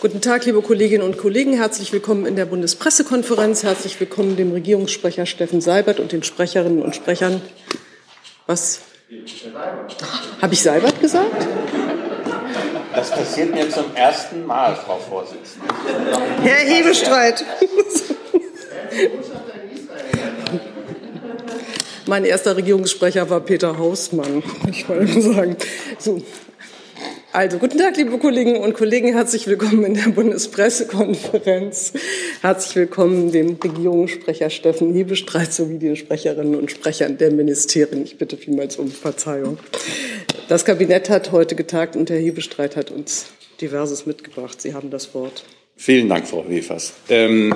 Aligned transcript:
Guten 0.00 0.20
Tag, 0.20 0.46
liebe 0.46 0.62
Kolleginnen 0.62 1.02
und 1.02 1.18
Kollegen. 1.18 1.54
Herzlich 1.54 1.92
willkommen 1.92 2.24
in 2.24 2.36
der 2.36 2.44
Bundespressekonferenz. 2.44 3.64
Herzlich 3.64 3.98
willkommen 3.98 4.36
dem 4.36 4.52
Regierungssprecher 4.52 5.26
Steffen 5.26 5.60
Seibert 5.60 5.98
und 5.98 6.12
den 6.12 6.22
Sprecherinnen 6.22 6.82
und 6.82 6.94
Sprechern. 6.94 7.42
Was? 8.46 8.82
Habe 10.40 10.54
ich 10.54 10.62
Seibert 10.62 11.00
gesagt? 11.00 11.48
Das 12.94 13.10
passiert 13.10 13.52
mir 13.52 13.68
zum 13.70 13.92
ersten 13.96 14.46
Mal, 14.46 14.76
Frau 14.76 14.98
Vorsitzende. 14.98 15.66
Herr 16.42 16.64
Hebestreit. 16.64 17.44
Mein 22.06 22.24
erster 22.24 22.56
Regierungssprecher 22.56 23.28
war 23.30 23.40
Peter 23.40 23.76
Hausmann, 23.78 24.44
ich 24.70 24.88
wollte 24.88 25.20
sagen. 25.20 25.56
So. 25.98 26.22
Also, 27.30 27.58
guten 27.58 27.76
Tag, 27.76 27.98
liebe 27.98 28.16
Kolleginnen 28.16 28.62
und 28.62 28.72
Kollegen. 28.72 29.12
Herzlich 29.12 29.46
willkommen 29.46 29.84
in 29.84 29.92
der 29.92 30.08
Bundespressekonferenz. 30.08 31.92
Herzlich 32.40 32.76
willkommen 32.76 33.30
dem 33.30 33.58
Regierungssprecher 33.62 34.48
Steffen 34.48 34.94
Hebestreit 34.94 35.52
sowie 35.52 35.76
den 35.76 35.94
Sprecherinnen 35.94 36.54
und 36.54 36.70
Sprechern 36.70 37.18
der 37.18 37.30
Ministerien. 37.30 38.02
Ich 38.02 38.16
bitte 38.16 38.38
vielmals 38.38 38.76
um 38.76 38.90
Verzeihung. 38.90 39.58
Das 40.48 40.64
Kabinett 40.64 41.10
hat 41.10 41.30
heute 41.30 41.54
getagt 41.54 41.96
und 41.96 42.08
Herr 42.08 42.18
Hebestreit 42.18 42.76
hat 42.76 42.90
uns 42.90 43.26
diverses 43.60 44.06
mitgebracht. 44.06 44.62
Sie 44.62 44.72
haben 44.72 44.88
das 44.88 45.12
Wort. 45.12 45.44
Vielen 45.76 46.08
Dank, 46.08 46.26
Frau 46.26 46.48
Wefers. 46.48 46.94
Ähm, 47.10 47.54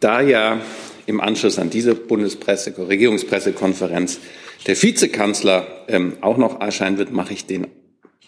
da 0.00 0.22
ja 0.22 0.62
im 1.04 1.20
Anschluss 1.20 1.58
an 1.58 1.68
diese 1.68 1.94
Bundespresse, 1.94 2.72
Regierungspressekonferenz 2.78 4.18
der 4.66 4.82
Vizekanzler 4.82 5.66
ähm, 5.88 6.16
auch 6.22 6.38
noch 6.38 6.58
erscheinen 6.62 6.96
wird, 6.96 7.12
mache 7.12 7.34
ich 7.34 7.44
den 7.44 7.66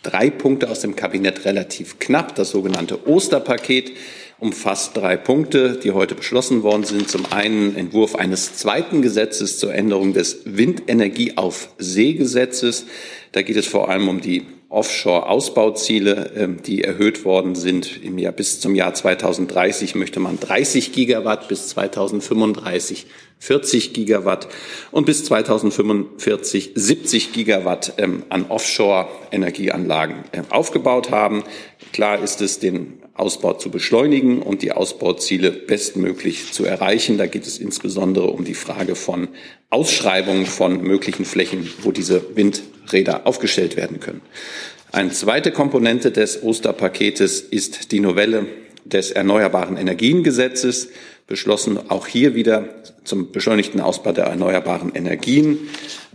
drei 0.06 0.30
Punkte 0.30 0.70
aus 0.70 0.80
dem 0.80 0.94
Kabinett 0.96 1.44
relativ 1.44 1.98
knapp. 1.98 2.34
Das 2.34 2.50
sogenannte 2.50 3.08
Osterpaket 3.08 3.92
umfasst 4.38 4.96
drei 4.96 5.16
Punkte, 5.16 5.78
die 5.82 5.92
heute 5.92 6.14
beschlossen 6.14 6.62
worden 6.62 6.84
sind. 6.84 7.10
Zum 7.10 7.32
einen 7.32 7.76
Entwurf 7.76 8.14
eines 8.14 8.56
zweiten 8.56 9.02
Gesetzes 9.02 9.58
zur 9.58 9.74
Änderung 9.74 10.12
des 10.12 10.42
Windenergie 10.44 11.36
auf 11.36 11.70
See-Gesetzes. 11.78 12.86
Da 13.32 13.42
geht 13.42 13.56
es 13.56 13.66
vor 13.66 13.88
allem 13.88 14.08
um 14.08 14.20
die 14.20 14.42
Offshore-Ausbauziele, 14.68 16.32
ähm, 16.36 16.62
die 16.62 16.82
erhöht 16.82 17.24
worden 17.24 17.54
sind. 17.54 18.02
Im 18.02 18.18
Jahr 18.18 18.32
bis 18.32 18.60
zum 18.60 18.74
Jahr 18.74 18.94
2030 18.94 19.94
möchte 19.94 20.18
man 20.20 20.40
30 20.40 20.92
Gigawatt, 20.92 21.48
bis 21.48 21.68
2035 21.68 23.06
40 23.38 23.92
Gigawatt 23.92 24.48
und 24.90 25.04
bis 25.04 25.24
2045 25.24 26.72
70 26.74 27.32
Gigawatt 27.32 27.94
ähm, 27.98 28.24
an 28.28 28.46
Offshore-Energieanlagen 28.48 30.24
äh, 30.32 30.42
aufgebaut 30.50 31.10
haben. 31.10 31.44
Klar 31.92 32.22
ist 32.22 32.40
es, 32.40 32.58
den 32.58 33.02
Ausbau 33.14 33.54
zu 33.54 33.70
beschleunigen 33.70 34.42
und 34.42 34.62
die 34.62 34.72
Ausbauziele 34.72 35.50
bestmöglich 35.50 36.52
zu 36.52 36.64
erreichen. 36.64 37.18
Da 37.18 37.26
geht 37.26 37.46
es 37.46 37.58
insbesondere 37.58 38.26
um 38.26 38.44
die 38.44 38.54
Frage 38.54 38.94
von 38.94 39.28
Ausschreibungen 39.70 40.46
von 40.46 40.82
möglichen 40.82 41.24
Flächen, 41.24 41.70
wo 41.82 41.92
diese 41.92 42.20
Windräder 42.86 43.26
aufgestellt 43.26 43.76
werden 43.76 44.00
können. 44.00 44.22
Eine 44.92 45.10
zweite 45.10 45.50
Komponente 45.50 46.12
des 46.12 46.42
Osterpaketes 46.42 47.40
ist 47.40 47.90
die 47.92 48.00
Novelle 48.00 48.46
des 48.84 49.10
Erneuerbaren 49.10 49.76
Energiengesetzes 49.76 50.88
beschlossen, 51.26 51.90
auch 51.90 52.06
hier 52.06 52.36
wieder 52.36 52.68
zum 53.02 53.32
beschleunigten 53.32 53.80
Ausbau 53.80 54.12
der 54.12 54.26
erneuerbaren 54.26 54.94
Energien. 54.94 55.58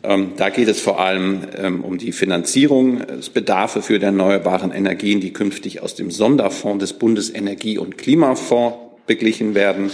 Ähm, 0.03 0.31
da 0.37 0.49
geht 0.49 0.69
es 0.69 0.79
vor 0.79 1.01
allem 1.01 1.41
ähm, 1.57 1.83
um 1.83 1.97
die 1.97 2.13
Finanzierungsbedarfe 2.13 3.81
für 3.81 3.99
die 3.99 4.05
erneuerbaren 4.05 4.71
Energien, 4.71 5.19
die 5.19 5.33
künftig 5.33 5.83
aus 5.83 5.95
dem 5.95 6.09
Sonderfonds 6.09 6.79
des 6.79 6.93
Bundesenergie- 6.93 7.77
und 7.77 7.97
Klimafonds 7.97 8.77
beglichen 9.05 9.53
werden. 9.53 9.91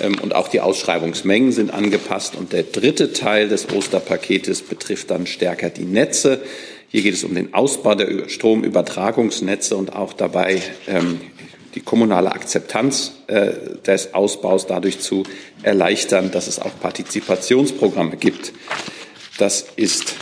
Ähm, 0.00 0.18
und 0.20 0.34
auch 0.34 0.48
die 0.48 0.60
Ausschreibungsmengen 0.60 1.52
sind 1.52 1.72
angepasst. 1.72 2.36
Und 2.36 2.52
der 2.52 2.64
dritte 2.64 3.12
Teil 3.12 3.48
des 3.48 3.68
Osterpaketes 3.70 4.62
betrifft 4.62 5.10
dann 5.10 5.26
stärker 5.26 5.70
die 5.70 5.84
Netze. 5.84 6.40
Hier 6.88 7.02
geht 7.02 7.14
es 7.14 7.24
um 7.24 7.34
den 7.34 7.54
Ausbau 7.54 7.94
der 7.94 8.28
Stromübertragungsnetze 8.28 9.76
und 9.76 9.94
auch 9.94 10.14
dabei 10.14 10.62
die 11.74 11.80
kommunale 11.80 12.32
Akzeptanz 12.32 13.12
äh, 13.26 13.52
des 13.86 14.14
Ausbaus 14.14 14.66
dadurch 14.66 15.00
zu 15.00 15.22
erleichtern, 15.62 16.30
dass 16.30 16.46
es 16.46 16.58
auch 16.58 16.72
Partizipationsprogramme 16.80 18.16
gibt. 18.16 18.52
Das 19.38 19.66
ist 19.76 20.14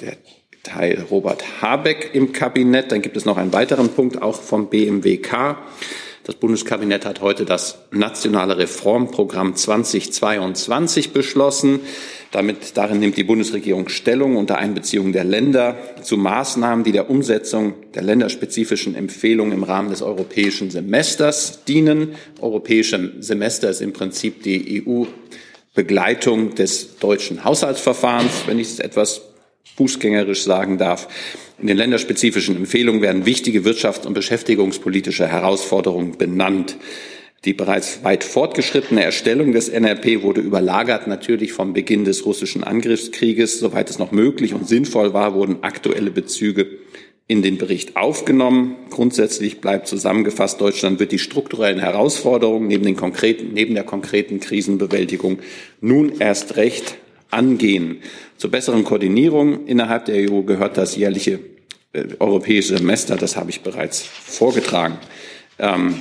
der 0.00 0.16
Teil 0.62 1.04
Robert 1.10 1.44
Habeck 1.60 2.10
im 2.14 2.32
Kabinett. 2.32 2.92
Dann 2.92 3.02
gibt 3.02 3.16
es 3.16 3.24
noch 3.24 3.36
einen 3.36 3.52
weiteren 3.52 3.90
Punkt, 3.90 4.22
auch 4.22 4.40
vom 4.40 4.68
BMWK. 4.68 5.58
Das 6.24 6.36
Bundeskabinett 6.36 7.04
hat 7.04 7.20
heute 7.20 7.44
das 7.44 7.78
nationale 7.90 8.56
Reformprogramm 8.56 9.56
2022 9.56 11.12
beschlossen. 11.12 11.80
Damit 12.30 12.76
darin 12.76 13.00
nimmt 13.00 13.16
die 13.16 13.24
Bundesregierung 13.24 13.88
Stellung 13.88 14.36
unter 14.36 14.56
Einbeziehung 14.56 15.12
der 15.12 15.24
Länder 15.24 15.76
zu 16.00 16.16
Maßnahmen, 16.16 16.84
die 16.84 16.92
der 16.92 17.10
Umsetzung 17.10 17.74
der 17.94 18.02
länderspezifischen 18.02 18.94
Empfehlungen 18.94 19.52
im 19.52 19.64
Rahmen 19.64 19.90
des 19.90 20.00
europäischen 20.00 20.70
Semesters 20.70 21.64
dienen. 21.64 22.14
Europäische 22.40 23.14
Semester 23.18 23.70
ist 23.70 23.80
im 23.80 23.92
Prinzip 23.92 24.44
die 24.44 24.84
EU 24.86 25.06
Begleitung 25.74 26.54
des 26.54 26.98
deutschen 26.98 27.44
Haushaltsverfahrens, 27.44 28.44
wenn 28.46 28.60
ich 28.60 28.68
es 28.68 28.78
etwas 28.78 29.31
fußgängerisch 29.76 30.42
sagen 30.42 30.78
darf. 30.78 31.08
In 31.58 31.66
den 31.66 31.76
länderspezifischen 31.76 32.56
Empfehlungen 32.56 33.02
werden 33.02 33.26
wichtige 33.26 33.60
wirtschafts- 33.60 34.06
und 34.06 34.14
beschäftigungspolitische 34.14 35.26
Herausforderungen 35.26 36.18
benannt. 36.18 36.76
Die 37.44 37.54
bereits 37.54 38.04
weit 38.04 38.22
fortgeschrittene 38.22 39.02
Erstellung 39.02 39.52
des 39.52 39.68
NRP 39.68 40.22
wurde 40.22 40.40
überlagert 40.40 41.08
natürlich 41.08 41.52
vom 41.52 41.72
Beginn 41.72 42.04
des 42.04 42.24
russischen 42.24 42.62
Angriffskrieges. 42.62 43.58
Soweit 43.58 43.90
es 43.90 43.98
noch 43.98 44.12
möglich 44.12 44.54
und 44.54 44.68
sinnvoll 44.68 45.12
war, 45.12 45.34
wurden 45.34 45.62
aktuelle 45.62 46.12
Bezüge 46.12 46.78
in 47.26 47.42
den 47.42 47.58
Bericht 47.58 47.96
aufgenommen. 47.96 48.76
Grundsätzlich 48.90 49.60
bleibt 49.60 49.88
zusammengefasst, 49.88 50.60
Deutschland 50.60 51.00
wird 51.00 51.12
die 51.12 51.18
strukturellen 51.18 51.80
Herausforderungen 51.80 52.68
neben, 52.68 52.84
den 52.84 52.96
konkreten, 52.96 53.54
neben 53.54 53.74
der 53.74 53.84
konkreten 53.84 54.38
Krisenbewältigung 54.38 55.38
nun 55.80 56.12
erst 56.20 56.56
recht 56.56 56.96
angehen. 57.30 58.02
Zur 58.42 58.50
besseren 58.50 58.82
Koordinierung 58.82 59.66
innerhalb 59.66 60.06
der 60.06 60.28
EU 60.28 60.42
gehört 60.42 60.76
das 60.76 60.96
jährliche 60.96 61.38
äh, 61.92 62.06
europäische 62.18 62.76
Semester, 62.76 63.14
das 63.14 63.36
habe 63.36 63.50
ich 63.50 63.60
bereits 63.60 64.02
vorgetragen. 64.02 64.98
Ähm, 65.60 66.00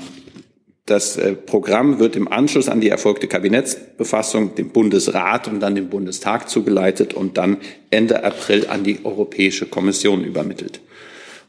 das 0.88 1.18
äh, 1.18 1.34
Programm 1.34 2.00
wird 2.00 2.16
im 2.16 2.28
Anschluss 2.28 2.68
an 2.68 2.82
die 2.82 2.90
erfolgte 2.90 3.28
Kabinettsbefassung 3.28 4.56
dem 4.56 4.72
Bundesrat 4.72 5.50
und 5.50 5.60
dann 5.60 5.76
dem 5.76 5.90
Bundestag 5.90 6.50
zugeleitet 6.50 7.14
und 7.14 7.38
dann 7.38 7.58
Ende 7.92 8.24
April 8.24 8.66
an 8.70 8.84
die 8.84 9.06
Europäische 9.06 9.68
Kommission 9.68 10.24
übermittelt. 10.24 10.82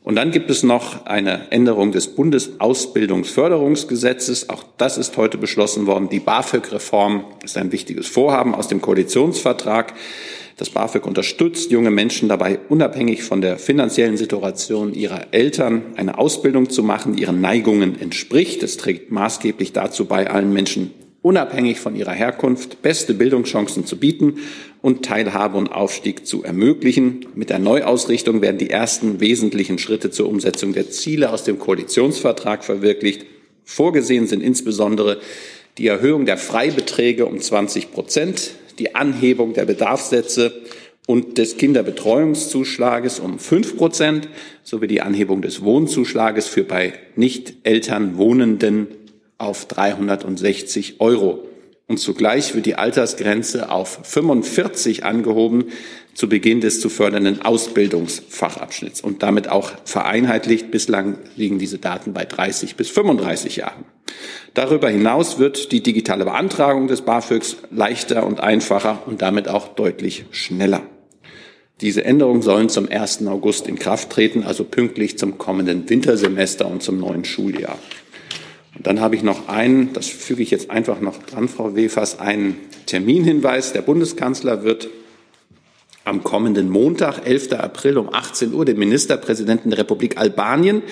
Und 0.04 0.16
dann 0.16 0.30
gibt 0.30 0.50
es 0.50 0.62
noch 0.62 1.06
eine 1.06 1.50
Änderung 1.52 1.92
des 1.92 2.08
Bundesausbildungsförderungsgesetzes. 2.08 4.50
Auch 4.50 4.62
das 4.76 4.98
ist 4.98 5.16
heute 5.16 5.38
beschlossen 5.38 5.86
worden. 5.86 6.10
Die 6.10 6.20
BAföG-Reform 6.20 7.24
ist 7.42 7.56
ein 7.56 7.72
wichtiges 7.72 8.08
Vorhaben 8.08 8.54
aus 8.54 8.68
dem 8.68 8.82
Koalitionsvertrag. 8.82 9.94
Das 10.56 10.70
BAföG 10.70 11.06
unterstützt 11.06 11.70
junge 11.70 11.90
Menschen 11.90 12.28
dabei, 12.28 12.58
unabhängig 12.68 13.22
von 13.22 13.40
der 13.40 13.58
finanziellen 13.58 14.16
Situation 14.16 14.94
ihrer 14.94 15.32
Eltern 15.32 15.82
eine 15.96 16.18
Ausbildung 16.18 16.70
zu 16.70 16.82
machen, 16.82 17.16
die 17.16 17.22
ihren 17.22 17.40
Neigungen 17.40 18.00
entspricht. 18.00 18.62
Es 18.62 18.76
trägt 18.76 19.10
maßgeblich 19.10 19.72
dazu 19.72 20.04
bei, 20.04 20.30
allen 20.30 20.52
Menschen 20.52 20.92
unabhängig 21.22 21.78
von 21.78 21.94
ihrer 21.94 22.12
Herkunft 22.12 22.82
beste 22.82 23.14
Bildungschancen 23.14 23.86
zu 23.86 23.96
bieten 23.96 24.40
und 24.82 25.04
Teilhabe 25.04 25.56
und 25.56 25.68
Aufstieg 25.68 26.26
zu 26.26 26.42
ermöglichen. 26.42 27.26
Mit 27.34 27.48
der 27.48 27.60
Neuausrichtung 27.60 28.42
werden 28.42 28.58
die 28.58 28.70
ersten 28.70 29.20
wesentlichen 29.20 29.78
Schritte 29.78 30.10
zur 30.10 30.28
Umsetzung 30.28 30.72
der 30.72 30.90
Ziele 30.90 31.30
aus 31.30 31.44
dem 31.44 31.60
Koalitionsvertrag 31.60 32.64
verwirklicht. 32.64 33.24
Vorgesehen 33.64 34.26
sind 34.26 34.42
insbesondere 34.42 35.20
die 35.78 35.86
Erhöhung 35.86 36.26
der 36.26 36.36
Freibeträge 36.36 37.24
um 37.24 37.40
20 37.40 37.92
Prozent, 37.92 38.50
die 38.82 38.96
Anhebung 38.96 39.52
der 39.52 39.64
Bedarfssätze 39.64 40.52
und 41.06 41.38
des 41.38 41.56
Kinderbetreuungszuschlages 41.56 43.20
um 43.20 43.38
fünf 43.38 43.76
Prozent 43.76 44.28
sowie 44.64 44.88
die 44.88 45.00
Anhebung 45.00 45.40
des 45.40 45.62
Wohnzuschlages 45.62 46.48
für 46.48 46.64
bei 46.64 46.94
Nicht-Eltern 47.14 48.16
Wohnenden 48.16 48.88
auf 49.38 49.66
360 49.66 51.00
Euro. 51.00 51.46
Und 51.86 51.98
zugleich 51.98 52.56
wird 52.56 52.66
die 52.66 52.74
Altersgrenze 52.74 53.70
auf 53.70 54.00
45 54.02 55.04
angehoben 55.04 55.66
zu 56.14 56.28
Beginn 56.28 56.60
des 56.60 56.80
zu 56.80 56.88
fördernden 56.88 57.40
Ausbildungsfachabschnitts 57.40 59.00
und 59.00 59.22
damit 59.22 59.48
auch 59.48 59.70
vereinheitlicht. 59.84 60.72
Bislang 60.72 61.18
liegen 61.36 61.60
diese 61.60 61.78
Daten 61.78 62.14
bei 62.14 62.24
30 62.24 62.74
bis 62.74 62.90
35 62.90 63.56
Jahren. 63.56 63.84
Darüber 64.54 64.88
hinaus 64.88 65.38
wird 65.38 65.72
die 65.72 65.82
digitale 65.82 66.24
Beantragung 66.24 66.88
des 66.88 67.02
BAföGs 67.02 67.56
leichter 67.70 68.26
und 68.26 68.40
einfacher 68.40 69.02
und 69.06 69.22
damit 69.22 69.48
auch 69.48 69.68
deutlich 69.68 70.26
schneller. 70.30 70.82
Diese 71.80 72.04
Änderungen 72.04 72.42
sollen 72.42 72.68
zum 72.68 72.88
1. 72.88 73.26
August 73.26 73.66
in 73.66 73.78
Kraft 73.78 74.10
treten, 74.10 74.44
also 74.44 74.62
pünktlich 74.64 75.18
zum 75.18 75.38
kommenden 75.38 75.88
Wintersemester 75.88 76.68
und 76.68 76.82
zum 76.82 76.98
neuen 76.98 77.24
Schuljahr. 77.24 77.78
Dann 78.80 79.00
habe 79.00 79.16
ich 79.16 79.22
noch 79.22 79.48
einen, 79.48 79.92
das 79.92 80.06
füge 80.06 80.42
ich 80.42 80.50
jetzt 80.50 80.70
einfach 80.70 81.00
noch 81.00 81.18
dran, 81.22 81.48
Frau 81.48 81.74
Wefers, 81.74 82.18
einen 82.18 82.56
Terminhinweis. 82.86 83.72
Der 83.72 83.82
Bundeskanzler 83.82 84.64
wird 84.64 84.88
am 86.04 86.24
kommenden 86.24 86.68
Montag, 86.68 87.26
11. 87.26 87.52
April 87.52 87.98
um 87.98 88.12
18 88.12 88.52
Uhr 88.52 88.64
den 88.64 88.78
Ministerpräsidenten 88.78 89.70
der 89.70 89.78
Republik 89.80 90.18
Albanien, 90.18 90.82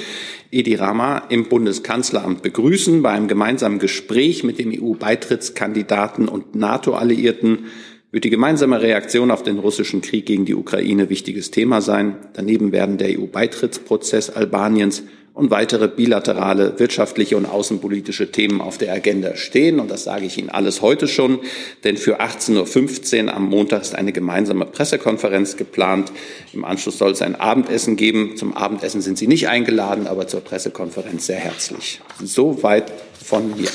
Edi 0.50 0.74
Rama, 0.74 1.24
im 1.28 1.48
Bundeskanzleramt 1.48 2.42
begrüßen. 2.42 3.02
Bei 3.02 3.10
einem 3.10 3.28
gemeinsamen 3.28 3.78
Gespräch 3.78 4.44
mit 4.44 4.58
dem 4.58 4.72
EU-Beitrittskandidaten 4.72 6.28
und 6.28 6.54
NATO-Alliierten 6.54 7.66
wird 8.12 8.24
die 8.24 8.30
gemeinsame 8.30 8.82
Reaktion 8.82 9.30
auf 9.30 9.42
den 9.42 9.58
russischen 9.58 10.00
Krieg 10.00 10.26
gegen 10.26 10.44
die 10.44 10.54
Ukraine 10.54 11.10
wichtiges 11.10 11.50
Thema 11.50 11.80
sein. 11.80 12.16
Daneben 12.32 12.72
werden 12.72 12.98
der 12.98 13.18
EU-Beitrittsprozess 13.18 14.30
Albaniens 14.30 15.04
und 15.34 15.50
weitere 15.50 15.88
bilaterale 15.88 16.78
wirtschaftliche 16.78 17.36
und 17.36 17.46
außenpolitische 17.46 18.30
Themen 18.30 18.60
auf 18.60 18.78
der 18.78 18.92
Agenda 18.92 19.36
stehen. 19.36 19.80
Und 19.80 19.90
das 19.90 20.04
sage 20.04 20.26
ich 20.26 20.38
Ihnen 20.38 20.50
alles 20.50 20.82
heute 20.82 21.08
schon, 21.08 21.40
denn 21.84 21.96
für 21.96 22.20
18.15 22.20 23.26
Uhr 23.26 23.34
am 23.34 23.48
Montag 23.48 23.82
ist 23.82 23.94
eine 23.94 24.12
gemeinsame 24.12 24.66
Pressekonferenz 24.66 25.56
geplant. 25.56 26.12
Im 26.52 26.64
Anschluss 26.64 26.98
soll 26.98 27.12
es 27.12 27.22
ein 27.22 27.36
Abendessen 27.36 27.96
geben. 27.96 28.36
Zum 28.36 28.56
Abendessen 28.56 29.00
sind 29.00 29.18
Sie 29.18 29.26
nicht 29.26 29.48
eingeladen, 29.48 30.06
aber 30.06 30.26
zur 30.26 30.40
Pressekonferenz 30.40 31.26
sehr 31.26 31.36
herzlich. 31.36 32.00
Soweit 32.22 32.92
von 33.24 33.56
mir. 33.56 33.68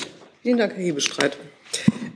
Vielen 0.44 0.58
Dank, 0.58 0.74
Herr 0.76 0.84
Hebestreit. 0.84 1.38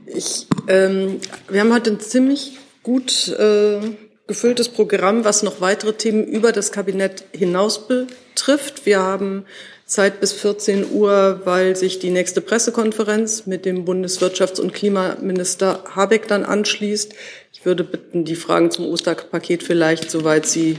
Ich, 0.06 0.46
ähm, 0.68 1.20
wir 1.48 1.60
haben 1.60 1.72
heute 1.72 1.90
ein 1.90 2.00
ziemlich 2.00 2.58
gut 2.82 3.28
äh, 3.28 3.80
gefülltes 4.30 4.68
Programm, 4.68 5.24
was 5.24 5.42
noch 5.42 5.60
weitere 5.60 5.92
Themen 5.92 6.24
über 6.24 6.52
das 6.52 6.70
Kabinett 6.70 7.24
hinaus 7.32 7.88
betrifft. 7.88 8.86
Wir 8.86 9.00
haben 9.00 9.44
Zeit 9.86 10.20
bis 10.20 10.30
14 10.30 10.92
Uhr, 10.92 11.40
weil 11.44 11.74
sich 11.74 11.98
die 11.98 12.10
nächste 12.10 12.40
Pressekonferenz 12.40 13.46
mit 13.46 13.64
dem 13.64 13.84
Bundeswirtschafts- 13.84 14.60
und 14.60 14.72
Klimaminister 14.72 15.82
Habeck 15.96 16.28
dann 16.28 16.44
anschließt. 16.44 17.12
Ich 17.52 17.64
würde 17.64 17.82
bitten, 17.82 18.24
die 18.24 18.36
Fragen 18.36 18.70
zum 18.70 18.86
Osterpaket 18.86 19.64
vielleicht, 19.64 20.12
soweit 20.12 20.46
Sie 20.46 20.78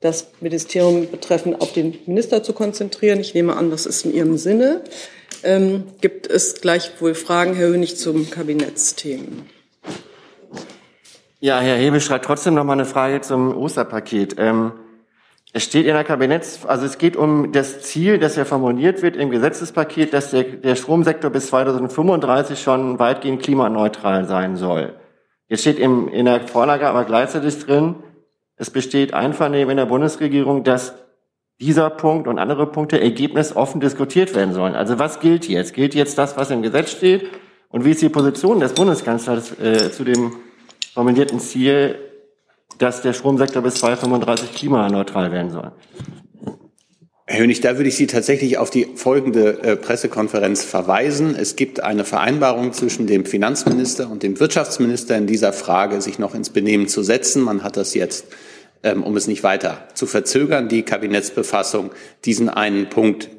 das 0.00 0.32
Ministerium 0.40 1.08
betreffen, 1.08 1.54
auf 1.54 1.72
den 1.72 1.96
Minister 2.06 2.42
zu 2.42 2.52
konzentrieren. 2.52 3.20
Ich 3.20 3.32
nehme 3.32 3.54
an, 3.54 3.70
das 3.70 3.86
ist 3.86 4.04
in 4.04 4.12
Ihrem 4.12 4.38
Sinne. 4.38 4.80
Ähm, 5.44 5.84
gibt 6.00 6.26
es 6.26 6.60
gleichwohl 6.60 7.14
Fragen, 7.14 7.54
Herr 7.54 7.68
Hönig, 7.68 7.96
zum 7.96 8.28
Kabinettsthemen? 8.28 9.61
Ja, 11.44 11.58
Herr 11.58 11.74
Hebel 11.74 12.00
schreibt 12.00 12.24
trotzdem 12.24 12.54
noch 12.54 12.62
mal 12.62 12.74
eine 12.74 12.84
Frage 12.84 13.20
zum 13.20 13.56
Osterpaket. 13.56 14.36
Ähm, 14.38 14.74
es 15.52 15.64
steht 15.64 15.86
in 15.86 15.94
der 15.94 16.04
Kabinetts, 16.04 16.64
also 16.64 16.86
es 16.86 16.98
geht 16.98 17.16
um 17.16 17.50
das 17.50 17.82
Ziel, 17.82 18.20
das 18.20 18.36
ja 18.36 18.44
formuliert 18.44 19.02
wird 19.02 19.16
im 19.16 19.28
Gesetzespaket, 19.30 20.12
dass 20.12 20.30
der, 20.30 20.44
der 20.44 20.76
Stromsektor 20.76 21.30
bis 21.30 21.48
2035 21.48 22.62
schon 22.62 23.00
weitgehend 23.00 23.42
klimaneutral 23.42 24.24
sein 24.26 24.54
soll. 24.54 24.94
Jetzt 25.48 25.62
steht 25.62 25.80
im, 25.80 26.06
in 26.06 26.26
der 26.26 26.46
Vorlage 26.46 26.86
aber 26.86 27.02
gleichzeitig 27.02 27.58
drin, 27.58 27.96
es 28.54 28.70
besteht 28.70 29.12
Einvernehmen 29.12 29.72
in 29.72 29.78
der 29.78 29.86
Bundesregierung, 29.86 30.62
dass 30.62 30.94
dieser 31.60 31.90
Punkt 31.90 32.28
und 32.28 32.38
andere 32.38 32.70
Punkte 32.70 33.00
ergebnisoffen 33.00 33.80
diskutiert 33.80 34.36
werden 34.36 34.54
sollen. 34.54 34.76
Also 34.76 35.00
was 35.00 35.18
gilt 35.18 35.48
jetzt? 35.48 35.74
Gilt 35.74 35.96
jetzt 35.96 36.18
das, 36.18 36.36
was 36.36 36.52
im 36.52 36.62
Gesetz 36.62 36.92
steht? 36.92 37.28
Und 37.68 37.84
wie 37.84 37.90
ist 37.90 38.00
die 38.00 38.10
Position 38.10 38.60
des 38.60 38.74
Bundeskanzlers 38.74 39.58
äh, 39.58 39.90
zu 39.90 40.04
dem 40.04 40.36
formulierten 40.92 41.40
Ziel, 41.40 41.98
dass 42.78 43.02
der 43.02 43.12
Stromsektor 43.12 43.62
bis 43.62 43.74
2035 43.76 44.54
klimaneutral 44.54 45.32
werden 45.32 45.50
soll. 45.50 45.72
Herr 47.24 47.40
Hönig, 47.40 47.60
da 47.60 47.76
würde 47.76 47.88
ich 47.88 47.96
Sie 47.96 48.06
tatsächlich 48.06 48.58
auf 48.58 48.68
die 48.68 48.88
folgende 48.96 49.62
äh, 49.62 49.76
Pressekonferenz 49.76 50.64
verweisen. 50.64 51.34
Es 51.34 51.56
gibt 51.56 51.82
eine 51.82 52.04
Vereinbarung 52.04 52.72
zwischen 52.72 53.06
dem 53.06 53.24
Finanzminister 53.24 54.10
und 54.10 54.22
dem 54.22 54.38
Wirtschaftsminister 54.38 55.16
in 55.16 55.26
dieser 55.26 55.52
Frage, 55.52 56.02
sich 56.02 56.18
noch 56.18 56.34
ins 56.34 56.50
Benehmen 56.50 56.88
zu 56.88 57.02
setzen. 57.02 57.42
Man 57.42 57.62
hat 57.62 57.76
das 57.76 57.94
jetzt, 57.94 58.26
ähm, 58.82 59.02
um 59.02 59.16
es 59.16 59.28
nicht 59.28 59.44
weiter 59.44 59.88
zu 59.94 60.06
verzögern, 60.06 60.68
die 60.68 60.82
Kabinettsbefassung, 60.82 61.92
diesen 62.24 62.50
einen 62.50 62.90
Punkt 62.90 63.30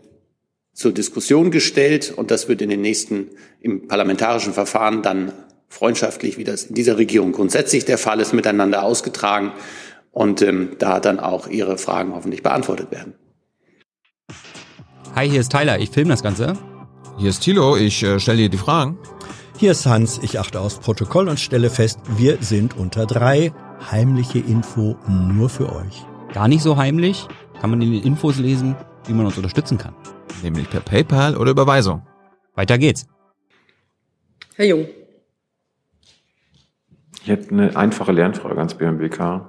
zur 0.73 0.91
Diskussion 0.91 1.51
gestellt. 1.51 2.13
Und 2.15 2.31
das 2.31 2.47
wird 2.47 2.63
in 2.63 2.69
den 2.69 2.81
nächsten, 2.81 3.29
im 3.59 3.87
parlamentarischen 3.87 4.53
Verfahren 4.53 5.03
dann 5.03 5.33
freundschaftlich, 5.73 6.37
wie 6.37 6.43
das 6.43 6.63
in 6.63 6.75
dieser 6.75 6.97
Regierung 6.97 7.31
grundsätzlich 7.31 7.83
der 7.83 7.97
Fall 7.97 8.19
ist, 8.19 8.33
miteinander 8.33 8.83
ausgetragen 8.83 9.51
und 10.11 10.41
ähm, 10.41 10.75
da 10.77 10.99
dann 10.99 11.19
auch 11.19 11.47
Ihre 11.47 11.77
Fragen 11.77 12.13
hoffentlich 12.13 12.43
beantwortet 12.43 12.91
werden. 12.91 13.15
Hi, 15.15 15.27
hier 15.27 15.41
ist 15.41 15.51
Tyler, 15.51 15.79
ich 15.79 15.89
filme 15.89 16.11
das 16.11 16.21
Ganze. 16.21 16.55
Hier 17.17 17.29
ist 17.29 17.41
Thilo, 17.41 17.75
ich 17.75 18.03
äh, 18.03 18.19
stelle 18.19 18.37
dir 18.37 18.49
die 18.49 18.57
Fragen. 18.57 18.99
Hier 19.57 19.71
ist 19.71 19.85
Hans, 19.85 20.19
ich 20.21 20.39
achte 20.39 20.59
aufs 20.59 20.79
Protokoll 20.79 21.27
und 21.27 21.39
stelle 21.39 21.69
fest, 21.69 21.99
wir 22.17 22.37
sind 22.41 22.77
unter 22.77 23.05
drei. 23.05 23.51
Heimliche 23.91 24.39
Info 24.39 24.95
nur 25.07 25.49
für 25.49 25.73
euch. 25.73 26.05
Gar 26.33 26.47
nicht 26.47 26.63
so 26.63 26.77
heimlich, 26.77 27.27
kann 27.59 27.69
man 27.69 27.81
in 27.81 27.91
den 27.91 28.03
Infos 28.03 28.37
lesen, 28.37 28.75
wie 29.07 29.13
man 29.13 29.25
uns 29.25 29.37
unterstützen 29.37 29.77
kann. 29.77 29.95
Nämlich 30.41 30.69
per 30.69 30.79
PayPal 30.79 31.35
oder 31.35 31.51
Überweisung. 31.51 32.03
Weiter 32.55 32.77
geht's. 32.77 33.07
Herr 34.55 34.65
Jung. 34.65 34.87
Ich 37.23 37.29
hätte 37.29 37.51
eine 37.51 37.75
einfache 37.77 38.11
Lernfrage 38.11 38.57
ans 38.57 38.73
BMWK. 38.73 39.45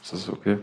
Ist 0.00 0.12
das 0.12 0.28
okay? 0.28 0.58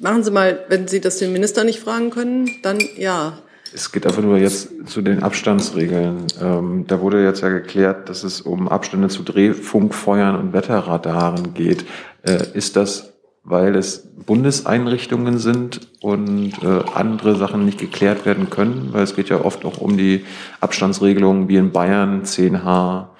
Machen 0.00 0.22
Sie 0.22 0.30
mal, 0.30 0.64
wenn 0.68 0.86
Sie 0.86 1.00
das 1.00 1.18
den 1.18 1.32
Minister 1.32 1.64
nicht 1.64 1.80
fragen 1.80 2.10
können, 2.10 2.48
dann 2.62 2.78
ja. 2.96 3.32
Es 3.74 3.90
geht 3.90 4.06
einfach 4.06 4.22
nur 4.22 4.38
jetzt 4.38 4.68
zu 4.86 5.02
den 5.02 5.24
Abstandsregeln. 5.24 6.28
Ähm, 6.40 6.84
da 6.86 7.00
wurde 7.00 7.24
jetzt 7.24 7.40
ja 7.40 7.48
geklärt, 7.48 8.08
dass 8.08 8.22
es 8.22 8.40
um 8.40 8.68
Abstände 8.68 9.08
zu 9.08 9.24
Drehfunkfeuern 9.24 10.36
und 10.36 10.52
Wetterradaren 10.52 11.52
geht. 11.52 11.84
Äh, 12.22 12.44
ist 12.54 12.76
das, 12.76 13.14
weil 13.42 13.74
es 13.74 14.06
Bundeseinrichtungen 14.24 15.38
sind 15.38 15.80
und 16.00 16.52
äh, 16.62 16.84
andere 16.94 17.34
Sachen 17.34 17.64
nicht 17.64 17.78
geklärt 17.78 18.24
werden 18.24 18.50
können? 18.50 18.90
Weil 18.92 19.02
es 19.02 19.16
geht 19.16 19.30
ja 19.30 19.44
oft 19.44 19.64
auch 19.64 19.78
um 19.78 19.96
die 19.96 20.24
Abstandsregelungen 20.60 21.48
wie 21.48 21.56
in 21.56 21.72
Bayern, 21.72 22.22
10H, 22.22 23.15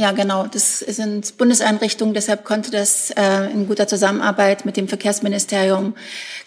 Ja, 0.00 0.12
genau. 0.12 0.46
Das 0.46 0.78
sind 0.78 1.36
Bundeseinrichtungen. 1.36 2.14
Deshalb 2.14 2.46
konnte 2.46 2.70
das 2.70 3.10
äh, 3.10 3.52
in 3.52 3.68
guter 3.68 3.86
Zusammenarbeit 3.86 4.64
mit 4.64 4.78
dem 4.78 4.88
Verkehrsministerium 4.88 5.94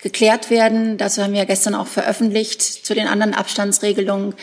geklärt 0.02 0.50
werden. 0.50 0.98
Dazu 0.98 1.22
haben 1.22 1.34
wir 1.34 1.42
ja 1.42 1.46
gestern 1.46 1.76
auch 1.76 1.86
veröffentlicht. 1.86 2.64
Zu 2.64 2.96
den 2.96 3.06
anderen 3.06 3.36
Abstandsregelungen, 3.36 4.34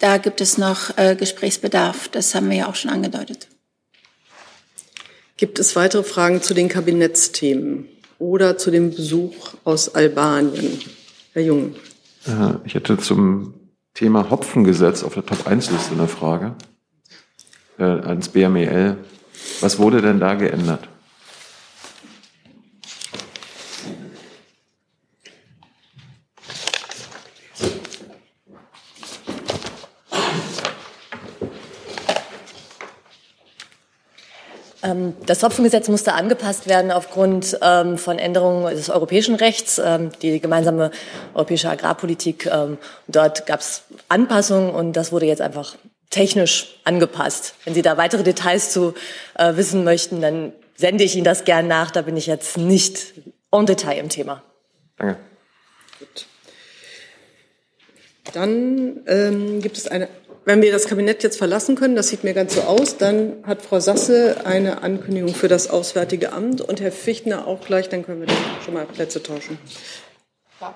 da 0.00 0.18
gibt 0.18 0.40
es 0.40 0.58
noch 0.58 0.98
äh, 0.98 1.14
Gesprächsbedarf. 1.14 2.08
Das 2.08 2.34
haben 2.34 2.50
wir 2.50 2.56
ja 2.56 2.66
auch 2.66 2.74
schon 2.74 2.90
angedeutet. 2.90 3.46
Gibt 5.36 5.60
es 5.60 5.76
weitere 5.76 6.02
Fragen 6.02 6.42
zu 6.42 6.52
den 6.52 6.68
Kabinettsthemen 6.68 7.86
oder 8.18 8.58
zu 8.58 8.72
dem 8.72 8.90
Besuch 8.90 9.54
aus 9.62 9.94
Albanien? 9.94 10.80
Herr 11.34 11.42
Jung. 11.42 11.76
Äh, 12.26 12.54
ich 12.64 12.74
hätte 12.74 12.98
zum 12.98 13.54
Thema 13.94 14.28
Hopfengesetz 14.28 15.04
auf 15.04 15.14
der 15.14 15.24
Top-1-Liste 15.24 15.92
eine 15.92 16.08
Frage 16.08 16.56
äh, 17.78 17.84
ans 17.84 18.28
BMEL. 18.28 18.96
Was 19.60 19.78
wurde 19.78 20.02
denn 20.02 20.20
da 20.20 20.34
geändert? 20.34 20.88
Ähm, 34.82 35.14
das 35.26 35.42
Hopfengesetz 35.42 35.88
musste 35.88 36.14
angepasst 36.14 36.68
werden 36.68 36.90
aufgrund 36.90 37.58
ähm, 37.62 37.98
von 37.98 38.18
Änderungen 38.18 38.74
des 38.74 38.90
europäischen 38.90 39.34
Rechts, 39.34 39.80
ähm, 39.84 40.10
die 40.22 40.40
gemeinsame 40.40 40.90
europäische 41.34 41.70
Agrarpolitik. 41.70 42.48
dort 43.08 43.46
gab 43.46 43.60
es 43.60 43.82
Anpassungen 44.08 44.70
und 44.70 44.94
das 44.94 45.12
wurde 45.12 45.26
jetzt 45.26 45.42
einfach 45.42 45.76
technisch 46.16 46.78
angepasst. 46.84 47.54
Wenn 47.64 47.74
Sie 47.74 47.82
da 47.82 47.98
weitere 47.98 48.22
Details 48.22 48.72
zu 48.72 48.94
äh, 49.34 49.54
wissen 49.56 49.84
möchten, 49.84 50.22
dann 50.22 50.52
sende 50.74 51.04
ich 51.04 51.14
Ihnen 51.14 51.24
das 51.24 51.44
gern 51.44 51.68
nach. 51.68 51.90
Da 51.90 52.00
bin 52.02 52.16
ich 52.16 52.26
jetzt 52.26 52.56
nicht 52.56 53.12
en 53.52 53.66
Detail 53.66 53.98
im 53.98 54.08
Thema. 54.08 54.42
Danke. 54.96 55.18
Gut. 55.98 56.26
Dann 58.32 59.02
ähm, 59.06 59.60
gibt 59.60 59.76
es 59.76 59.88
eine, 59.88 60.08
wenn 60.46 60.62
wir 60.62 60.72
das 60.72 60.86
Kabinett 60.86 61.22
jetzt 61.22 61.36
verlassen 61.36 61.76
können, 61.76 61.96
das 61.96 62.08
sieht 62.08 62.24
mir 62.24 62.32
ganz 62.32 62.54
so 62.54 62.62
aus, 62.62 62.96
dann 62.96 63.44
hat 63.46 63.60
Frau 63.60 63.78
Sasse 63.78 64.38
eine 64.44 64.82
Ankündigung 64.82 65.34
für 65.34 65.48
das 65.48 65.68
Auswärtige 65.68 66.32
Amt 66.32 66.62
und 66.62 66.80
Herr 66.80 66.92
Fichtner 66.92 67.46
auch 67.46 67.60
gleich, 67.60 67.90
dann 67.90 68.04
können 68.04 68.20
wir 68.20 68.26
dann 68.26 68.36
schon 68.64 68.74
mal 68.74 68.86
Plätze 68.86 69.22
tauschen. 69.22 69.58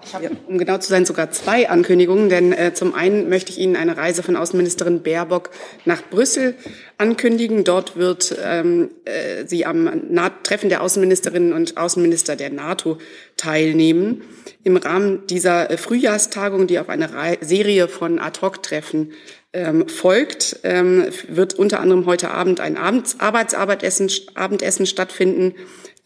Ich 0.04 0.14
habe, 0.14 0.30
um 0.46 0.58
genau 0.58 0.76
zu 0.76 0.90
sein, 0.90 1.06
sogar 1.06 1.30
zwei 1.30 1.70
Ankündigungen. 1.70 2.28
Denn 2.28 2.52
äh, 2.52 2.74
zum 2.74 2.94
einen 2.94 3.30
möchte 3.30 3.50
ich 3.50 3.58
Ihnen 3.58 3.76
eine 3.76 3.96
Reise 3.96 4.22
von 4.22 4.36
Außenministerin 4.36 5.02
Baerbock 5.02 5.50
nach 5.86 6.02
Brüssel 6.02 6.54
ankündigen. 6.98 7.64
Dort 7.64 7.96
wird 7.96 8.36
ähm, 8.44 8.90
äh, 9.06 9.46
sie 9.46 9.64
am 9.64 10.02
Na 10.10 10.28
Treffen 10.42 10.68
der 10.68 10.82
Außenministerinnen 10.82 11.54
und 11.54 11.78
Außenminister 11.78 12.36
der 12.36 12.50
NATO 12.50 12.98
teilnehmen. 13.38 14.22
Im 14.64 14.76
Rahmen 14.76 15.26
dieser 15.28 15.70
äh, 15.70 15.78
Frühjahrstagung, 15.78 16.66
die 16.66 16.78
auf 16.78 16.90
eine 16.90 17.14
Re 17.14 17.38
Serie 17.40 17.88
von 17.88 18.18
Ad-Hoc-Treffen 18.18 19.12
ähm, 19.54 19.88
folgt, 19.88 20.60
ähm, 20.62 21.06
wird 21.26 21.54
unter 21.54 21.80
anderem 21.80 22.04
heute 22.04 22.30
Abend 22.30 22.60
ein 22.60 22.76
Abends 22.76 23.18
Arbeitsabendessen 23.18 24.10
Abendessen 24.34 24.84
stattfinden 24.84 25.54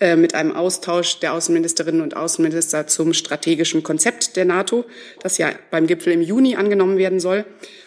äh, 0.00 0.16
mit 0.16 0.34
einem 0.34 0.52
Austausch 0.52 1.20
der 1.20 1.32
Außenministerinnen 1.34 2.00
und 2.00 2.16
Außenminister 2.16 2.86
zum 2.86 3.12
strategischen 3.12 3.82
Konzept 3.82 4.36
der 4.36 4.44
NATO, 4.44 4.84
das 5.22 5.38
ja 5.38 5.50
beim 5.70 5.86
Gipfel 5.86 6.12
im 6.12 6.22
Juni 6.22 6.56
angenommen 6.56 6.98
werden 6.98 7.20
soll. 7.20 7.44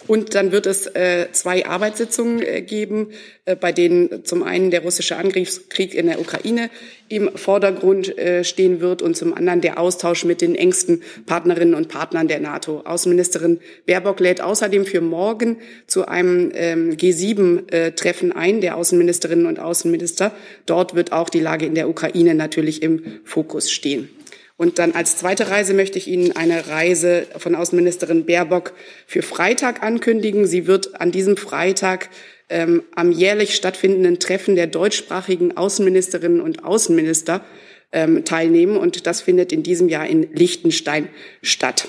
Und 0.07 0.35
dann 0.35 0.51
wird 0.51 0.65
es 0.65 0.87
äh, 0.87 1.27
zwei 1.33 1.65
Arbeitssitzungen 1.65 2.41
äh, 2.41 2.61
geben, 2.61 3.11
äh, 3.45 3.55
bei 3.55 3.71
denen 3.71 4.23
zum 4.25 4.43
einen 4.43 4.71
der 4.71 4.81
russische 4.81 5.17
Angriffskrieg 5.17 5.93
in 5.93 6.07
der 6.07 6.19
Ukraine 6.19 6.69
im 7.09 7.29
Vordergrund 7.35 8.17
äh, 8.17 8.43
stehen 8.43 8.79
wird 8.79 9.01
und 9.01 9.15
zum 9.15 9.33
anderen 9.33 9.61
der 9.61 9.79
Austausch 9.79 10.25
mit 10.25 10.41
den 10.41 10.55
engsten 10.55 11.03
Partnerinnen 11.25 11.75
und 11.75 11.89
Partnern 11.89 12.27
der 12.27 12.39
NATO. 12.39 12.81
Außenministerin 12.85 13.59
Baerbock 13.85 14.19
lädt 14.19 14.41
außerdem 14.41 14.85
für 14.85 15.01
morgen 15.01 15.57
zu 15.87 16.07
einem 16.07 16.51
ähm, 16.53 16.91
G7-Treffen 16.91 18.31
ein, 18.31 18.61
der 18.61 18.77
Außenministerinnen 18.77 19.45
und 19.45 19.59
Außenminister. 19.59 20.31
Dort 20.65 20.95
wird 20.95 21.11
auch 21.11 21.29
die 21.29 21.39
Lage 21.39 21.65
in 21.65 21.75
der 21.75 21.89
Ukraine 21.89 22.33
natürlich 22.33 22.81
im 22.81 23.03
Fokus 23.23 23.71
stehen. 23.71 24.09
Und 24.57 24.79
dann 24.79 24.93
als 24.93 25.17
zweite 25.17 25.49
Reise 25.49 25.75
möchte 25.75 25.99
ich 25.99 26.07
Ihnen 26.07 26.35
eine 26.35 26.67
Reise 26.67 27.27
von 27.37 27.53
Außenministerin 27.53 28.25
Baerbock 28.25 28.73
für 29.05 29.21
Freitag 29.21 29.83
ankündigen. 29.83 30.47
Sie 30.47 30.65
wird 30.65 30.99
an 30.99 31.11
diesem 31.11 31.37
Freitag 31.37 32.09
ähm, 32.49 32.83
am 32.95 33.11
jährlich 33.11 33.55
stattfindenden 33.55 34.19
Treffen 34.19 34.55
der 34.55 34.65
deutschsprachigen 34.65 35.55
Außenministerinnen 35.55 36.41
und 36.41 36.63
Außenminister 36.63 37.45
ähm, 37.91 38.25
teilnehmen. 38.25 38.77
Und 38.77 39.05
das 39.05 39.21
findet 39.21 39.51
in 39.51 39.61
diesem 39.61 39.89
Jahr 39.89 40.07
in 40.07 40.33
Liechtenstein 40.33 41.09
statt. 41.43 41.87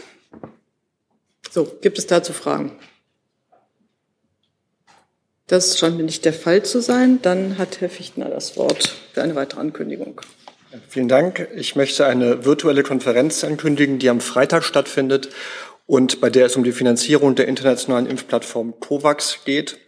So, 1.51 1.65
gibt 1.81 1.99
es 1.99 2.07
dazu 2.07 2.35
Fragen? 2.35 2.73
Das 5.47 5.79
scheint 5.79 5.97
mir 5.97 6.03
nicht 6.03 6.27
der 6.27 6.35
Fall 6.35 6.63
zu 6.63 6.83
sein. 6.83 7.21
Dann 7.23 7.57
hat 7.57 7.81
Herr 7.81 7.89
Fichtner 7.89 8.29
das 8.29 8.59
Wort 8.59 8.95
für 9.15 9.23
eine 9.23 9.35
weitere 9.35 9.61
Ankündigung. 9.61 10.21
Vielen 10.89 11.09
Dank. 11.09 11.49
Ich 11.57 11.77
möchte 11.77 12.07
eine 12.07 12.45
virtuelle 12.45 12.83
Konferenz 12.83 13.43
ankündigen, 13.43 13.99
die 13.99 14.11
am 14.11 14.21
Freitag 14.21 14.65
stattfindet 14.65 15.31
und 15.87 16.21
bei 16.21 16.29
der 16.29 16.45
es 16.45 16.57
um 16.57 16.65
die 16.65 16.73
Finanzierung 16.73 17.35
der 17.35 17.49
internationalen 17.49 18.05
Impfplattform 18.05 18.79
COVAX 18.79 19.45
geht. 19.47 19.79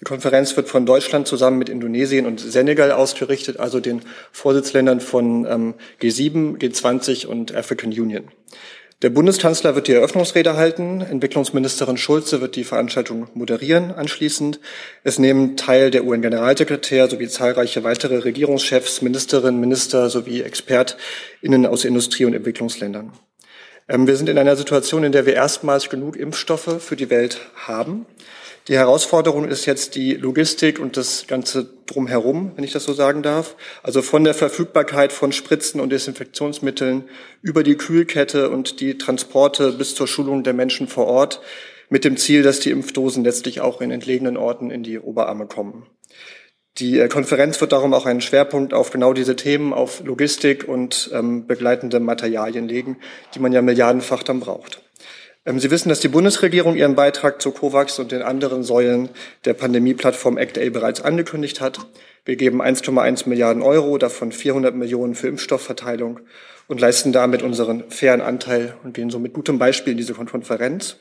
Die 0.00 0.04
Konferenz 0.04 0.54
wird 0.54 0.68
von 0.68 0.84
Deutschland 0.84 1.26
zusammen 1.26 1.58
mit 1.58 1.70
Indonesien 1.70 2.26
und 2.26 2.40
Senegal 2.40 2.92
ausgerichtet, 2.92 3.58
also 3.58 3.80
den 3.80 4.02
Vorsitzländern 4.30 5.00
von 5.00 5.46
ähm, 5.46 5.74
G7, 6.02 6.58
G20 6.58 7.26
und 7.26 7.54
African 7.54 7.90
Union. 7.90 8.28
Der 9.00 9.10
Bundeskanzler 9.10 9.76
wird 9.76 9.86
die 9.86 9.92
Eröffnungsrede 9.92 10.56
halten. 10.56 11.02
Entwicklungsministerin 11.02 11.96
Schulze 11.96 12.40
wird 12.40 12.56
die 12.56 12.64
Veranstaltung 12.64 13.28
moderieren 13.32 13.92
anschließend. 13.92 14.58
Es 15.04 15.20
nehmen 15.20 15.56
teil 15.56 15.92
der 15.92 16.04
UN-Generalsekretär 16.04 17.08
sowie 17.08 17.28
zahlreiche 17.28 17.84
weitere 17.84 18.18
Regierungschefs, 18.18 19.00
Ministerinnen, 19.00 19.60
Minister 19.60 20.10
sowie 20.10 20.42
ExpertInnen 20.42 21.64
aus 21.64 21.84
Industrie- 21.84 22.24
und 22.24 22.34
Entwicklungsländern. 22.34 23.12
Ähm, 23.88 24.08
wir 24.08 24.16
sind 24.16 24.28
in 24.28 24.36
einer 24.36 24.56
Situation, 24.56 25.04
in 25.04 25.12
der 25.12 25.26
wir 25.26 25.34
erstmals 25.34 25.88
genug 25.88 26.16
Impfstoffe 26.16 26.82
für 26.82 26.96
die 26.96 27.08
Welt 27.08 27.40
haben. 27.54 28.04
Die 28.68 28.76
Herausforderung 28.76 29.48
ist 29.48 29.64
jetzt 29.64 29.94
die 29.94 30.12
Logistik 30.12 30.78
und 30.78 30.98
das 30.98 31.26
Ganze 31.26 31.70
drumherum, 31.86 32.52
wenn 32.54 32.64
ich 32.64 32.72
das 32.72 32.84
so 32.84 32.92
sagen 32.92 33.22
darf. 33.22 33.56
Also 33.82 34.02
von 34.02 34.24
der 34.24 34.34
Verfügbarkeit 34.34 35.10
von 35.10 35.32
Spritzen 35.32 35.80
und 35.80 35.90
Desinfektionsmitteln 35.90 37.04
über 37.40 37.62
die 37.62 37.76
Kühlkette 37.76 38.50
und 38.50 38.80
die 38.80 38.98
Transporte 38.98 39.72
bis 39.72 39.94
zur 39.94 40.06
Schulung 40.06 40.44
der 40.44 40.52
Menschen 40.52 40.86
vor 40.86 41.06
Ort 41.06 41.40
mit 41.88 42.04
dem 42.04 42.18
Ziel, 42.18 42.42
dass 42.42 42.60
die 42.60 42.70
Impfdosen 42.70 43.24
letztlich 43.24 43.62
auch 43.62 43.80
in 43.80 43.90
entlegenen 43.90 44.36
Orten 44.36 44.70
in 44.70 44.82
die 44.82 44.98
Oberarme 44.98 45.46
kommen. 45.46 45.86
Die 46.76 46.98
äh, 46.98 47.08
Konferenz 47.08 47.58
wird 47.62 47.72
darum 47.72 47.94
auch 47.94 48.04
einen 48.04 48.20
Schwerpunkt 48.20 48.74
auf 48.74 48.90
genau 48.90 49.14
diese 49.14 49.34
Themen, 49.34 49.72
auf 49.72 50.04
Logistik 50.04 50.68
und 50.68 51.10
ähm, 51.14 51.46
begleitende 51.46 52.00
Materialien 52.00 52.68
legen, 52.68 52.98
die 53.34 53.40
man 53.40 53.52
ja 53.52 53.62
milliardenfach 53.62 54.22
dann 54.22 54.40
braucht. 54.40 54.82
Ähm, 55.48 55.58
Sie 55.58 55.70
wissen, 55.70 55.88
dass 55.88 56.00
die 56.00 56.08
Bundesregierung 56.08 56.76
ihren 56.76 56.94
Beitrag 56.94 57.40
zu 57.40 57.50
COVAX 57.52 57.98
und 57.98 58.12
den 58.12 58.20
anderen 58.20 58.62
Säulen 58.62 59.08
der 59.46 59.54
Pandemieplattform 59.54 60.36
ACT-A 60.36 60.68
bereits 60.68 61.00
angekündigt 61.00 61.62
hat. 61.62 61.78
Wir 62.26 62.36
geben 62.36 62.60
1,1 62.60 63.26
Milliarden 63.28 63.62
Euro, 63.62 63.96
davon 63.96 64.30
400 64.30 64.74
Millionen 64.74 65.14
für 65.14 65.28
Impfstoffverteilung 65.28 66.20
und 66.66 66.80
leisten 66.80 67.12
damit 67.12 67.42
unseren 67.42 67.88
fairen 67.88 68.20
Anteil 68.20 68.74
und 68.84 68.92
gehen 68.92 69.08
so 69.08 69.18
mit 69.18 69.32
gutem 69.32 69.58
Beispiel 69.58 69.92
in 69.92 69.96
diese 69.96 70.12
Konferenz. 70.12 70.96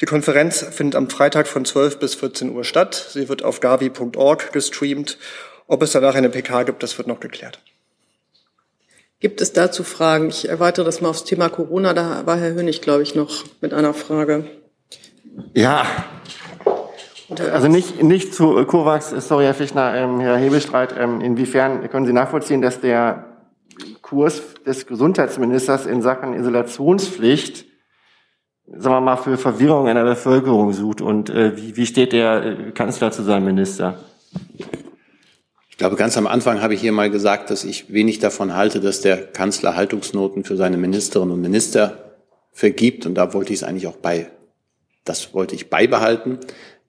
Die 0.00 0.06
Konferenz 0.06 0.64
findet 0.70 0.94
am 0.94 1.10
Freitag 1.10 1.48
von 1.48 1.64
12 1.64 1.98
bis 1.98 2.14
14 2.14 2.54
Uhr 2.54 2.62
statt. 2.62 3.08
Sie 3.12 3.28
wird 3.28 3.42
auf 3.42 3.58
gavi.org 3.58 4.52
gestreamt. 4.52 5.18
Ob 5.66 5.82
es 5.82 5.90
danach 5.90 6.14
eine 6.14 6.30
PK 6.30 6.62
gibt, 6.62 6.84
das 6.84 6.96
wird 6.96 7.08
noch 7.08 7.18
geklärt. 7.18 7.60
Gibt 9.20 9.42
es 9.42 9.52
dazu 9.52 9.84
Fragen? 9.84 10.30
Ich 10.30 10.48
erweitere 10.48 10.86
das 10.86 11.02
mal 11.02 11.10
aufs 11.10 11.24
Thema 11.24 11.50
Corona. 11.50 11.92
Da 11.92 12.26
war 12.26 12.38
Herr 12.38 12.54
Hönig, 12.54 12.80
glaube 12.80 13.02
ich, 13.02 13.14
noch 13.14 13.44
mit 13.60 13.74
einer 13.74 13.92
Frage. 13.92 14.46
Ja. 15.54 15.84
Also 17.52 17.68
nicht, 17.68 18.02
nicht 18.02 18.34
zu 18.34 18.64
COVAX, 18.64 19.10
sorry, 19.28 19.44
Herr 19.44 19.54
Fichtner, 19.54 19.94
ähm, 19.94 20.20
Herr 20.20 20.36
Hebestreit, 20.36 20.94
ähm, 20.98 21.20
inwiefern 21.20 21.88
können 21.90 22.06
Sie 22.06 22.12
nachvollziehen, 22.12 22.60
dass 22.62 22.80
der 22.80 23.26
Kurs 24.00 24.42
des 24.66 24.86
Gesundheitsministers 24.86 25.86
in 25.86 26.02
Sachen 26.02 26.34
Isolationspflicht, 26.34 27.66
sagen 28.66 28.94
wir 28.96 29.00
mal, 29.00 29.16
für 29.16 29.36
Verwirrung 29.36 29.86
in 29.86 29.94
der 29.94 30.04
Bevölkerung 30.04 30.72
sucht 30.72 31.02
und 31.02 31.30
äh, 31.30 31.56
wie, 31.56 31.76
wie 31.76 31.86
steht 31.86 32.12
der 32.12 32.44
äh, 32.44 32.70
Kanzler 32.72 33.12
zu 33.12 33.22
seinem 33.22 33.44
Minister? 33.44 34.00
Ich 35.80 35.82
glaube, 35.82 35.96
ganz 35.96 36.18
am 36.18 36.26
Anfang 36.26 36.60
habe 36.60 36.74
ich 36.74 36.82
hier 36.82 36.92
mal 36.92 37.10
gesagt, 37.10 37.48
dass 37.48 37.64
ich 37.64 37.90
wenig 37.90 38.18
davon 38.18 38.54
halte, 38.54 38.80
dass 38.80 39.00
der 39.00 39.16
Kanzler 39.16 39.76
Haltungsnoten 39.76 40.44
für 40.44 40.58
seine 40.58 40.76
Ministerinnen 40.76 41.32
und 41.32 41.40
Minister 41.40 42.16
vergibt. 42.52 43.06
Und 43.06 43.14
da 43.14 43.32
wollte 43.32 43.54
ich 43.54 43.60
es 43.60 43.62
eigentlich 43.64 43.86
auch 43.86 43.96
bei, 43.96 44.26
das 45.06 45.32
wollte 45.32 45.54
ich 45.54 45.70
beibehalten. 45.70 46.38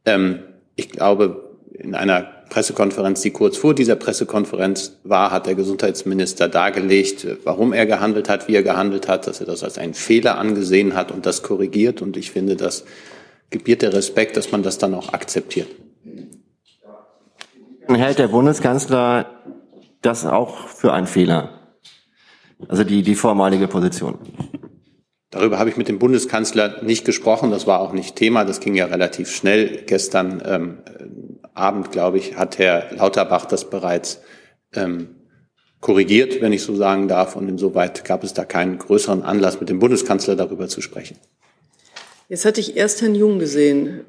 Ähm, 0.03 0.39
ich 0.75 0.89
glaube, 0.89 1.57
in 1.71 1.95
einer 1.95 2.23
Pressekonferenz, 2.49 3.21
die 3.21 3.31
kurz 3.31 3.55
vor 3.55 3.73
dieser 3.73 3.95
Pressekonferenz 3.95 4.97
war, 5.05 5.31
hat 5.31 5.45
der 5.45 5.55
Gesundheitsminister 5.55 6.49
dargelegt, 6.49 7.25
warum 7.45 7.71
er 7.71 7.85
gehandelt 7.85 8.27
hat, 8.27 8.49
wie 8.49 8.55
er 8.55 8.63
gehandelt 8.63 9.07
hat, 9.07 9.25
dass 9.25 9.39
er 9.39 9.45
das 9.45 9.63
als 9.63 9.77
einen 9.77 9.93
Fehler 9.93 10.37
angesehen 10.37 10.95
hat 10.95 11.13
und 11.13 11.25
das 11.25 11.43
korrigiert. 11.43 12.01
Und 12.01 12.17
ich 12.17 12.31
finde, 12.31 12.57
das 12.57 12.83
gebiert 13.51 13.83
der 13.83 13.93
Respekt, 13.93 14.35
dass 14.35 14.51
man 14.51 14.63
das 14.63 14.79
dann 14.79 14.93
auch 14.93 15.13
akzeptiert 15.13 15.69
hält 17.95 18.19
der 18.19 18.27
Bundeskanzler 18.27 19.25
das 20.01 20.25
auch 20.25 20.67
für 20.67 20.93
einen 20.93 21.07
Fehler? 21.07 21.49
Also 22.67 22.83
die, 22.83 23.01
die 23.01 23.15
vormalige 23.15 23.67
Position. 23.67 24.17
Darüber 25.31 25.59
habe 25.59 25.69
ich 25.69 25.77
mit 25.77 25.87
dem 25.87 25.97
Bundeskanzler 25.97 26.83
nicht 26.83 27.05
gesprochen. 27.05 27.51
Das 27.51 27.65
war 27.65 27.79
auch 27.79 27.93
nicht 27.93 28.15
Thema. 28.15 28.43
Das 28.43 28.59
ging 28.59 28.75
ja 28.75 28.85
relativ 28.85 29.31
schnell. 29.31 29.83
Gestern 29.85 30.43
ähm, 30.45 30.77
Abend, 31.53 31.91
glaube 31.91 32.17
ich, 32.17 32.35
hat 32.35 32.57
Herr 32.57 32.93
Lauterbach 32.95 33.45
das 33.45 33.69
bereits 33.69 34.21
ähm, 34.73 35.15
korrigiert, 35.79 36.41
wenn 36.41 36.53
ich 36.53 36.63
so 36.63 36.75
sagen 36.75 37.07
darf. 37.07 37.35
Und 37.35 37.47
insoweit 37.47 38.03
gab 38.03 38.23
es 38.23 38.33
da 38.33 38.43
keinen 38.43 38.77
größeren 38.77 39.23
Anlass, 39.23 39.59
mit 39.59 39.69
dem 39.69 39.79
Bundeskanzler 39.79 40.35
darüber 40.35 40.67
zu 40.67 40.81
sprechen. 40.81 41.17
Jetzt 42.27 42.45
hatte 42.45 42.59
ich 42.61 42.77
erst 42.77 43.01
Herrn 43.01 43.15
Jung 43.15 43.39
gesehen. 43.39 44.01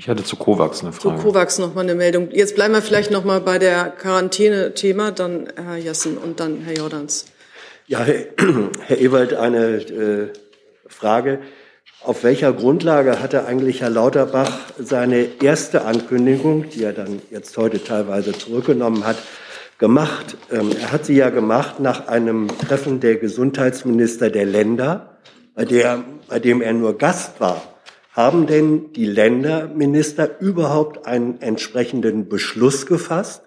Ich 0.00 0.08
hatte 0.08 0.24
zu 0.24 0.36
COVAX 0.36 0.80
eine 0.80 0.92
Frage. 0.92 1.18
Zu 1.18 1.24
COVAX 1.24 1.58
noch 1.58 1.74
mal 1.74 1.82
eine 1.82 1.94
Meldung. 1.94 2.30
Jetzt 2.30 2.54
bleiben 2.54 2.72
wir 2.72 2.80
vielleicht 2.80 3.10
noch 3.10 3.22
mal 3.22 3.42
bei 3.42 3.58
der 3.58 3.90
Quarantäne-Thema, 3.90 5.10
dann 5.10 5.52
Herr 5.62 5.76
Jessen 5.76 6.16
und 6.16 6.40
dann 6.40 6.62
Herr 6.62 6.74
Jordans. 6.74 7.26
Ja, 7.86 7.98
Herr, 8.04 8.24
Herr 8.86 8.98
Ewald, 8.98 9.34
eine 9.34 9.76
äh, 9.76 10.32
Frage. 10.86 11.40
Auf 12.02 12.24
welcher 12.24 12.54
Grundlage 12.54 13.20
hatte 13.20 13.44
eigentlich 13.44 13.82
Herr 13.82 13.90
Lauterbach 13.90 14.50
seine 14.78 15.42
erste 15.42 15.84
Ankündigung, 15.84 16.70
die 16.70 16.82
er 16.82 16.94
dann 16.94 17.20
jetzt 17.30 17.58
heute 17.58 17.84
teilweise 17.84 18.32
zurückgenommen 18.32 19.04
hat, 19.04 19.18
gemacht? 19.76 20.38
Ähm, 20.50 20.70
er 20.80 20.92
hat 20.92 21.04
sie 21.04 21.16
ja 21.16 21.28
gemacht 21.28 21.78
nach 21.78 22.08
einem 22.08 22.48
Treffen 22.66 23.00
der 23.00 23.16
Gesundheitsminister 23.16 24.30
der 24.30 24.46
Länder, 24.46 25.18
bei, 25.54 25.66
der, 25.66 26.02
bei 26.26 26.38
dem 26.38 26.62
er 26.62 26.72
nur 26.72 26.96
Gast 26.96 27.38
war. 27.38 27.60
Haben 28.12 28.46
denn 28.46 28.92
die 28.92 29.06
Länderminister 29.06 30.40
überhaupt 30.40 31.06
einen 31.06 31.40
entsprechenden 31.40 32.28
Beschluss 32.28 32.86
gefasst, 32.86 33.42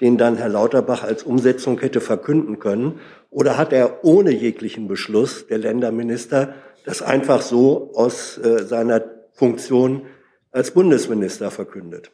den 0.00 0.16
dann 0.18 0.36
Herr 0.36 0.48
Lauterbach 0.48 1.02
als 1.02 1.24
Umsetzung 1.24 1.80
hätte 1.80 2.00
verkünden 2.00 2.60
können? 2.60 3.00
Oder 3.30 3.58
hat 3.58 3.72
er 3.72 4.04
ohne 4.04 4.30
jeglichen 4.30 4.86
Beschluss 4.86 5.46
der 5.48 5.58
Länderminister 5.58 6.54
das 6.84 7.02
einfach 7.02 7.42
so 7.42 7.90
aus 7.94 8.38
äh, 8.38 8.64
seiner 8.64 9.04
Funktion 9.32 10.06
als 10.52 10.70
Bundesminister 10.70 11.50
verkündet? 11.50 12.12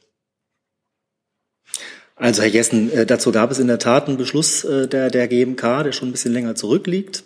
Also 2.17 2.43
Herr 2.43 2.49
Jessen, 2.49 2.91
äh, 2.93 3.05
dazu 3.05 3.31
gab 3.31 3.51
es 3.51 3.59
in 3.59 3.67
der 3.67 3.79
Tat 3.79 4.09
einen 4.09 4.17
Beschluss 4.17 4.65
äh, 4.65 4.89
der, 4.89 5.11
der 5.11 5.29
GMK, 5.29 5.85
der 5.85 5.93
schon 5.93 6.09
ein 6.09 6.13
bisschen 6.13 6.33
länger 6.33 6.55
zurückliegt. 6.55 7.25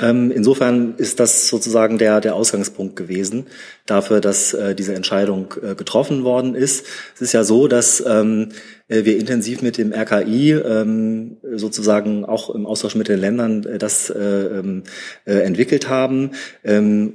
Ähm, 0.00 0.32
insofern 0.32 0.94
ist 0.96 1.20
das 1.20 1.48
sozusagen 1.48 1.98
der, 1.98 2.20
der 2.20 2.34
Ausgangspunkt 2.34 2.96
gewesen 2.96 3.46
dafür, 3.86 4.20
dass 4.20 4.52
äh, 4.52 4.74
diese 4.74 4.94
Entscheidung 4.94 5.54
äh, 5.62 5.76
getroffen 5.76 6.24
worden 6.24 6.56
ist. 6.56 6.86
Es 7.14 7.22
ist 7.22 7.32
ja 7.32 7.44
so, 7.44 7.68
dass 7.68 8.02
ähm, 8.04 8.48
äh, 8.88 9.04
wir 9.04 9.16
intensiv 9.16 9.62
mit 9.62 9.78
dem 9.78 9.92
RKI 9.92 10.52
ähm, 10.52 11.36
sozusagen 11.54 12.24
auch 12.24 12.50
im 12.50 12.66
Austausch 12.66 12.96
mit 12.96 13.08
den 13.08 13.20
Ländern 13.20 13.64
äh, 13.64 13.78
das 13.78 14.10
äh, 14.10 14.18
ähm, 14.18 14.82
äh, 15.26 15.34
entwickelt 15.34 15.88
haben. 15.88 16.32
Ähm, 16.64 17.14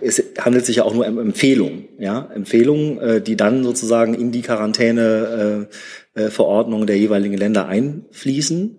es 0.00 0.22
handelt 0.38 0.66
sich 0.66 0.76
ja 0.76 0.84
auch 0.84 0.94
nur 0.94 1.08
um 1.08 1.18
Empfehlungen, 1.18 1.88
ja, 1.98 2.30
Empfehlungen, 2.32 2.98
äh, 2.98 3.20
die 3.20 3.36
dann 3.36 3.64
sozusagen 3.64 4.14
in 4.14 4.30
die 4.30 4.42
Quarantäne 4.42 5.68
äh, 6.14 6.26
äh, 6.26 6.86
der 6.86 6.98
jeweiligen 6.98 7.36
Länder 7.36 7.66
einfließen. 7.66 8.78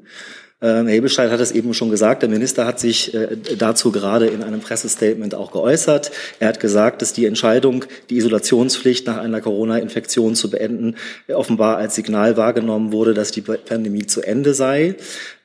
Ähm, 0.63 0.85
Herr 0.85 0.95
Hebelstein 0.95 1.31
hat 1.31 1.39
es 1.39 1.51
eben 1.51 1.73
schon 1.73 1.89
gesagt, 1.89 2.21
der 2.21 2.29
Minister 2.29 2.67
hat 2.67 2.79
sich 2.79 3.15
äh, 3.15 3.35
dazu 3.57 3.91
gerade 3.91 4.27
in 4.27 4.43
einem 4.43 4.59
Pressestatement 4.59 5.33
auch 5.33 5.51
geäußert. 5.51 6.11
Er 6.39 6.49
hat 6.49 6.59
gesagt, 6.59 7.01
dass 7.01 7.13
die 7.13 7.25
Entscheidung, 7.25 7.85
die 8.11 8.17
Isolationspflicht 8.17 9.07
nach 9.07 9.17
einer 9.17 9.41
Corona-Infektion 9.41 10.35
zu 10.35 10.51
beenden, 10.51 10.95
offenbar 11.33 11.77
als 11.77 11.95
Signal 11.95 12.37
wahrgenommen 12.37 12.91
wurde, 12.91 13.15
dass 13.15 13.31
die 13.31 13.41
Pandemie 13.41 14.05
zu 14.05 14.21
Ende 14.21 14.53
sei. 14.53 14.95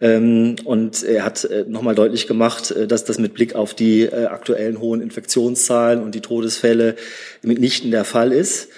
Ähm, 0.03 0.57
und 0.65 1.03
er 1.03 1.25
hat 1.25 1.45
äh, 1.45 1.65
nochmal 1.67 1.95
deutlich 1.95 2.27
gemacht, 2.27 2.71
äh, 2.73 2.87
dass 2.87 3.05
das 3.05 3.19
mit 3.19 3.33
Blick 3.33 3.55
auf 3.55 3.73
die 3.73 4.13
aktuellen 4.13 4.81
hohen 4.81 5.01
Infektionszahlen 5.01 6.03
und 6.03 6.15
die 6.15 6.21
Todesfälle 6.21 6.97
mitnichten 7.43 7.91
der 7.91 8.05
Fall 8.05 8.33
ist. 8.33 8.69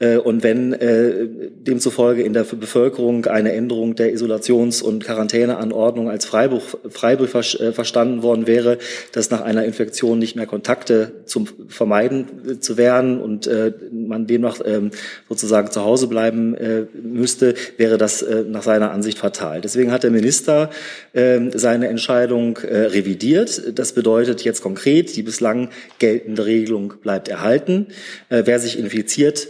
Äh, 0.00 0.16
und 0.18 0.42
wenn 0.42 0.72
äh, 0.72 1.28
demzufolge 1.28 2.22
in 2.22 2.32
der 2.32 2.44
Bevölkerung 2.44 3.26
eine 3.26 3.52
Änderung 3.52 3.94
der 3.96 4.12
Isolations- 4.12 4.82
und 4.82 5.04
Quarantäneanordnung 5.04 6.08
als 6.08 6.24
Freiburg, 6.24 6.62
Freiburg 6.88 7.34
äh, 7.34 7.72
verstanden 7.72 8.22
worden 8.22 8.46
wäre, 8.46 8.78
dass 9.12 9.30
nach 9.30 9.40
einer 9.40 9.64
Infektion 9.64 10.18
nicht 10.18 10.36
mehr 10.36 10.46
Kontakte 10.46 11.12
zum 11.24 11.48
Vermeiden 11.68 12.60
zu 12.60 12.76
werden 12.76 13.20
und 13.20 13.50
man 13.92 14.26
demnach 14.26 14.60
ähm, 14.64 14.90
sozusagen 15.28 15.70
zu 15.70 15.84
Hause 15.84 16.06
bleiben 16.06 16.56
müsste, 17.02 17.54
wäre 17.76 17.98
das 17.98 18.24
nach 18.48 18.62
seiner 18.62 18.90
Ansicht 18.90 19.18
fatal. 19.18 19.60
Deswegen 19.60 19.92
hat 19.92 20.02
der 20.02 20.10
Minister 20.10 20.70
ähm, 21.14 21.50
seine 21.54 21.88
Entscheidung 21.88 22.58
revidiert. 22.58 23.78
Das 23.78 23.92
bedeutet 23.92 24.42
jetzt 24.44 24.62
konkret, 24.62 25.14
die 25.16 25.22
bislang 25.22 25.68
geltende 25.98 26.46
Regelung 26.46 26.94
bleibt 27.02 27.28
erhalten. 27.28 27.88
Wer 28.28 28.58
sich 28.58 28.78
infiziert, 28.78 29.48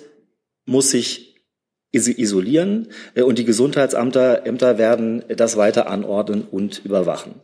muss 0.69 0.91
sich 0.91 1.29
isolieren 1.91 2.89
äh, 3.15 3.23
und 3.23 3.39
die 3.39 3.47
Gesundheitsämter 3.47 4.47
Ämter 4.47 4.77
werden 4.77 5.25
das 5.29 5.57
weiter 5.57 5.89
anordnen 5.89 6.43
und 6.51 6.83
überwachen. 6.85 7.37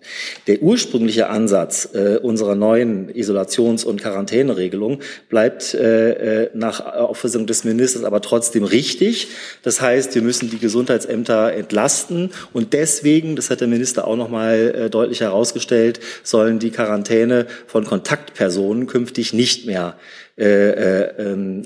Der 0.46 0.60
ursprüngliche 0.60 1.28
Ansatz 1.28 1.88
äh, 1.94 2.18
unserer 2.18 2.54
neuen 2.54 3.08
Isolations- 3.10 3.84
und 3.84 4.02
Quarantäneregelung 4.02 5.00
bleibt 5.30 5.72
äh, 5.72 6.50
nach 6.52 6.84
Auffassung 6.84 7.46
des 7.46 7.64
Ministers 7.64 8.04
aber 8.04 8.20
trotzdem 8.20 8.64
richtig. 8.64 9.28
Das 9.62 9.80
heißt, 9.80 10.14
wir 10.14 10.22
müssen 10.22 10.50
die 10.50 10.58
Gesundheitsämter 10.58 11.54
entlasten 11.54 12.30
und 12.52 12.74
deswegen, 12.74 13.36
das 13.36 13.48
hat 13.48 13.62
der 13.62 13.68
Minister 13.68 14.06
auch 14.06 14.16
noch 14.16 14.28
mal 14.28 14.90
deutlich 14.90 15.20
herausgestellt, 15.20 16.00
sollen 16.22 16.58
die 16.58 16.70
Quarantäne 16.70 17.46
von 17.66 17.84
Kontaktpersonen 17.84 18.86
künftig 18.86 19.32
nicht 19.32 19.66
mehr 19.66 19.96
ähm, 20.36 21.62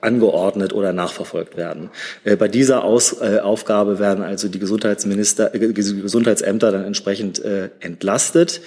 angeordnet 0.00 0.72
oder 0.72 0.92
nachverfolgt 0.92 1.56
werden. 1.56 1.90
Äh, 2.24 2.36
bei 2.36 2.48
dieser 2.48 2.84
Aus, 2.84 3.20
äh, 3.20 3.38
Aufgabe 3.38 3.98
werden 3.98 4.24
also 4.24 4.48
die 4.48 4.58
Gesundheitsminister, 4.58 5.54
äh, 5.54 5.72
Gesundheitsämter 5.72 6.72
dann 6.72 6.84
entsprechend 6.84 7.44
äh, 7.44 7.70
entlastet. 7.80 8.60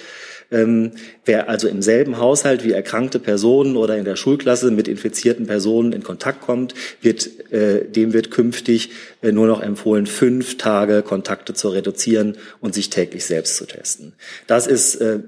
Ähm, 0.52 0.92
wer 1.24 1.48
also 1.48 1.68
im 1.68 1.80
selben 1.80 2.18
Haushalt 2.18 2.64
wie 2.64 2.72
erkrankte 2.72 3.20
Personen 3.20 3.76
oder 3.76 3.96
in 3.96 4.04
der 4.04 4.16
Schulklasse 4.16 4.70
mit 4.72 4.88
infizierten 4.88 5.46
Personen 5.46 5.92
in 5.92 6.02
Kontakt 6.02 6.40
kommt, 6.40 6.74
wird, 7.00 7.52
äh, 7.52 7.84
dem 7.84 8.12
wird 8.12 8.32
künftig 8.32 8.90
äh, 9.22 9.30
nur 9.30 9.46
noch 9.46 9.62
empfohlen, 9.62 10.06
fünf 10.06 10.56
Tage 10.56 11.02
Kontakte 11.02 11.54
zu 11.54 11.68
reduzieren 11.68 12.36
und 12.60 12.74
sich 12.74 12.90
täglich 12.90 13.24
selbst 13.26 13.56
zu 13.56 13.66
testen. 13.66 14.14
Das 14.48 14.66
ist 14.66 14.96
äh, 14.96 15.20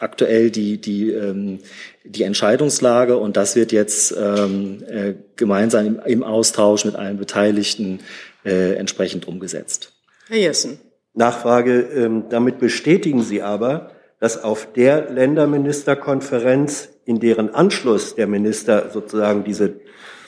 aktuell 0.00 0.50
die, 0.50 0.78
die, 0.78 1.12
ähm, 1.12 1.60
die 2.08 2.22
Entscheidungslage 2.22 3.16
und 3.16 3.36
das 3.36 3.56
wird 3.56 3.72
jetzt 3.72 4.14
ähm, 4.16 4.82
äh, 4.88 5.14
gemeinsam 5.36 5.86
im, 5.86 6.00
im, 6.04 6.22
Austausch 6.22 6.84
mit 6.84 6.94
allen 6.94 7.18
Beteiligten 7.18 8.00
äh, 8.44 8.74
entsprechend 8.74 9.26
umgesetzt. 9.28 9.92
Herr 10.28 10.38
Jessen. 10.38 10.80
Nachfrage. 11.14 11.80
Ähm, 11.80 12.24
damit 12.28 12.58
bestätigen 12.58 13.22
Sie 13.22 13.42
aber, 13.42 13.90
dass 14.20 14.42
auf 14.42 14.72
der 14.72 15.10
Länderministerkonferenz, 15.10 16.90
in 17.04 17.20
deren 17.20 17.54
Anschluss 17.54 18.14
der 18.14 18.26
Minister 18.26 18.90
sozusagen 18.90 19.44
diese 19.44 19.80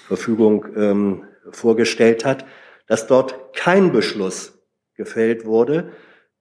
Verfügung 0.07 0.67
ähm, 0.77 1.25
vorgestellt 1.51 2.25
hat, 2.25 2.45
dass 2.87 3.07
dort 3.07 3.55
kein 3.55 3.93
Beschluss 3.93 4.59
gefällt 4.95 5.45
wurde, 5.45 5.93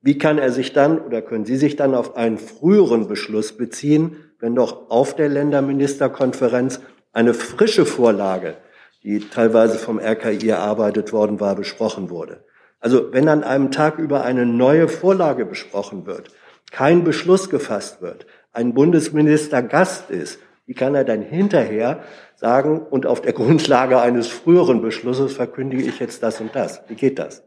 wie 0.02 0.18
kann 0.18 0.38
er 0.38 0.52
sich 0.52 0.74
dann 0.74 1.00
oder 1.00 1.22
können 1.22 1.46
Sie 1.46 1.58
sich 1.58 1.76
dann 1.76 1.96
auf 1.96 2.16
einen 2.16 2.38
früheren 2.38 3.08
Beschluss 3.08 3.58
beziehen, 3.58 4.18
wenn 4.40 4.56
doch 4.56 4.90
auf 4.90 5.16
der 5.16 5.30
Länderministerkonferenz 5.30 6.82
eine 7.14 7.34
frische 7.34 7.86
Vorlage, 7.86 8.56
die 9.04 9.20
teilweise 9.20 9.78
vom 9.78 10.00
RKI 10.00 10.50
erarbeitet 10.50 11.14
worden 11.14 11.40
war, 11.40 11.56
besprochen 11.56 12.10
wurde? 12.10 12.44
Also 12.80 13.12
wenn 13.12 13.28
an 13.28 13.44
einem 13.44 13.72
Tag 13.72 13.98
über 13.98 14.24
eine 14.24 14.46
neue 14.46 14.88
Vorlage 14.88 15.46
besprochen 15.46 16.06
wird, 16.06 16.30
kein 16.72 17.04
Beschluss 17.04 17.50
gefasst 17.50 18.02
wird, 18.02 18.28
ein 18.54 18.74
Bundesminister 18.74 19.64
Gast 19.64 20.10
ist, 20.12 20.40
wie 20.66 20.74
kann 20.74 20.96
er 20.96 21.06
dann 21.06 21.22
hinterher 21.22 22.04
sagen, 22.36 22.80
und 22.82 23.06
auf 23.06 23.22
der 23.22 23.34
Grundlage 23.34 24.00
eines 24.00 24.28
früheren 24.28 24.82
Beschlusses 24.82 25.34
verkündige 25.34 25.84
ich 25.84 26.00
jetzt 26.00 26.22
das 26.22 26.42
und 26.42 26.56
das? 26.56 26.82
Wie 26.88 26.96
geht 26.96 27.20
das? 27.20 27.47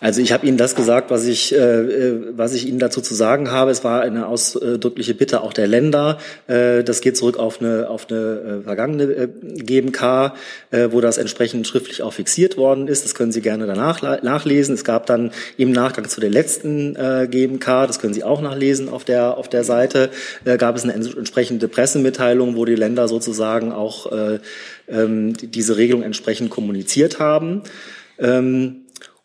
Also 0.00 0.20
ich 0.20 0.32
habe 0.32 0.46
Ihnen 0.46 0.56
das 0.56 0.74
gesagt, 0.74 1.10
was 1.10 1.26
ich, 1.26 1.54
äh, 1.54 1.56
äh, 1.56 2.20
was 2.36 2.54
ich 2.54 2.66
Ihnen 2.66 2.78
dazu 2.78 3.00
zu 3.00 3.14
sagen 3.14 3.50
habe. 3.50 3.70
Es 3.70 3.84
war 3.84 4.02
eine 4.02 4.26
ausdrückliche 4.26 5.14
Bitte 5.14 5.42
auch 5.42 5.52
der 5.52 5.66
Länder. 5.66 6.18
Äh, 6.46 6.82
das 6.84 7.00
geht 7.00 7.16
zurück 7.16 7.38
auf 7.38 7.60
eine, 7.60 7.88
auf 7.88 8.10
eine 8.10 8.60
äh, 8.60 8.62
vergangene 8.62 9.04
äh, 9.04 9.28
GMK, 9.28 10.32
äh, 10.70 10.88
wo 10.90 11.00
das 11.00 11.18
entsprechend 11.18 11.66
schriftlich 11.66 12.02
auch 12.02 12.12
fixiert 12.12 12.56
worden 12.56 12.88
ist. 12.88 13.04
Das 13.04 13.14
können 13.14 13.32
Sie 13.32 13.40
gerne 13.40 13.66
danach 13.66 14.02
nachlesen. 14.22 14.74
Es 14.74 14.84
gab 14.84 15.06
dann 15.06 15.30
im 15.56 15.72
Nachgang 15.72 16.08
zu 16.08 16.20
der 16.20 16.30
letzten 16.30 16.96
äh, 16.96 17.28
GMK, 17.30 17.86
das 17.86 17.98
können 17.98 18.14
Sie 18.14 18.24
auch 18.24 18.40
nachlesen 18.40 18.88
auf 18.88 19.04
der, 19.04 19.36
auf 19.36 19.48
der 19.48 19.64
Seite, 19.64 20.10
äh, 20.44 20.56
gab 20.56 20.76
es 20.76 20.84
eine 20.84 20.92
entsprechende 20.94 21.68
Pressemitteilung, 21.68 22.56
wo 22.56 22.64
die 22.64 22.74
Länder 22.74 23.08
sozusagen 23.08 23.72
auch 23.72 24.12
äh, 24.12 24.38
ähm, 24.88 25.34
diese 25.36 25.76
Regelung 25.76 26.02
entsprechend 26.02 26.50
kommuniziert 26.50 27.18
haben. 27.18 27.62
Ähm, 28.18 28.83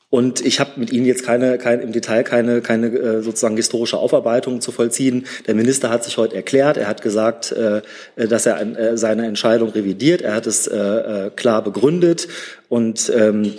und 0.10 0.44
ich 0.44 0.60
habe 0.60 0.72
mit 0.78 0.92
Ihnen 0.92 1.06
jetzt 1.06 1.24
keine, 1.24 1.60
keine 1.60 1.84
im 1.84 1.92
Detail 1.92 2.24
keine, 2.24 2.62
keine 2.62 2.88
äh, 2.88 3.22
sozusagen 3.22 3.56
historische 3.56 3.98
Aufarbeitung 3.98 4.60
zu 4.60 4.72
vollziehen. 4.72 5.28
Der 5.46 5.54
Minister 5.54 5.92
hat 5.92 6.04
sich 6.04 6.18
heute 6.18 6.36
erklärt. 6.36 6.78
Er 6.78 6.88
hat 6.88 7.04
gesagt, 7.04 7.52
äh, 7.52 7.82
dass 8.16 8.48
er 8.48 8.60
äh, 8.60 8.98
seine 8.98 9.28
Entscheidung 9.28 9.70
revidiert. 9.70 10.22
Er 10.22 10.34
hat 10.34 10.48
es 10.48 10.66
äh, 10.66 10.78
äh, 10.78 11.30
klar 11.30 11.64
begründet. 11.64 12.28
Und 12.70 13.12
ähm, 13.16 13.54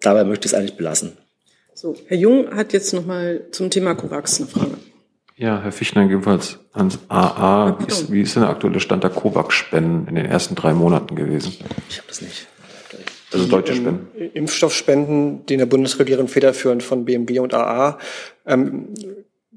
dabei 0.00 0.24
möchte 0.24 0.46
ich 0.46 0.52
es 0.52 0.58
eigentlich 0.58 0.78
belassen. 0.78 1.12
So, 1.74 1.94
Herr 2.06 2.16
Jung 2.16 2.56
hat 2.56 2.72
jetzt 2.72 2.94
noch 2.94 3.04
mal 3.04 3.42
zum 3.50 3.68
Thema 3.68 3.94
COVAX 3.94 4.40
eine 4.40 4.48
Frage. 4.48 4.74
Ja, 5.36 5.60
Herr 5.60 5.72
Fichtner, 5.72 6.04
jedenfalls 6.04 6.58
ans 6.72 6.98
AA. 7.08 7.78
Wie 7.80 7.86
ist, 7.86 8.10
wie 8.10 8.22
ist 8.22 8.34
denn 8.34 8.44
der 8.44 8.50
aktuelle 8.50 8.80
Stand 8.80 9.04
der 9.04 9.10
COVAX-Spenden 9.10 10.08
in 10.08 10.14
den 10.14 10.24
ersten 10.24 10.54
drei 10.54 10.72
Monaten 10.72 11.16
gewesen? 11.16 11.52
Ich 11.90 11.98
habe 11.98 12.08
das 12.08 12.22
nicht. 12.22 12.46
Also 13.32 13.46
deutsche 13.46 13.74
Spenden. 13.74 14.08
Ähm, 14.16 14.30
Impfstoffspenden, 14.34 15.46
die 15.46 15.54
in 15.54 15.58
der 15.58 15.66
Bundesregierung 15.66 16.28
federführend 16.28 16.82
von 16.82 17.04
BMG 17.04 17.40
und 17.40 17.54
AA 17.54 17.98
ähm, 18.46 18.94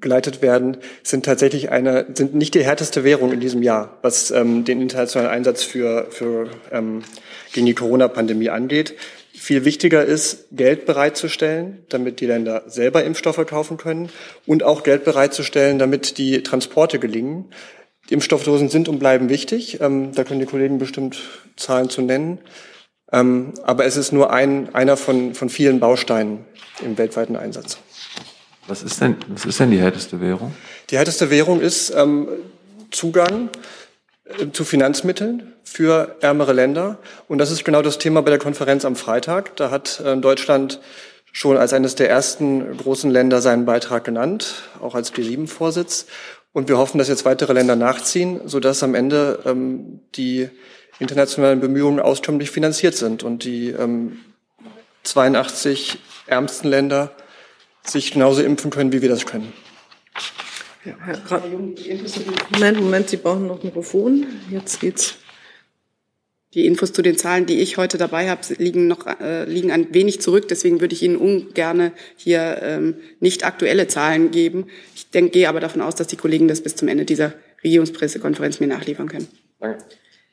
geleitet 0.02 0.42
werden, 0.42 0.78
sind 1.04 1.26
tatsächlich 1.26 1.72
eine, 1.72 2.08
sind 2.14 2.34
nicht 2.34 2.56
die 2.56 2.64
härteste 2.64 3.04
Währung 3.04 3.32
in 3.32 3.40
diesem 3.40 3.62
Jahr, 3.62 3.98
was 4.02 4.32
ähm, 4.32 4.64
den 4.64 4.82
internationalen 4.82 5.32
Einsatz 5.32 5.64
für, 5.64 6.08
für 6.10 6.50
ähm, 6.72 7.04
gegen 7.54 7.66
die 7.66 7.74
Corona-Pandemie 7.74 8.50
angeht. 8.50 8.96
Viel 9.34 9.66
wichtiger 9.66 10.04
ist, 10.04 10.48
Geld 10.52 10.86
bereitzustellen, 10.86 11.86
damit 11.90 12.20
die 12.20 12.26
Länder 12.26 12.64
selber 12.68 13.04
Impfstoffe 13.04 13.46
kaufen 13.46 13.78
können 13.78 14.10
und 14.46 14.64
auch 14.64 14.84
Geld 14.84 15.06
bereitzustellen, 15.06 15.80
damit 15.80 16.18
die 16.18 16.44
Transporte 16.44 17.00
gelingen. 17.00 17.46
Die 18.10 18.16
Impfstoffdosen 18.16 18.70
sind 18.70 18.90
und 18.90 19.00
bleiben 19.00 19.30
wichtig. 19.30 19.80
Ähm, 19.82 20.12
da 20.14 20.24
können 20.24 20.40
die 20.40 20.46
Kollegen 20.46 20.80
bestimmt 20.80 21.20
Zahlen 21.56 21.90
zu 21.90 22.02
nennen. 22.02 22.40
Ähm, 23.12 23.54
aber 23.64 23.86
es 23.86 23.98
ist 23.98 24.12
nur 24.12 24.32
ein, 24.32 24.74
einer 24.74 24.98
von, 24.98 25.34
von 25.34 25.50
vielen 25.50 25.80
Bausteinen 25.80 26.46
im 26.84 26.98
weltweiten 26.98 27.36
Einsatz. 27.36 27.78
Was 28.68 28.84
ist 28.84 29.02
denn, 29.02 29.16
was 29.30 29.46
ist 29.46 29.60
denn 29.60 29.72
die 29.72 29.80
härteste 29.80 30.22
Währung? 30.22 30.54
Die 30.92 30.98
härteste 30.98 31.32
Währung 31.32 31.60
ist 31.60 31.92
ähm, 31.96 32.28
Zugang 32.92 33.50
äh, 34.26 34.52
zu 34.52 34.64
Finanzmitteln 34.64 35.54
für 35.64 36.18
ärmere 36.22 36.54
Länder. 36.54 37.00
Und 37.28 37.40
das 37.40 37.52
ist 37.52 37.66
genau 37.66 37.82
das 37.82 37.98
Thema 37.98 38.22
bei 38.22 38.30
der 38.30 38.40
Konferenz 38.40 38.86
am 38.86 38.96
Freitag. 38.96 39.56
Da 39.56 39.72
hat 39.72 40.00
äh, 40.06 40.16
Deutschland 40.18 40.80
schon 41.32 41.58
als 41.58 41.74
eines 41.74 41.96
der 41.96 42.10
ersten 42.10 42.78
großen 42.78 43.10
Länder 43.10 43.42
seinen 43.42 43.66
Beitrag 43.66 44.04
genannt, 44.04 44.64
auch 44.82 44.96
als 44.96 45.14
G7-Vorsitz. 45.14 46.06
Und 46.52 46.68
wir 46.68 46.78
hoffen, 46.78 46.98
dass 46.98 47.08
jetzt 47.08 47.26
weitere 47.26 47.54
Länder 47.54 47.76
nachziehen, 47.76 48.42
sodass 48.46 48.82
am 48.84 48.96
Ende 48.96 49.40
ähm, 49.46 50.02
die 50.16 50.50
internationalen 51.00 51.60
Bemühungen 51.60 52.00
auskömmlich 52.00 52.52
finanziert 52.52 52.96
sind 52.96 53.24
und 53.24 53.44
die 53.44 53.70
ähm, 53.70 54.20
82 55.04 55.98
ärmsten 56.28 56.70
Länder 56.70 57.12
sich 57.84 58.12
genauso 58.12 58.42
impfen 58.42 58.70
können, 58.70 58.92
wie 58.92 59.02
wir 59.02 59.10
das 59.10 59.26
können. 59.26 59.52
Ja, 60.86 60.94
Herr 61.06 61.42
Moment, 61.48 62.82
Moment, 62.82 63.10
Sie 63.10 63.18
brauchen 63.18 63.48
noch 63.48 63.60
ein 63.60 63.66
Mikrofon. 63.66 64.26
Jetzt 64.50 64.80
geht's. 64.80 65.16
Die 66.56 66.66
Infos 66.66 66.94
zu 66.94 67.04
den 67.04 67.16
Zahlen, 67.16 67.46
die 67.46 67.60
ich 67.60 67.78
heute 67.78 68.00
dabei 68.00 68.28
habe, 68.28 68.42
liegen 68.58 68.88
noch 68.88 69.06
äh, 69.06 69.44
liegen 69.46 69.72
ein 69.72 69.94
wenig 69.94 70.20
zurück. 70.20 70.48
Deswegen 70.48 70.82
würde 70.82 70.96
ich 70.96 71.04
Ihnen 71.04 71.16
ungerne 71.16 71.92
hier 72.16 72.60
ähm, 72.64 72.96
nicht 73.20 73.46
aktuelle 73.46 73.88
Zahlen 73.88 74.32
geben. 74.32 74.66
Ich 74.96 75.12
denke, 75.12 75.32
gehe 75.32 75.48
aber 75.48 75.60
davon 75.60 75.82
aus, 75.82 75.94
dass 75.94 76.08
die 76.08 76.16
Kollegen 76.16 76.48
das 76.48 76.62
bis 76.62 76.76
zum 76.76 76.88
Ende 76.88 77.06
dieser 77.06 77.34
Regierungspressekonferenz 77.64 78.60
mir 78.60 78.68
nachliefern 78.68 79.08
können. 79.08 79.28
Danke. 79.60 79.84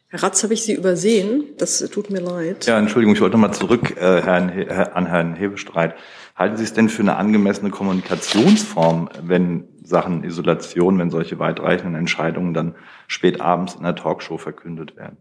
Herr 0.08 0.22
Ratz, 0.22 0.44
habe 0.44 0.54
ich 0.54 0.62
Sie 0.62 0.74
übersehen? 0.74 1.44
Das 1.58 1.78
tut 1.90 2.10
mir 2.10 2.20
leid. 2.20 2.66
Ja, 2.66 2.78
Entschuldigung, 2.78 3.16
ich 3.16 3.20
wollte 3.20 3.36
mal 3.36 3.52
zurück 3.52 3.96
äh, 3.96 4.22
Herrn, 4.22 4.48
Herr, 4.48 4.96
an 4.96 5.06
Herrn 5.06 5.34
Hebestreit. 5.34 5.96
Halten 6.36 6.56
Sie 6.56 6.64
es 6.64 6.72
denn 6.72 6.88
für 6.88 7.02
eine 7.02 7.16
angemessene 7.16 7.70
Kommunikationsform, 7.70 9.08
wenn 9.22 9.64
Sachen 9.82 10.22
Isolation, 10.22 10.98
wenn 10.98 11.10
solche 11.10 11.40
weitreichenden 11.40 11.96
Entscheidungen 11.96 12.54
dann 12.54 12.76
spät 13.08 13.40
abends 13.40 13.74
in 13.74 13.82
der 13.82 13.96
Talkshow 13.96 14.38
verkündet 14.38 14.96
werden? 14.96 15.16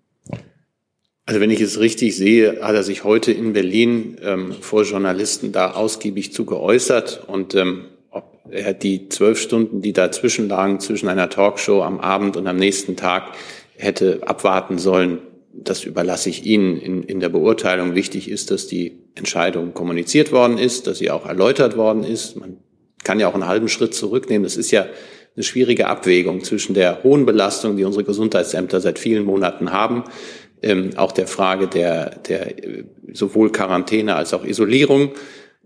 Also 1.25 1.39
wenn 1.41 1.49
ich 1.49 1.61
es 1.61 1.79
richtig 1.79 2.15
sehe, 2.15 2.61
hat 2.61 2.75
er 2.75 2.83
sich 2.83 3.03
heute 3.03 3.31
in 3.31 3.53
Berlin 3.53 4.17
ähm, 4.21 4.53
vor 4.61 4.83
Journalisten 4.83 5.51
da 5.51 5.71
ausgiebig 5.71 6.31
zu 6.31 6.45
geäußert 6.45 7.23
und 7.25 7.55
ähm, 7.55 7.85
ob 8.11 8.41
er 8.51 8.73
die 8.73 9.09
zwölf 9.09 9.39
Stunden, 9.39 9.81
die 9.81 9.93
dazwischen 9.93 10.47
lagen, 10.47 10.79
zwischen 10.79 11.09
einer 11.09 11.29
Talkshow 11.29 11.81
am 11.81 11.99
Abend 11.99 12.37
und 12.37 12.45
am 12.45 12.57
nächsten 12.57 12.95
Tag, 12.95 13.31
hätte 13.77 14.21
abwarten 14.25 14.77
sollen, 14.77 15.19
das 15.53 15.83
überlasse 15.83 16.29
ich 16.29 16.45
Ihnen 16.45 16.77
in, 16.77 17.03
in 17.03 17.19
der 17.19 17.29
Beurteilung. 17.29 17.95
Wichtig 17.95 18.29
ist, 18.29 18.51
dass 18.51 18.67
die 18.67 18.99
Entscheidung 19.15 19.73
kommuniziert 19.73 20.31
worden 20.31 20.57
ist, 20.57 20.87
dass 20.87 20.97
sie 20.97 21.09
auch 21.09 21.25
erläutert 21.25 21.77
worden 21.77 22.03
ist. 22.03 22.35
Man 22.35 22.57
kann 23.03 23.19
ja 23.19 23.27
auch 23.27 23.33
einen 23.33 23.47
halben 23.47 23.69
Schritt 23.69 23.93
zurücknehmen. 23.93 24.43
Das 24.43 24.57
ist 24.57 24.71
ja 24.71 24.85
eine 25.35 25.43
schwierige 25.43 25.87
Abwägung 25.87 26.43
zwischen 26.43 26.73
der 26.73 27.03
hohen 27.03 27.25
Belastung, 27.25 27.77
die 27.77 27.85
unsere 27.85 28.03
Gesundheitsämter 28.03 28.81
seit 28.81 28.99
vielen 28.99 29.25
Monaten 29.25 29.71
haben, 29.71 30.03
ähm, 30.61 30.91
auch 30.97 31.11
der 31.11 31.27
Frage 31.27 31.67
der, 31.67 32.17
der 32.27 32.63
äh, 32.63 32.83
sowohl 33.13 33.51
Quarantäne 33.51 34.15
als 34.15 34.33
auch 34.33 34.43
Isolierung. 34.43 35.11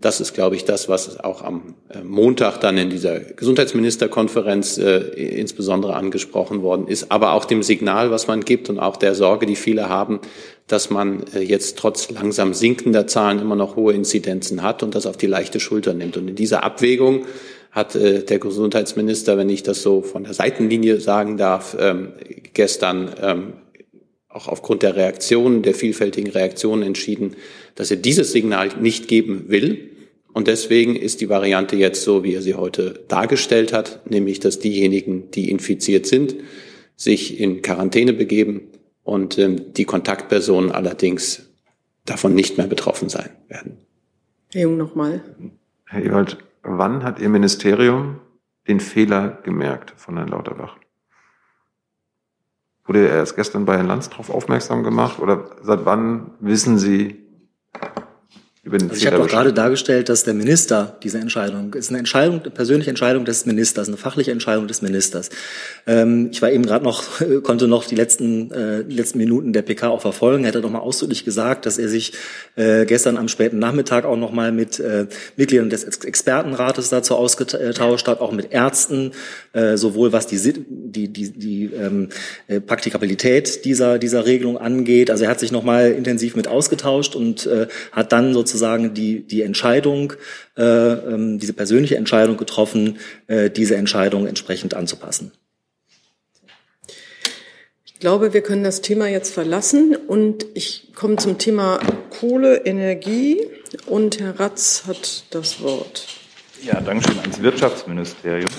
Das 0.00 0.20
ist, 0.20 0.32
glaube 0.32 0.56
ich, 0.56 0.64
das, 0.64 0.88
was 0.88 1.20
auch 1.20 1.42
am 1.42 1.74
äh, 1.90 2.02
Montag 2.02 2.58
dann 2.60 2.78
in 2.78 2.88
dieser 2.88 3.20
Gesundheitsministerkonferenz 3.20 4.78
äh, 4.78 4.98
insbesondere 4.98 5.94
angesprochen 5.94 6.62
worden 6.62 6.88
ist, 6.88 7.12
aber 7.12 7.32
auch 7.32 7.44
dem 7.44 7.62
Signal, 7.62 8.10
was 8.10 8.26
man 8.26 8.40
gibt 8.40 8.70
und 8.70 8.78
auch 8.78 8.96
der 8.96 9.14
Sorge, 9.14 9.44
die 9.44 9.56
viele 9.56 9.90
haben, 9.90 10.20
dass 10.66 10.88
man 10.88 11.24
äh, 11.34 11.40
jetzt 11.40 11.76
trotz 11.76 12.10
langsam 12.10 12.54
sinkender 12.54 13.06
Zahlen 13.06 13.40
immer 13.40 13.56
noch 13.56 13.76
hohe 13.76 13.92
Inzidenzen 13.92 14.62
hat 14.62 14.82
und 14.82 14.94
das 14.94 15.04
auf 15.04 15.18
die 15.18 15.26
leichte 15.26 15.60
Schulter 15.60 15.92
nimmt. 15.92 16.16
Und 16.16 16.28
in 16.28 16.36
dieser 16.36 16.64
Abwägung 16.64 17.26
hat 17.70 17.94
äh, 17.94 18.24
der 18.24 18.38
Gesundheitsminister, 18.38 19.36
wenn 19.36 19.50
ich 19.50 19.62
das 19.62 19.82
so 19.82 20.00
von 20.00 20.24
der 20.24 20.32
Seitenlinie 20.32 21.00
sagen 21.00 21.36
darf, 21.36 21.76
ähm, 21.78 22.12
gestern 22.54 23.10
ähm, 23.20 23.52
auch 24.30 24.46
aufgrund 24.48 24.82
der 24.82 24.96
Reaktionen, 24.96 25.62
der 25.62 25.74
vielfältigen 25.74 26.30
Reaktionen 26.30 26.82
entschieden, 26.82 27.36
dass 27.74 27.90
er 27.90 27.96
dieses 27.96 28.32
Signal 28.32 28.70
nicht 28.80 29.08
geben 29.08 29.46
will. 29.48 29.90
Und 30.32 30.46
deswegen 30.46 30.94
ist 30.94 31.20
die 31.20 31.28
Variante 31.28 31.74
jetzt 31.74 32.04
so, 32.04 32.22
wie 32.22 32.34
er 32.34 32.42
sie 32.42 32.54
heute 32.54 33.04
dargestellt 33.08 33.72
hat, 33.72 34.08
nämlich, 34.08 34.38
dass 34.38 34.60
diejenigen, 34.60 35.30
die 35.32 35.50
infiziert 35.50 36.06
sind, 36.06 36.36
sich 36.96 37.40
in 37.40 37.60
Quarantäne 37.62 38.12
begeben 38.12 38.68
und 39.02 39.36
ähm, 39.38 39.72
die 39.72 39.84
Kontaktpersonen 39.84 40.70
allerdings 40.70 41.50
davon 42.04 42.34
nicht 42.34 42.56
mehr 42.56 42.68
betroffen 42.68 43.08
sein 43.08 43.30
werden. 43.48 43.78
Herr 44.52 44.62
Jung 44.62 44.76
nochmal. 44.76 45.22
Herr 45.86 46.04
Ewald, 46.04 46.38
wann 46.62 47.02
hat 47.02 47.18
Ihr 47.18 47.28
Ministerium 47.28 48.20
den 48.68 48.78
Fehler 48.78 49.40
gemerkt 49.42 49.94
von 49.96 50.16
Herrn 50.16 50.28
Lauterbach? 50.28 50.76
Wurde 52.84 53.08
er 53.08 53.16
erst 53.16 53.36
gestern 53.36 53.64
bei 53.64 53.76
Herrn 53.76 53.86
Lanz 53.86 54.08
darauf 54.10 54.30
aufmerksam 54.30 54.82
gemacht? 54.82 55.18
Oder 55.20 55.50
seit 55.62 55.84
wann 55.84 56.32
wissen 56.40 56.78
Sie, 56.78 57.26
über 58.62 58.76
den 58.76 58.90
also 58.90 59.00
ich 59.00 59.06
habe 59.06 59.16
doch 59.16 59.26
gerade 59.26 59.54
dargestellt, 59.54 60.10
dass 60.10 60.24
der 60.24 60.34
Minister 60.34 60.98
diese 61.02 61.16
Entscheidung 61.16 61.72
ist 61.72 61.88
eine 61.88 61.98
Entscheidung, 61.98 62.42
eine 62.42 62.50
persönliche 62.50 62.90
Entscheidung 62.90 63.24
des 63.24 63.46
Ministers, 63.46 63.88
eine 63.88 63.96
fachliche 63.96 64.32
Entscheidung 64.32 64.66
des 64.66 64.82
Ministers. 64.82 65.30
Ähm, 65.86 66.28
ich 66.30 66.42
war 66.42 66.52
eben 66.52 66.66
gerade 66.66 66.84
noch, 66.84 67.04
konnte 67.42 67.68
noch 67.68 67.86
die 67.86 67.94
letzten, 67.94 68.50
äh, 68.50 68.84
die 68.84 68.94
letzten 68.94 69.16
Minuten 69.16 69.54
der 69.54 69.62
PK 69.62 69.88
auch 69.88 70.02
verfolgen. 70.02 70.44
Er 70.44 70.52
hat 70.52 70.62
doch 70.62 70.68
mal 70.68 70.80
ausdrücklich 70.80 71.24
gesagt, 71.24 71.64
dass 71.64 71.78
er 71.78 71.88
sich 71.88 72.12
äh, 72.56 72.84
gestern 72.84 73.16
am 73.16 73.28
späten 73.28 73.58
Nachmittag 73.58 74.04
auch 74.04 74.18
noch 74.18 74.30
mal 74.30 74.52
mit 74.52 74.78
äh, 74.78 75.06
Mitgliedern 75.36 75.70
des 75.70 75.84
Expertenrates 75.84 76.90
dazu 76.90 77.16
ausgetauscht 77.16 78.08
hat, 78.08 78.20
auch 78.20 78.32
mit 78.32 78.52
Ärzten, 78.52 79.12
äh, 79.54 79.78
sowohl 79.78 80.12
was 80.12 80.26
die 80.26 80.38
die 80.38 81.08
die, 81.08 81.32
die 81.32 81.64
ähm, 81.72 82.10
äh, 82.46 82.60
Praktikabilität 82.60 83.64
dieser 83.64 83.98
dieser 83.98 84.26
Regelung 84.26 84.58
angeht. 84.58 85.10
Also 85.10 85.24
er 85.24 85.30
hat 85.30 85.40
sich 85.40 85.50
noch 85.50 85.64
mal 85.64 85.92
intensiv 85.92 86.36
mit 86.36 86.46
ausgetauscht 86.46 87.16
und 87.16 87.46
äh, 87.46 87.66
hat 87.92 88.12
dann 88.12 88.34
sozusagen 88.34 88.49
sozusagen 88.50 88.94
die, 88.94 89.26
die 89.26 89.42
Entscheidung, 89.42 90.12
äh, 90.56 90.62
ähm, 90.62 91.38
diese 91.38 91.52
persönliche 91.52 91.96
Entscheidung 91.96 92.36
getroffen, 92.36 92.98
äh, 93.26 93.50
diese 93.50 93.76
Entscheidung 93.76 94.26
entsprechend 94.26 94.74
anzupassen. 94.74 95.32
Ich 97.84 97.98
glaube, 98.00 98.32
wir 98.32 98.40
können 98.40 98.64
das 98.64 98.80
Thema 98.80 99.08
jetzt 99.08 99.32
verlassen 99.32 99.94
und 99.94 100.46
ich 100.54 100.92
komme 100.94 101.16
zum 101.16 101.36
Thema 101.38 101.80
Kohle, 102.18 102.64
Energie 102.64 103.38
und 103.86 104.18
Herr 104.20 104.40
Ratz 104.40 104.84
hat 104.86 105.24
das 105.30 105.60
Wort. 105.60 106.06
Ja, 106.62 106.80
danke 106.80 107.08
schön 107.08 107.18
ans 107.20 107.42
Wirtschaftsministerium. 107.42 108.50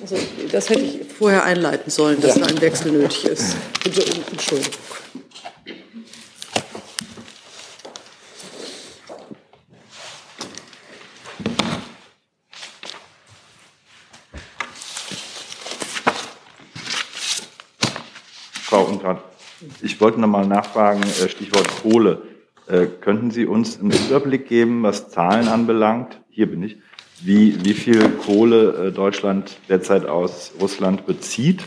Also, 0.00 0.16
das 0.52 0.68
hätte 0.68 0.80
ich 0.80 1.00
vorher 1.16 1.44
einleiten 1.44 1.90
sollen, 1.90 2.20
dass 2.20 2.36
ja. 2.36 2.46
ein 2.46 2.60
Wechsel 2.60 2.92
nötig 2.92 3.24
ist. 3.24 3.56
Entschuldigung. 3.84 4.72
Frau 18.68 18.82
Ungrad, 18.84 19.22
ich 19.80 19.98
wollte 19.98 20.20
noch 20.20 20.28
mal 20.28 20.46
nachfragen, 20.46 21.02
äh, 21.02 21.30
Stichwort 21.30 21.66
Kohle. 21.80 22.20
Äh, 22.66 22.84
könnten 23.00 23.30
Sie 23.30 23.46
uns 23.46 23.80
einen 23.80 23.92
Überblick 23.92 24.46
geben, 24.46 24.82
was 24.82 25.08
Zahlen 25.08 25.48
anbelangt? 25.48 26.20
Hier 26.28 26.50
bin 26.50 26.62
ich. 26.62 26.76
Wie, 27.22 27.64
wie 27.64 27.72
viel 27.72 28.10
Kohle 28.10 28.88
äh, 28.88 28.92
Deutschland 28.92 29.56
derzeit 29.70 30.04
aus 30.04 30.52
Russland 30.60 31.06
bezieht 31.06 31.62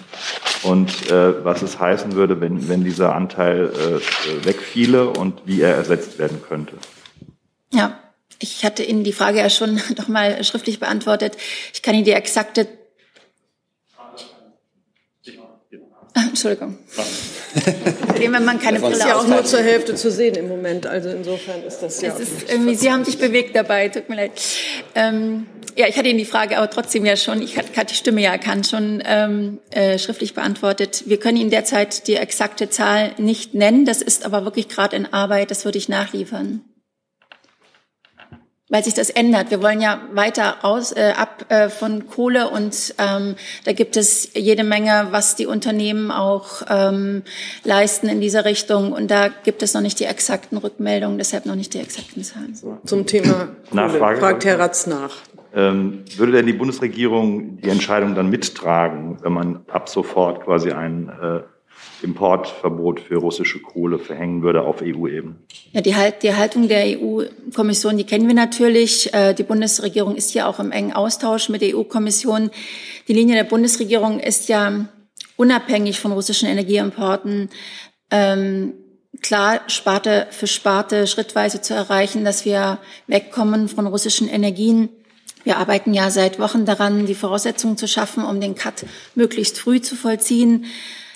und 0.62 1.10
was 1.10 1.64
es 1.64 1.80
heißen 1.80 2.14
würde, 2.14 2.40
wenn, 2.40 2.70
wenn 2.70 2.84
dieser 2.84 3.16
Anteil 3.16 3.72
wegfiele 4.44 5.10
und 5.10 5.42
wie 5.46 5.62
er 5.62 5.74
ersetzt 5.74 6.20
werden 6.20 6.40
könnte? 6.48 6.76
Ja, 7.74 7.98
ich 8.38 8.64
hatte 8.64 8.84
Ihnen 8.84 9.04
die 9.04 9.12
Frage 9.12 9.40
ja 9.40 9.50
schon 9.50 9.82
noch 9.98 10.08
mal 10.08 10.44
schriftlich 10.44 10.80
beantwortet. 10.80 11.36
Ich 11.74 11.82
kann 11.82 11.96
Ihnen 11.96 12.06
die 12.06 12.12
exakte 12.12 12.68
Entschuldigung. 16.30 16.78
Wenn 18.18 18.46
man 18.46 18.60
keine 18.60 18.80
Brille 18.80 18.96
ist 18.96 19.06
ja 19.06 19.18
auch 19.18 19.28
nur 19.28 19.44
zur 19.44 19.60
Hälfte 19.60 19.96
zu 19.96 20.10
sehen 20.10 20.36
im 20.36 20.48
Moment. 20.48 20.86
Also 20.86 21.10
insofern 21.10 21.64
ist 21.64 21.80
das 21.80 22.02
ja. 22.02 22.14
Es 22.14 22.20
ist 22.20 22.50
irgendwie, 22.50 22.76
Sie 22.76 22.92
haben 22.92 23.04
sich 23.04 23.18
bewegt 23.18 23.56
dabei. 23.56 23.90
Tut 23.90 24.10
mir 24.10 24.16
leid. 24.16 24.32
Ähm, 24.96 25.48
ja, 25.76 25.88
ich 25.88 25.98
hatte 25.98 26.08
Ihnen 26.08 26.20
die 26.20 26.26
Frage 26.26 26.58
aber 26.58 26.70
trotzdem 26.70 27.06
ja 27.06 27.16
schon, 27.16 27.42
ich 27.42 27.58
hatte 27.58 27.86
die 27.86 27.96
Stimme 27.96 28.22
ja 28.22 28.32
erkannt, 28.32 28.68
schon 28.68 29.04
ähm, 29.06 29.60
äh, 29.72 29.98
schriftlich 29.98 30.34
beantwortet. 30.34 31.04
Wir 31.08 31.18
können 31.18 31.38
Ihnen 31.38 31.50
derzeit 31.50 32.08
die 32.08 32.16
exakte 32.16 32.70
Zahl 32.70 33.12
nicht 33.18 33.54
nennen. 33.54 33.86
Das 33.86 34.02
ist 34.02 34.26
aber 34.26 34.46
wirklich 34.46 34.70
gerade 34.70 34.96
in 34.96 35.12
Arbeit. 35.12 35.52
Das 35.52 35.66
würde 35.66 35.78
ich 35.78 35.90
nachliefern 35.90 36.62
weil 38.72 38.84
sich 38.84 38.96
das 38.96 39.10
ändert. 39.12 39.52
Wir 39.52 39.62
wollen 39.62 39.82
ja 39.82 40.02
weiter 40.14 40.64
aus, 40.64 40.94
äh, 40.94 41.14
ab 41.16 41.46
äh, 41.50 41.70
von 41.70 42.08
Kohle 42.08 42.50
und 42.50 42.96
ähm, 42.98 43.36
da 43.66 43.74
gibt 43.74 43.98
es 43.98 44.34
jede 44.34 44.64
Menge, 44.64 45.10
was 45.12 45.36
die 45.36 45.46
Unternehmen 45.46 46.10
auch 46.10 46.64
ähm, 46.70 47.22
leisten 47.64 48.08
in 48.08 48.22
dieser 48.22 48.46
Richtung 48.46 48.94
und 48.94 49.12
da 49.12 49.28
gibt 49.28 49.62
es 49.62 49.74
noch 49.74 49.82
nicht 49.82 50.00
die 50.00 50.06
exakten 50.06 50.58
Rückmeldungen, 50.58 51.18
deshalb 51.18 51.46
noch 51.46 51.56
nicht 51.56 51.74
die 51.74 51.80
exakten 51.80 52.24
Zahlen. 52.24 52.58
Zum 52.86 53.06
Thema 53.06 53.50
Kohle 53.70 53.90
fragt 53.90 54.46
Herr 54.46 54.58
Ratz 54.58 54.88
nach. 54.88 55.18
Ähm, 55.54 56.06
würde 56.16 56.32
denn 56.32 56.46
die 56.46 56.54
Bundesregierung 56.54 57.58
die 57.58 57.68
Entscheidung 57.68 58.16
dann 58.16 58.30
mittragen, 58.30 59.18
wenn 59.22 59.34
man 59.34 59.66
ab 59.68 59.90
sofort 59.90 60.46
quasi 60.46 60.72
ein 60.72 61.10
äh, 61.22 61.42
Importverbot 62.04 63.00
für 63.00 63.18
russische 63.18 63.60
Kohle 63.60 64.00
verhängen 64.00 64.42
würde 64.44 64.62
auf 64.62 64.82
EU-Ebene? 64.82 65.36
Ja, 65.72 65.82
die, 65.82 65.96
halt, 65.96 66.24
die 66.24 66.34
Haltung 66.34 66.68
der 66.68 67.00
EU-Kommission, 67.00 67.98
die 67.98 68.04
kennen 68.04 68.28
wir 68.28 68.36
natürlich. 68.36 69.14
Äh, 69.14 69.34
die 69.34 69.44
Bundesregierung 69.44 70.16
ist 70.16 70.32
hier 70.32 70.48
auch 70.48 70.60
im 70.60 70.72
engen 70.72 70.94
Austausch 70.94 71.50
mit 71.50 71.62
der 71.62 71.76
EU-Kommission. 71.76 72.52
Die 73.08 73.14
Linie 73.14 73.36
der 73.36 73.44
Bundesregierung 73.44 74.20
ist 74.20 74.50
ja 74.50 74.88
unabhängig 75.38 76.00
von 76.00 76.12
russischen 76.12 76.48
Energieimporten 76.48 77.50
ähm, 78.12 78.74
klar 79.22 79.62
Sparte 79.68 80.28
für 80.32 80.48
Sparte 80.48 81.08
schrittweise 81.08 81.62
zu 81.62 81.74
erreichen, 81.74 82.24
dass 82.24 82.46
wir 82.46 82.80
wegkommen 83.08 83.68
von 83.68 83.88
russischen 83.88 84.28
Energien. 84.28 84.90
Wir 85.44 85.58
arbeiten 85.58 85.94
ja 85.94 86.12
seit 86.12 86.40
Wochen 86.40 86.66
daran, 86.66 87.08
die 87.08 87.16
Voraussetzungen 87.16 87.78
zu 87.78 87.88
schaffen, 87.88 88.24
um 88.24 88.40
den 88.40 88.56
Cut 88.56 88.86
möglichst 89.16 89.60
früh 89.60 89.82
zu 89.82 89.96
vollziehen. 89.96 90.66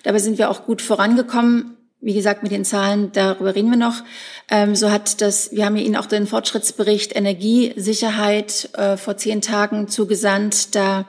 Dabei 0.06 0.20
sind 0.20 0.38
wir 0.38 0.52
auch 0.52 0.66
gut 0.66 0.84
vorangekommen. 0.84 1.78
Wie 2.00 2.14
gesagt, 2.14 2.44
mit 2.44 2.52
den 2.52 2.64
Zahlen, 2.64 3.12
darüber 3.12 3.56
reden 3.56 3.72
wir 3.72 3.78
noch. 3.78 4.04
Ähm, 4.52 4.76
so 4.76 4.92
hat 4.92 5.20
das, 5.20 5.52
wir 5.52 5.66
haben 5.66 5.76
Ihnen 5.78 5.96
auch 5.96 6.06
den 6.06 6.28
Fortschrittsbericht 6.28 7.16
Energiesicherheit 7.16 8.70
äh, 8.74 8.98
vor 8.98 9.18
zehn 9.18 9.42
Tagen 9.42 9.88
zugesandt. 9.88 10.76
Da 10.76 11.06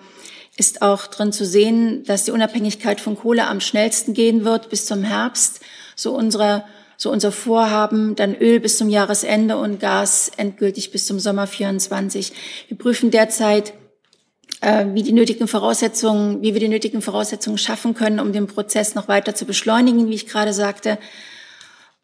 ist 0.57 0.81
auch 0.81 1.09
drin 1.09 1.31
zu 1.31 1.45
sehen, 1.45 2.05
dass 2.05 2.25
die 2.25 2.31
Unabhängigkeit 2.31 2.99
von 2.99 3.19
Kohle 3.19 3.47
am 3.49 3.61
schnellsten 3.61 4.15
gehen 4.15 4.47
wird 4.47 4.71
bis 4.71 4.87
zum 4.87 5.03
Herbst. 5.03 5.61
So 5.95 6.17
unsere 6.17 6.65
so 6.97 7.11
unser 7.11 7.33
Vorhaben, 7.33 8.17
dann 8.17 8.35
Öl 8.35 8.59
bis 8.61 8.79
zum 8.79 8.89
Jahresende 8.89 9.59
und 9.59 9.79
Gas 9.79 10.31
endgültig 10.39 10.91
bis 10.91 11.05
zum 11.05 11.21
Sommer 11.21 11.47
24. 11.47 12.33
Wir 12.69 12.79
prüfen 12.79 13.11
derzeit 13.11 13.75
wie 14.67 15.03
die 15.03 15.13
nötigen 15.13 15.49
Voraussetzungen, 15.49 16.43
wie 16.43 16.53
wir 16.53 16.61
die 16.61 16.69
nötigen 16.69 17.01
Voraussetzungen 17.01 17.59
schaffen 17.59 17.95
können, 17.95 18.19
um 18.19 18.33
den 18.33 18.47
Prozess 18.47 18.95
noch 18.95 19.07
weiter 19.07 19.35
zu 19.35 19.45
beschleunigen, 19.45 20.09
wie 20.09 20.15
ich 20.15 20.27
gerade 20.27 20.53
sagte. 20.53 20.99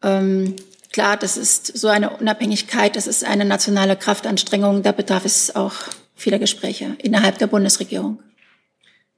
Ähm, 0.01 0.55
klar, 0.91 1.17
das 1.17 1.37
ist 1.37 1.77
so 1.77 1.87
eine 1.89 2.11
Unabhängigkeit, 2.11 2.95
das 2.95 3.07
ist 3.07 3.25
eine 3.25 3.45
nationale 3.45 3.95
Kraftanstrengung, 3.95 4.83
da 4.83 4.91
bedarf 4.91 5.25
es 5.25 5.55
auch 5.55 5.73
vieler 6.15 6.39
Gespräche 6.39 6.95
innerhalb 6.99 7.37
der 7.37 7.47
Bundesregierung. 7.47 8.21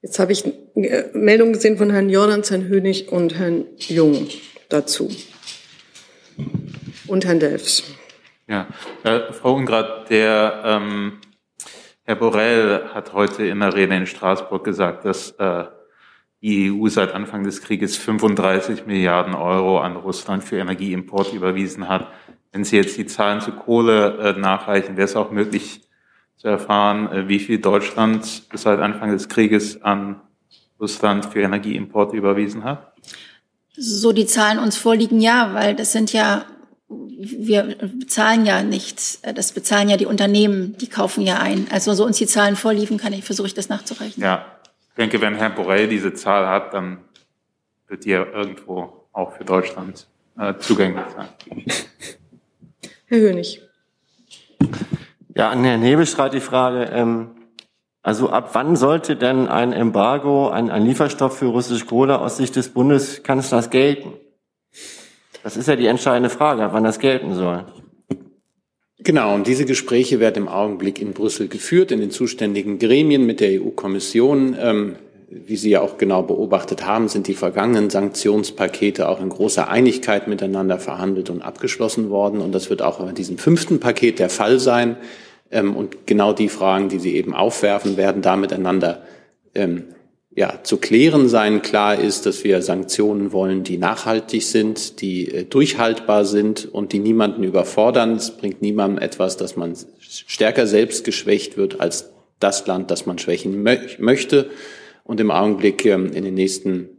Jetzt 0.02 0.20
habe 0.20 0.32
ich 0.32 0.46
äh, 0.46 1.06
Meldungen 1.14 1.54
gesehen 1.54 1.78
von 1.78 1.92
Herrn 1.92 2.10
Jordans, 2.10 2.50
Herrn 2.52 2.68
Hönig 2.68 3.12
und 3.12 3.38
Herrn 3.38 3.66
Jung 3.78 4.28
dazu. 4.70 5.10
Und 7.08 7.26
Herrn 7.26 7.40
Delfs. 7.40 7.84
Ja, 8.48 8.68
äh, 9.04 9.34
Frau 9.34 9.56
Ungrad, 9.56 10.10
der 10.10 10.62
ähm, 10.64 11.20
Herr 12.08 12.16
Borrell 12.18 12.90
hat 12.94 13.14
heute 13.14 13.48
in 13.48 13.62
der 13.62 13.74
Rede 13.74 13.96
in 13.96 14.06
Straßburg 14.06 14.64
gesagt, 14.64 15.06
dass 15.06 15.32
äh, 15.32 15.64
die 16.40 16.72
EU 16.72 16.88
seit 16.88 17.12
Anfang 17.16 17.44
des 17.44 17.64
Krieges 17.64 17.98
35 17.98 18.86
Milliarden 18.86 19.34
Euro 19.34 19.80
an 19.80 19.96
Russland 19.96 20.44
für 20.44 20.58
Energieimport 20.58 21.34
überwiesen 21.34 21.90
hat. 21.90 22.08
Wenn 22.52 22.64
Sie 22.64 22.78
jetzt 22.78 22.96
die 23.00 23.08
Zahlen 23.08 23.42
zu 23.42 23.54
Kohle 23.54 24.20
äh, 24.20 24.40
nachreichen, 24.40 24.98
wäre 24.98 25.06
es 25.06 25.16
auch 25.16 25.32
möglich 25.32 25.82
zu 26.36 26.48
erfahren, 26.48 27.12
äh, 27.12 27.28
wie 27.28 27.40
viel 27.40 27.58
Deutschland 27.58 28.44
seit 28.54 28.80
Anfang 28.82 29.10
des 29.10 29.28
Krieges 29.28 29.82
an 29.82 30.22
Russland 30.80 31.26
für 31.26 31.42
Energieimporte 31.42 32.16
überwiesen 32.16 32.66
hat? 32.66 32.94
So 33.76 34.14
die 34.14 34.28
Zahlen 34.28 34.60
uns 34.60 34.78
vorliegen, 34.78 35.22
ja, 35.22 35.56
weil 35.56 35.76
das 35.76 35.92
sind 35.92 36.14
ja 36.14 36.46
wir 37.18 37.76
bezahlen 38.00 38.46
ja 38.46 38.64
nichts. 38.64 39.22
Das 39.22 39.52
bezahlen 39.52 39.90
ja 39.90 39.98
die 39.98 40.06
Unternehmen, 40.06 40.78
die 40.78 40.88
kaufen 40.88 41.22
ja 41.22 41.40
ein. 41.40 41.68
Also 41.72 41.94
so 41.94 42.06
uns 42.06 42.18
die 42.18 42.28
Zahlen 42.28 42.56
vorliefen, 42.56 42.98
kann 42.98 43.14
ich, 43.14 43.24
versuche 43.24 43.48
ich 43.48 43.54
das 43.54 43.70
nachzurechnen. 43.70 44.24
Ja, 44.24 44.46
ich 44.90 44.96
denke, 44.96 45.22
wenn 45.22 45.36
Herr 45.36 45.50
Borrell 45.50 45.88
diese 45.88 46.14
Zahl 46.14 46.48
hat, 46.48 46.74
dann 46.74 47.00
wird 47.88 48.06
die 48.06 48.10
ja 48.10 48.26
irgendwo 48.26 49.08
auch 49.12 49.34
für 49.38 49.46
Deutschland 49.46 50.08
äh, 50.38 50.54
zugänglich 50.60 51.06
sein. 51.16 51.28
Herr 53.08 53.20
Hönig. 53.20 53.62
Ja, 55.36 55.50
an 55.50 55.64
Herrn 55.64 55.82
Hebestreit 55.82 56.34
die 56.34 56.40
Frage, 56.40 56.86
ähm, 56.86 57.32
also 58.02 58.30
ab 58.30 58.52
wann 58.54 58.76
sollte 58.76 59.16
denn 59.16 59.48
ein 59.48 59.74
Embargo, 59.74 60.50
ein, 60.50 60.70
ein 60.70 60.86
Lieferstopp 60.86 61.34
für 61.34 61.48
russische 61.48 61.86
Kohle 61.86 62.20
aus 62.20 62.38
Sicht 62.38 62.56
des 62.56 62.70
Bundeskanzlers 62.70 63.70
gelten? 63.70 64.14
Das 65.46 65.58
ist 65.58 65.68
ja 65.68 65.76
die 65.76 65.86
entscheidende 65.86 66.32
Frage, 66.32 66.70
wann 66.72 66.84
das 66.84 66.98
gelten 66.98 67.36
soll. 67.36 67.66
Genau, 68.98 69.36
und 69.36 69.46
diese 69.46 69.66
Gespräche 69.66 70.20
werden 70.20 70.46
im 70.46 70.48
Augenblick 70.48 71.00
in 71.00 71.14
Brüssel 71.14 71.48
geführt, 71.48 71.92
in 71.92 72.00
den 72.00 72.10
zuständigen 72.10 72.80
Gremien 72.80 73.28
mit 73.28 73.42
der 73.42 73.62
EU-Kommission. 73.62 74.58
Ähm, 74.60 74.96
wie 75.30 75.56
Sie 75.56 75.70
ja 75.70 75.82
auch 75.82 76.00
genau 76.00 76.24
beobachtet 76.24 76.88
haben, 76.88 77.10
sind 77.10 77.28
die 77.28 77.36
vergangenen 77.36 77.92
Sanktionspakete 77.92 79.08
auch 79.08 79.22
in 79.22 79.30
großer 79.30 79.70
Einigkeit 79.70 80.28
miteinander 80.28 80.80
verhandelt 80.80 81.30
und 81.30 81.44
abgeschlossen 81.44 82.10
worden. 82.10 82.42
Und 82.42 82.52
das 82.52 82.72
wird 82.72 82.82
auch 82.82 83.08
in 83.08 83.14
diesem 83.14 83.38
fünften 83.38 83.80
Paket 83.80 84.18
der 84.18 84.32
Fall 84.32 84.60
sein. 84.60 84.98
Ähm, 85.52 85.76
und 85.76 86.08
genau 86.08 86.34
die 86.34 86.50
Fragen, 86.50 86.90
die 86.90 86.98
Sie 86.98 87.16
eben 87.16 87.36
aufwerfen, 87.36 87.98
werden 87.98 88.24
da 88.24 88.36
miteinander 88.36 89.04
ähm, 89.54 89.84
ja, 90.36 90.60
zu 90.64 90.78
klären 90.78 91.30
sein. 91.30 91.62
Klar 91.62 91.98
ist, 91.98 92.26
dass 92.26 92.44
wir 92.44 92.62
Sanktionen 92.62 93.32
wollen, 93.32 93.64
die 93.64 93.78
nachhaltig 93.78 94.44
sind, 94.44 95.02
die 95.02 95.32
äh, 95.32 95.46
durchhaltbar 95.46 96.26
sind 96.26 96.66
und 96.66 96.92
die 96.92 97.00
niemanden 97.00 97.44
überfordern. 97.44 98.16
Es 98.16 98.32
bringt 98.32 98.62
niemandem 98.62 99.02
etwas, 99.02 99.38
dass 99.38 99.56
man 99.56 99.76
stärker 100.00 100.68
selbst 100.68 101.06
geschwächt 101.06 101.56
wird 101.56 101.80
als 101.80 102.12
das 102.40 102.68
Land, 102.68 102.92
das 102.92 103.06
man 103.06 103.18
schwächen 103.18 103.64
mö 103.64 103.78
möchte. 103.98 104.50
Und 105.06 105.22
im 105.22 105.32
Augenblick 105.32 105.86
ähm, 105.86 106.12
in 106.12 106.26
den 106.26 106.34
nächsten 106.34 106.90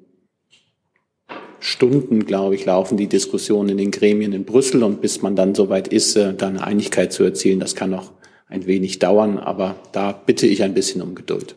Stunden, 1.61 2.25
glaube 2.25 2.55
ich, 2.55 2.65
laufen 2.65 2.97
die 2.97 3.09
Diskussionen 3.09 3.71
in 3.71 3.79
den 3.79 3.91
Gremien 3.91 4.33
in 4.33 4.45
Brüssel. 4.45 4.83
Und 4.83 5.03
bis 5.03 5.21
man 5.21 5.37
dann 5.37 5.55
soweit 5.55 5.89
ist, 5.89 6.17
äh, 6.17 6.33
da 6.33 6.49
eine 6.49 6.65
Einigkeit 6.65 7.13
zu 7.13 7.23
erzielen, 7.23 7.61
das 7.61 7.75
kann 7.75 7.91
noch 7.91 8.13
ein 8.49 8.67
wenig 8.67 8.99
dauern. 8.99 9.37
Aber 9.39 9.75
da 9.93 10.13
bitte 10.13 10.47
ich 10.47 10.63
ein 10.63 10.73
bisschen 10.73 11.03
um 11.03 11.15
Geduld. 11.15 11.57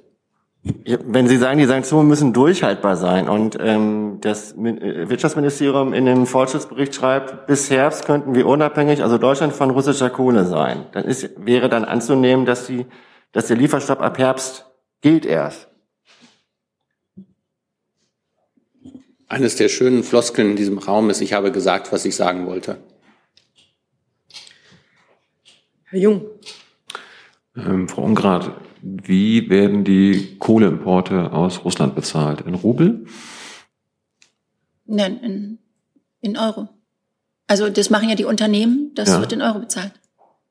Wenn 0.62 1.28
Sie 1.28 1.38
sagen, 1.38 1.58
die 1.58 1.66
Sanktionen 1.66 2.10
müssen 2.10 2.34
durchhaltbar 2.34 2.98
sein 2.98 3.30
und 3.30 3.58
ähm, 3.62 4.18
das 4.20 4.52
äh, 4.54 5.08
Wirtschaftsministerium 5.08 5.94
in 5.94 6.06
dem 6.06 6.26
Fortschrittsbericht 6.26 6.94
schreibt, 6.94 7.48
bis 7.48 7.70
Herbst 7.70 8.06
könnten 8.06 8.36
wir 8.36 8.46
unabhängig, 8.46 9.02
also 9.02 9.18
Deutschland 9.18 9.54
von 9.54 9.70
russischer 9.70 10.10
Kohle 10.10 10.44
sein, 10.44 10.86
dann 10.92 11.06
ist, 11.06 11.30
wäre 11.38 11.70
dann 11.70 11.86
anzunehmen, 11.86 12.46
dass, 12.46 12.68
die, 12.68 12.86
dass 13.32 13.48
der 13.48 13.56
Lieferstopp 13.56 14.02
ab 14.02 14.18
Herbst 14.18 14.66
gilt 15.00 15.26
erst. 15.26 15.70
Eines 19.30 19.56
der 19.56 19.70
schönen 19.70 20.04
Floskeln 20.04 20.52
in 20.52 20.56
diesem 20.58 20.78
Raum 20.78 21.10
ist, 21.10 21.22
ich 21.22 21.34
habe 21.34 21.54
gesagt, 21.54 21.94
was 21.94 22.04
ich 22.04 22.16
sagen 22.16 22.48
wollte. 22.48 22.78
Herr 25.86 26.00
Jung. 26.00 26.26
Ähm, 27.56 27.88
Frau 27.88 28.04
Ungrad, 28.04 28.52
wie 28.82 29.50
werden 29.50 29.84
die 29.84 30.38
Kohleimporte 30.40 31.32
aus 31.32 31.64
Russland 31.66 31.96
bezahlt? 31.96 32.42
In 32.42 32.56
Rubel? 32.56 33.06
Nein, 34.86 35.20
in, 35.20 35.58
in 36.22 36.38
Euro. 36.38 36.70
Also 37.48 37.70
das 37.70 37.90
machen 37.90 38.10
ja 38.10 38.16
die 38.16 38.26
Unternehmen, 38.26 38.92
das 38.96 39.10
ja. 39.10 39.20
wird 39.20 39.34
in 39.34 39.42
Euro 39.42 39.60
bezahlt. 39.60 39.94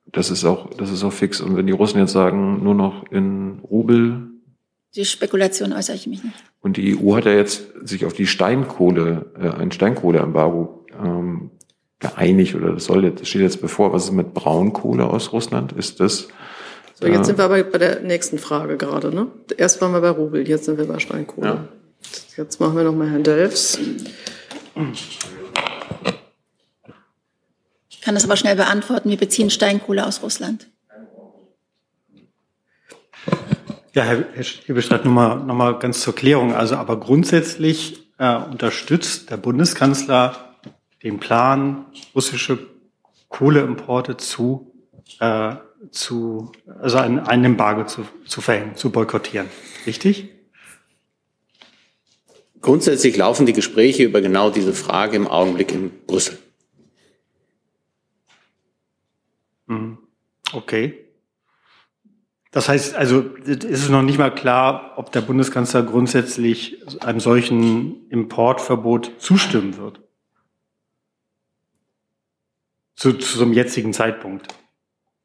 Das 0.07 0.31
ist 0.31 0.45
auch, 0.45 0.71
das 0.71 0.91
ist 0.91 1.05
auch 1.05 1.13
fix. 1.13 1.41
Und 1.41 1.57
wenn 1.57 1.67
die 1.67 1.73
Russen 1.73 1.99
jetzt 1.99 2.13
sagen, 2.13 2.63
nur 2.63 2.75
noch 2.75 3.11
in 3.11 3.61
Rubel. 3.61 4.31
Die 4.95 5.05
Spekulation 5.05 5.73
äußere 5.73 5.97
ich 5.97 6.07
mich 6.07 6.25
nicht. 6.25 6.37
Und 6.61 6.77
die 6.77 6.99
EU 6.99 7.15
hat 7.15 7.27
ja 7.27 7.33
jetzt 7.33 7.63
sich 7.85 8.07
auf 8.07 8.15
die 8.15 8.27
Steinkohle, 8.27 9.33
äh, 9.39 9.51
ein 9.51 9.71
Steinkohleembargo 9.71 10.87
ähm, 10.99 11.51
geeinigt 11.99 12.55
oder 12.55 12.73
das 12.73 12.85
soll 12.85 13.05
jetzt, 13.05 13.21
das 13.21 13.29
steht 13.29 13.43
jetzt 13.43 13.61
bevor. 13.61 13.93
Was 13.93 14.05
ist 14.05 14.13
mit 14.13 14.35
Braunkohle 14.35 15.07
aus 15.07 15.33
Russland? 15.33 15.73
Ist 15.73 16.01
das 16.01 16.29
so, 17.01 17.07
jetzt 17.07 17.27
sind 17.27 17.39
wir 17.39 17.45
aber 17.45 17.63
bei 17.63 17.79
der 17.79 18.01
nächsten 18.01 18.39
Frage 18.39 18.77
gerade. 18.77 19.15
Ne? 19.15 19.29
Erst 19.57 19.81
waren 19.81 19.93
wir 19.93 20.01
bei 20.01 20.11
Rubel, 20.11 20.49
jetzt 20.49 20.65
sind 20.65 20.79
wir 20.79 20.87
bei 20.87 20.99
Steinkohle. 20.99 21.47
Ja. 21.47 21.69
Jetzt 22.37 22.59
machen 22.59 22.77
wir 22.77 22.83
nochmal 22.83 23.11
Herrn 23.11 23.23
Delfs. 23.23 23.79
Ich 27.89 28.01
kann 28.01 28.15
das 28.15 28.25
aber 28.25 28.37
schnell 28.37 28.57
beantworten. 28.57 29.11
Wir 29.11 29.17
beziehen 29.17 29.51
Steinkohle 29.51 30.05
aus 30.07 30.23
Russland. 30.23 30.69
Ja, 33.95 34.03
Herr, 34.03 34.25
Herr 34.33 34.43
Schiebestreit, 34.43 35.05
nochmal 35.05 35.39
noch 35.39 35.55
mal 35.55 35.79
ganz 35.79 36.01
zur 36.01 36.15
Klärung. 36.17 36.53
Also, 36.53 36.77
aber 36.77 36.99
grundsätzlich 36.99 38.09
äh, 38.19 38.37
unterstützt 38.37 39.31
der 39.31 39.37
Bundeskanzler 39.37 40.57
den 41.03 41.21
Plan, 41.21 41.87
russische 42.15 42.59
Kohleimporte 43.29 44.17
zu 44.17 44.73
äh, 45.21 45.55
zu, 45.91 46.53
also 46.81 46.99
ein, 46.99 47.21
ein 47.21 47.45
Embargo 47.45 47.85
zu, 47.85 48.07
zu 48.27 48.41
verhängen, 48.41 48.77
zu 48.77 48.91
boykottieren. 48.91 49.49
Richtig? 49.87 50.31
Grundsätzlich 52.61 53.17
laufen 53.17 53.47
die 53.47 53.53
Gespräche 53.53 54.05
über 54.05 54.21
genau 54.21 54.51
diese 54.51 54.73
Frage 54.73 55.17
im 55.17 55.29
Augenblick 55.29 55.73
in 55.73 55.91
Brüssel. 56.07 56.39
Mhm. 59.67 59.99
Okay. 60.53 61.05
Das 62.51 62.69
heißt, 62.69 62.95
also 62.95 63.21
ist 63.21 63.65
es 63.65 63.89
noch 63.91 64.03
nicht 64.03 64.19
mal 64.19 64.35
klar, 64.35 64.95
ob 64.97 65.13
der 65.13 65.21
Bundeskanzler 65.21 65.83
grundsätzlich 65.83 66.83
einem 67.03 67.21
solchen 67.21 68.09
Importverbot 68.09 69.13
zustimmen 69.19 69.77
wird. 69.77 70.01
Zu, 72.97 73.13
zu 73.13 73.39
zum 73.39 73.53
jetzigen 73.53 73.93
Zeitpunkt. 73.93 74.49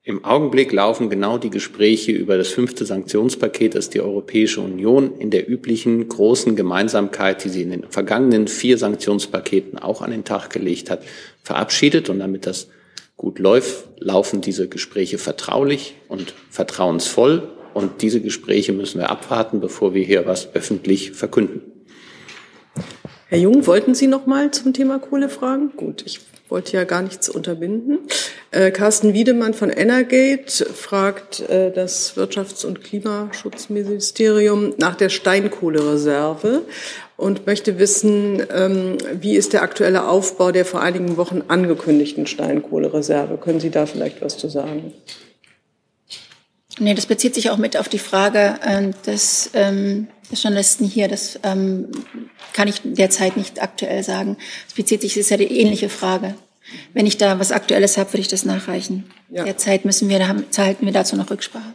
Im 0.06 0.26
Augenblick 0.26 0.74
laufen 0.74 1.10
genau 1.10 1.38
die 1.38 1.50
Gespräche 1.50 2.12
über 2.12 2.38
das 2.38 2.50
fünfte 2.50 2.86
Sanktionspaket, 2.86 3.74
das 3.74 3.90
die 3.90 4.02
Europäische 4.02 4.60
Union 4.60 5.18
in 5.18 5.30
der 5.30 5.50
üblichen 5.50 6.10
großen 6.10 6.58
Gemeinsamkeit, 6.58 7.42
die 7.46 7.48
sie 7.48 7.62
in 7.62 7.70
den 7.70 7.86
vergangenen 7.90 8.50
vier 8.50 8.78
Sanktionspaketen 8.78 9.80
auch 9.80 10.02
an 10.02 10.12
den 10.12 10.26
Tag 10.26 10.50
gelegt 10.50 10.90
hat, 10.90 11.04
verabschiedet. 11.44 12.10
Und 12.10 12.20
damit 12.20 12.46
das 12.46 12.68
gut 13.16 13.40
läuft, 13.40 13.86
laufen 13.98 14.42
diese 14.42 14.68
Gespräche 14.68 15.18
vertraulich 15.18 15.96
und 16.10 16.34
vertrauensvoll. 16.50 17.48
Und 17.74 18.02
diese 18.02 18.20
Gespräche 18.20 18.74
müssen 18.74 19.00
wir 19.00 19.10
abwarten, 19.10 19.62
bevor 19.62 19.94
wir 19.94 20.04
hier 20.04 20.26
was 20.26 20.54
öffentlich 20.54 21.14
verkünden. 21.14 21.73
Herr 23.34 23.40
Jung, 23.40 23.66
wollten 23.66 23.96
Sie 23.96 24.06
noch 24.06 24.28
mal 24.28 24.52
zum 24.52 24.74
Thema 24.74 25.00
Kohle 25.00 25.28
fragen? 25.28 25.72
Gut, 25.76 26.04
ich 26.06 26.20
wollte 26.50 26.78
ja 26.78 26.84
gar 26.84 27.02
nichts 27.02 27.30
unterbinden. 27.30 27.98
Äh, 28.52 28.70
Carsten 28.70 29.16
Wiedemann 29.16 29.56
von 29.56 29.72
Energate 29.72 30.68
fragt 30.68 31.40
äh, 31.50 31.72
das 31.72 32.16
Wirtschafts- 32.16 32.64
und 32.64 32.84
Klimaschutzministerium 32.84 34.76
nach 34.78 34.94
der 34.94 35.10
Steinkohlereserve 35.10 36.62
und 37.18 37.48
möchte 37.48 37.80
wissen, 37.80 38.44
ähm, 38.54 39.00
wie 39.20 39.36
ist 39.36 39.54
der 39.54 39.64
aktuelle 39.64 40.08
Aufbau 40.08 40.52
der 40.52 40.64
vor 40.64 40.82
einigen 40.82 41.18
Wochen 41.18 41.42
angekündigten 41.48 42.28
Steinkohlereserve? 42.28 43.38
Können 43.38 43.60
Sie 43.60 43.72
da 43.72 43.88
vielleicht 43.88 44.22
was 44.22 44.38
zu 44.38 44.48
sagen? 44.48 44.94
Nee, 46.84 46.96
das 46.96 47.06
bezieht 47.06 47.34
sich 47.34 47.50
auch 47.50 47.58
mit 47.58 47.78
auf 47.78 47.88
die 47.88 48.00
Frage 48.00 48.60
äh, 48.62 48.92
des, 49.06 49.52
ähm, 49.54 50.08
des 50.30 50.44
Journalisten 50.44 50.86
hier. 50.86 51.08
Das 51.08 51.40
ähm, 51.44 51.90
kann 52.52 52.68
ich 52.68 52.82
derzeit 52.84 53.38
nicht 53.38 53.62
aktuell 53.62 54.04
sagen. 54.04 54.38
Es 54.68 54.74
bezieht 54.74 55.02
sich, 55.02 55.14
das 55.14 55.22
ist 55.22 55.30
ja 55.30 55.38
die 55.38 55.60
ähnliche 55.60 55.88
Frage. 55.88 56.36
Wenn 56.94 57.06
ich 57.06 57.18
da 57.18 57.40
was 57.40 57.54
Aktuelles 57.54 57.98
habe, 57.98 58.12
würde 58.12 58.22
ich 58.22 58.28
das 58.28 58.44
nachreichen. 58.44 59.06
Ja. 59.30 59.46
Derzeit 59.46 59.86
müssen 59.86 60.10
wir, 60.10 60.20
da 60.20 60.28
haben, 60.28 60.46
halten 60.58 60.86
wir 60.86 60.94
dazu 60.94 61.16
noch 61.16 61.30
Rücksprache. 61.30 61.74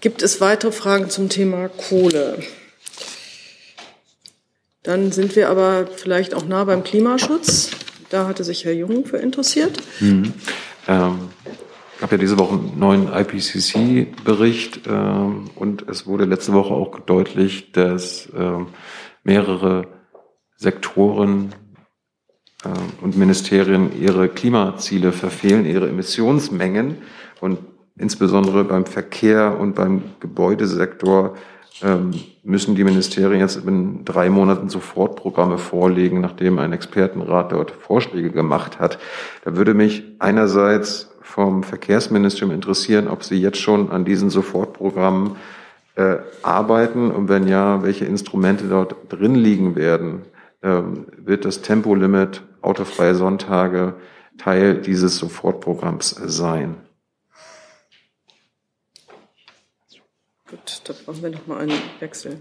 Gibt 0.00 0.22
es 0.22 0.40
weitere 0.40 0.72
Fragen 0.72 1.08
zum 1.08 1.28
Thema 1.28 1.68
Kohle? 1.68 2.38
Dann 4.82 5.12
sind 5.12 5.36
wir 5.36 5.50
aber 5.50 5.86
vielleicht 5.86 6.34
auch 6.34 6.46
nah 6.46 6.64
beim 6.64 6.82
Klimaschutz. 6.82 7.70
Da 8.10 8.26
hatte 8.26 8.42
sich 8.42 8.64
Herr 8.64 8.72
Jung 8.72 9.04
für 9.04 9.18
interessiert. 9.18 9.78
Mhm. 10.00 10.32
Ähm, 10.88 11.28
gab 11.98 12.12
ja 12.12 12.18
diese 12.18 12.38
Woche 12.38 12.54
einen 12.54 12.78
neuen 12.78 13.08
IPCC-Bericht 13.12 14.82
ähm, 14.86 15.50
und 15.54 15.88
es 15.88 16.06
wurde 16.06 16.24
letzte 16.24 16.52
Woche 16.52 16.74
auch 16.74 16.98
deutlich, 17.00 17.72
dass 17.72 18.28
ähm, 18.36 18.68
mehrere 19.24 19.88
Sektoren 20.56 21.54
äh, 22.64 22.68
und 23.02 23.16
Ministerien 23.16 23.90
ihre 24.00 24.28
Klimaziele 24.28 25.12
verfehlen, 25.12 25.66
ihre 25.66 25.88
Emissionsmengen 25.88 26.98
und 27.40 27.58
insbesondere 27.96 28.64
beim 28.64 28.86
Verkehr 28.86 29.58
und 29.58 29.74
beim 29.74 30.02
Gebäudesektor 30.20 31.34
ähm, 31.82 32.12
müssen 32.44 32.76
die 32.76 32.84
Ministerien 32.84 33.40
jetzt 33.40 33.56
in 33.56 34.04
drei 34.04 34.30
Monaten 34.30 34.68
Sofortprogramme 34.68 35.58
vorlegen, 35.58 36.20
nachdem 36.20 36.58
ein 36.58 36.72
Expertenrat 36.72 37.50
dort 37.50 37.72
Vorschläge 37.72 38.30
gemacht 38.30 38.78
hat. 38.78 39.00
Da 39.44 39.56
würde 39.56 39.74
mich 39.74 40.04
einerseits 40.20 41.10
vom 41.28 41.62
Verkehrsministerium 41.62 42.54
interessieren, 42.54 43.06
ob 43.06 43.22
Sie 43.22 43.36
jetzt 43.36 43.58
schon 43.58 43.90
an 43.90 44.06
diesen 44.06 44.30
Sofortprogrammen 44.30 45.36
äh, 45.94 46.16
arbeiten 46.42 47.10
und 47.10 47.28
wenn 47.28 47.46
ja, 47.46 47.82
welche 47.82 48.06
Instrumente 48.06 48.66
dort 48.66 48.96
drin 49.10 49.34
liegen 49.34 49.76
werden. 49.76 50.22
Ähm, 50.62 51.06
wird 51.18 51.44
das 51.44 51.60
Tempolimit 51.60 52.42
autofreie 52.62 53.14
Sonntage 53.14 53.94
Teil 54.38 54.80
dieses 54.80 55.18
Sofortprogramms 55.18 56.10
sein? 56.10 56.76
Gut, 60.48 60.80
da 60.84 60.94
brauchen 61.04 61.22
wir 61.22 61.30
noch 61.30 61.46
mal 61.46 61.58
einen 61.58 61.78
Wechsel. 62.00 62.40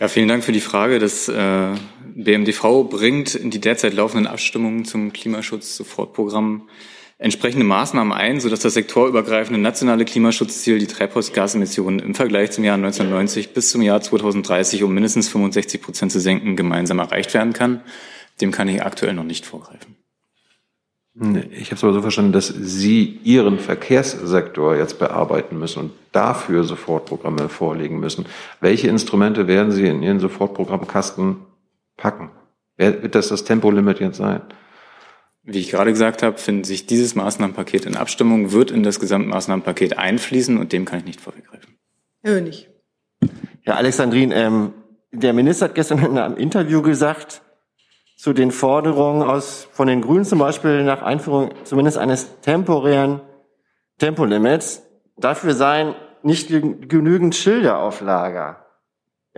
Ja, 0.00 0.08
vielen 0.08 0.28
Dank 0.28 0.42
für 0.42 0.52
die 0.52 0.62
Frage. 0.62 0.98
Das 0.98 1.28
äh, 1.28 1.74
BMDV 2.14 2.84
bringt 2.88 3.34
in 3.34 3.50
die 3.50 3.60
derzeit 3.60 3.92
laufenden 3.92 4.26
Abstimmungen 4.26 4.86
zum 4.86 5.12
Klimaschutz-Sofortprogramm 5.12 6.70
entsprechende 7.18 7.66
Maßnahmen 7.66 8.14
ein, 8.14 8.40
sodass 8.40 8.60
das 8.60 8.72
sektorübergreifende 8.72 9.60
nationale 9.60 10.06
Klimaschutzziel 10.06 10.78
die 10.78 10.86
Treibhausgasemissionen 10.86 12.00
im 12.00 12.14
Vergleich 12.14 12.50
zum 12.50 12.64
Jahr 12.64 12.76
1990 12.76 13.52
bis 13.52 13.68
zum 13.68 13.82
Jahr 13.82 14.00
2030 14.00 14.82
um 14.84 14.94
mindestens 14.94 15.28
65 15.28 15.82
Prozent 15.82 16.12
zu 16.12 16.18
senken 16.18 16.56
gemeinsam 16.56 16.98
erreicht 16.98 17.34
werden 17.34 17.52
kann. 17.52 17.82
Dem 18.40 18.52
kann 18.52 18.68
ich 18.68 18.82
aktuell 18.82 19.12
noch 19.12 19.24
nicht 19.24 19.44
vorgreifen. 19.44 19.99
Ich 21.14 21.66
habe 21.66 21.74
es 21.74 21.84
aber 21.84 21.92
so 21.92 22.02
verstanden, 22.02 22.32
dass 22.32 22.46
Sie 22.46 23.18
Ihren 23.24 23.58
Verkehrssektor 23.58 24.76
jetzt 24.76 25.00
bearbeiten 25.00 25.58
müssen 25.58 25.80
und 25.80 25.92
dafür 26.12 26.62
Sofortprogramme 26.62 27.48
vorlegen 27.48 27.98
müssen. 27.98 28.26
Welche 28.60 28.88
Instrumente 28.88 29.48
werden 29.48 29.72
Sie 29.72 29.86
in 29.86 30.02
Ihren 30.02 30.20
Sofortprogrammkasten 30.20 31.36
packen? 31.96 32.30
Wird 32.76 33.14
das 33.14 33.28
das 33.28 33.44
Tempolimit 33.44 33.98
jetzt 33.98 34.18
sein? 34.18 34.42
Wie 35.42 35.58
ich 35.58 35.70
gerade 35.70 35.90
gesagt 35.90 36.22
habe, 36.22 36.38
findet 36.38 36.66
sich 36.66 36.86
dieses 36.86 37.14
Maßnahmenpaket 37.14 37.86
in 37.86 37.96
Abstimmung, 37.96 38.52
wird 38.52 38.70
in 38.70 38.82
das 38.82 39.00
Gesamtmaßnahmenpaket 39.00 39.98
einfließen 39.98 40.58
und 40.58 40.72
dem 40.72 40.84
kann 40.84 41.00
ich 41.00 41.04
nicht 41.06 41.20
vorgreifen. 41.20 41.76
Herr 42.22 42.34
Hönig. 42.34 42.68
Ja, 43.64 43.74
Alexandrin, 43.74 44.32
ähm, 44.32 44.72
der 45.10 45.32
Minister 45.32 45.66
hat 45.66 45.74
gestern 45.74 45.98
in 46.04 46.18
einem 46.18 46.36
Interview 46.36 46.82
gesagt, 46.82 47.42
zu 48.20 48.34
den 48.34 48.50
Forderungen 48.50 49.22
aus, 49.22 49.66
von 49.72 49.88
den 49.88 50.02
Grünen 50.02 50.26
zum 50.26 50.40
Beispiel 50.40 50.84
nach 50.84 51.00
Einführung 51.00 51.52
zumindest 51.64 51.96
eines 51.96 52.38
temporären 52.42 53.22
Tempolimits, 53.96 54.82
dafür 55.16 55.54
seien 55.54 55.94
nicht 56.22 56.48
genügend 56.50 57.34
Schilder 57.34 57.78
auf 57.78 58.02
Lager. 58.02 58.66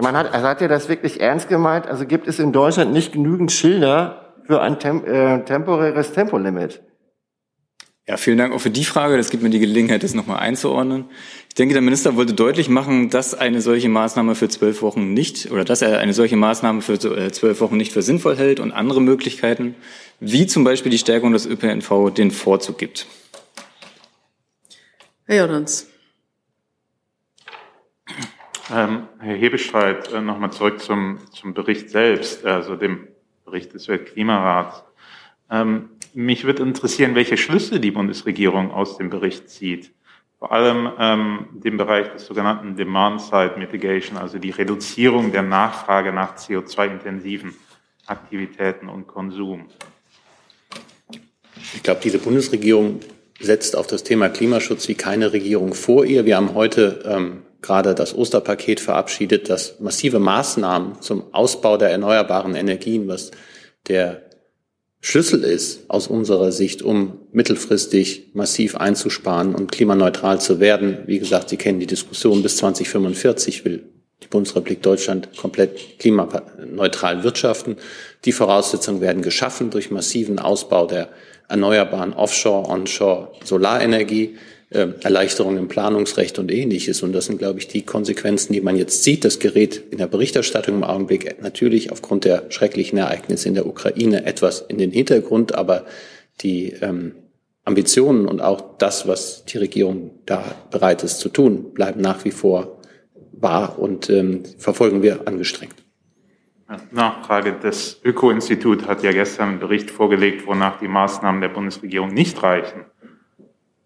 Man 0.00 0.16
hat, 0.16 0.34
also 0.34 0.48
hat 0.48 0.60
er 0.60 0.66
das 0.66 0.88
wirklich 0.88 1.20
ernst 1.20 1.48
gemeint? 1.48 1.86
Also 1.86 2.06
gibt 2.06 2.26
es 2.26 2.40
in 2.40 2.50
Deutschland 2.52 2.92
nicht 2.92 3.12
genügend 3.12 3.52
Schilder 3.52 4.34
für 4.46 4.60
ein 4.60 4.80
Tem 4.80 5.04
äh, 5.04 5.44
temporäres 5.44 6.12
Tempolimit? 6.12 6.82
Ja, 8.12 8.18
vielen 8.18 8.36
Dank 8.36 8.52
auch 8.52 8.58
für 8.60 8.68
die 8.68 8.84
Frage. 8.84 9.16
Das 9.16 9.30
gibt 9.30 9.42
mir 9.42 9.48
die 9.48 9.58
Gelegenheit, 9.58 10.02
das 10.02 10.12
nochmal 10.12 10.40
einzuordnen. 10.40 11.06
Ich 11.48 11.54
denke, 11.54 11.72
der 11.72 11.80
Minister 11.80 12.14
wollte 12.14 12.34
deutlich 12.34 12.68
machen, 12.68 13.08
dass 13.08 13.32
eine 13.32 13.62
solche 13.62 13.88
Maßnahme 13.88 14.34
für 14.34 14.50
zwölf 14.50 14.82
Wochen 14.82 15.14
nicht 15.14 15.50
oder 15.50 15.64
dass 15.64 15.80
er 15.80 15.98
eine 15.98 16.12
solche 16.12 16.36
Maßnahme 16.36 16.82
für 16.82 16.92
äh, 16.92 17.32
zwölf 17.32 17.62
Wochen 17.62 17.78
nicht 17.78 17.90
für 17.90 18.02
sinnvoll 18.02 18.36
hält 18.36 18.60
und 18.60 18.70
andere 18.70 19.00
Möglichkeiten, 19.00 19.74
wie 20.20 20.46
zum 20.46 20.62
Beispiel 20.62 20.90
die 20.90 20.98
Stärkung 20.98 21.32
des 21.32 21.46
ÖPNV, 21.46 22.12
den 22.14 22.32
Vorzug 22.32 22.76
gibt. 22.76 23.06
Herr 25.24 25.38
Jordans. 25.38 25.88
Ähm, 28.70 29.04
Herr 29.20 29.36
Hebestreit, 29.36 30.12
äh, 30.12 30.20
nochmal 30.20 30.52
zurück 30.52 30.82
zum, 30.82 31.16
zum 31.32 31.54
Bericht 31.54 31.88
selbst, 31.88 32.44
also 32.44 32.76
dem 32.76 33.08
Bericht 33.46 33.72
des 33.72 33.88
Weltklimarats. 33.88 34.84
Ähm, 35.50 35.88
mich 36.14 36.44
würde 36.44 36.62
interessieren, 36.62 37.14
welche 37.14 37.36
Schlüsse 37.36 37.80
die 37.80 37.90
Bundesregierung 37.90 38.70
aus 38.70 38.98
dem 38.98 39.10
Bericht 39.10 39.48
zieht. 39.48 39.92
Vor 40.38 40.52
allem 40.52 40.90
ähm, 40.98 41.46
dem 41.52 41.76
Bereich 41.76 42.12
des 42.12 42.26
sogenannten 42.26 42.74
Demand-Side 42.76 43.54
Mitigation, 43.58 44.18
also 44.18 44.38
die 44.38 44.50
Reduzierung 44.50 45.30
der 45.30 45.42
Nachfrage 45.42 46.12
nach 46.12 46.36
CO2-intensiven 46.36 47.54
Aktivitäten 48.06 48.88
und 48.88 49.06
Konsum. 49.06 49.66
Ich 51.74 51.82
glaube, 51.82 52.00
diese 52.02 52.18
Bundesregierung 52.18 53.00
setzt 53.38 53.76
auf 53.76 53.86
das 53.86 54.02
Thema 54.02 54.28
Klimaschutz 54.28 54.88
wie 54.88 54.94
keine 54.94 55.32
Regierung 55.32 55.74
vor 55.74 56.04
ihr. 56.04 56.24
Wir 56.24 56.36
haben 56.36 56.54
heute 56.54 57.02
ähm, 57.06 57.42
gerade 57.60 57.94
das 57.94 58.14
Osterpaket 58.14 58.80
verabschiedet, 58.80 59.48
das 59.48 59.78
massive 59.80 60.18
Maßnahmen 60.18 61.00
zum 61.00 61.32
Ausbau 61.32 61.76
der 61.76 61.90
erneuerbaren 61.90 62.54
Energien, 62.54 63.06
was 63.08 63.30
der 63.88 64.22
Schlüssel 65.04 65.42
ist 65.42 65.90
aus 65.90 66.06
unserer 66.06 66.52
Sicht, 66.52 66.80
um 66.80 67.18
mittelfristig 67.32 68.30
massiv 68.34 68.76
einzusparen 68.76 69.54
und 69.54 69.72
klimaneutral 69.72 70.40
zu 70.40 70.60
werden. 70.60 70.98
Wie 71.06 71.18
gesagt, 71.18 71.48
Sie 71.48 71.56
kennen 71.56 71.80
die 71.80 71.86
Diskussion 71.86 72.42
bis 72.42 72.56
2045 72.58 73.64
will 73.64 73.84
die 74.22 74.28
Bundesrepublik 74.28 74.82
Deutschland 74.82 75.36
komplett 75.36 75.98
klimaneutral 75.98 77.24
wirtschaften. 77.24 77.76
Die 78.24 78.32
Voraussetzungen 78.32 79.00
werden 79.00 79.22
geschaffen 79.22 79.70
durch 79.70 79.90
massiven 79.90 80.38
Ausbau 80.38 80.86
der 80.86 81.08
erneuerbaren 81.48 82.12
Offshore, 82.12 82.68
Onshore, 82.68 83.32
Solarenergie. 83.44 84.36
Äh, 84.74 84.92
Erleichterungen 85.02 85.58
im 85.58 85.68
Planungsrecht 85.68 86.38
und 86.38 86.50
ähnliches. 86.50 87.02
Und 87.02 87.12
das 87.12 87.26
sind, 87.26 87.38
glaube 87.38 87.58
ich, 87.58 87.68
die 87.68 87.82
Konsequenzen, 87.82 88.52
die 88.52 88.60
man 88.60 88.76
jetzt 88.76 89.04
sieht. 89.04 89.24
Das 89.24 89.38
gerät 89.38 89.82
in 89.90 89.98
der 89.98 90.06
Berichterstattung 90.06 90.76
im 90.76 90.84
Augenblick 90.84 91.42
natürlich 91.42 91.92
aufgrund 91.92 92.24
der 92.24 92.50
schrecklichen 92.50 92.98
Ereignisse 92.98 93.48
in 93.48 93.54
der 93.54 93.66
Ukraine 93.66 94.24
etwas 94.26 94.60
in 94.60 94.78
den 94.78 94.90
Hintergrund, 94.90 95.54
aber 95.54 95.84
die 96.40 96.72
ähm, 96.80 97.12
Ambitionen 97.64 98.26
und 98.26 98.40
auch 98.40 98.78
das, 98.78 99.06
was 99.06 99.44
die 99.44 99.58
Regierung 99.58 100.10
da 100.26 100.44
bereit 100.70 101.04
ist 101.04 101.20
zu 101.20 101.28
tun, 101.28 101.72
bleiben 101.74 102.00
nach 102.00 102.24
wie 102.24 102.32
vor 102.32 102.80
wahr 103.32 103.78
und 103.78 104.10
ähm, 104.10 104.42
verfolgen 104.58 105.02
wir 105.02 105.26
angestrengt. 105.28 105.74
Nachfrage. 106.90 107.54
Das 107.60 108.00
Öko-Institut 108.02 108.86
hat 108.86 109.02
ja 109.02 109.12
gestern 109.12 109.50
einen 109.50 109.58
Bericht 109.58 109.90
vorgelegt, 109.90 110.46
wonach 110.46 110.78
die 110.78 110.88
Maßnahmen 110.88 111.40
der 111.40 111.48
Bundesregierung 111.48 112.14
nicht 112.14 112.42
reichen. 112.42 112.86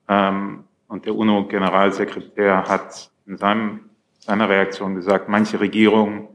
Ähm, 0.08 0.64
und 0.88 1.06
der 1.06 1.14
UNO-Generalsekretär 1.14 2.64
hat 2.68 3.10
in 3.26 3.36
seinem, 3.36 3.80
seiner 4.18 4.48
Reaktion 4.48 4.94
gesagt, 4.94 5.28
manche 5.28 5.60
Regierungen 5.60 6.28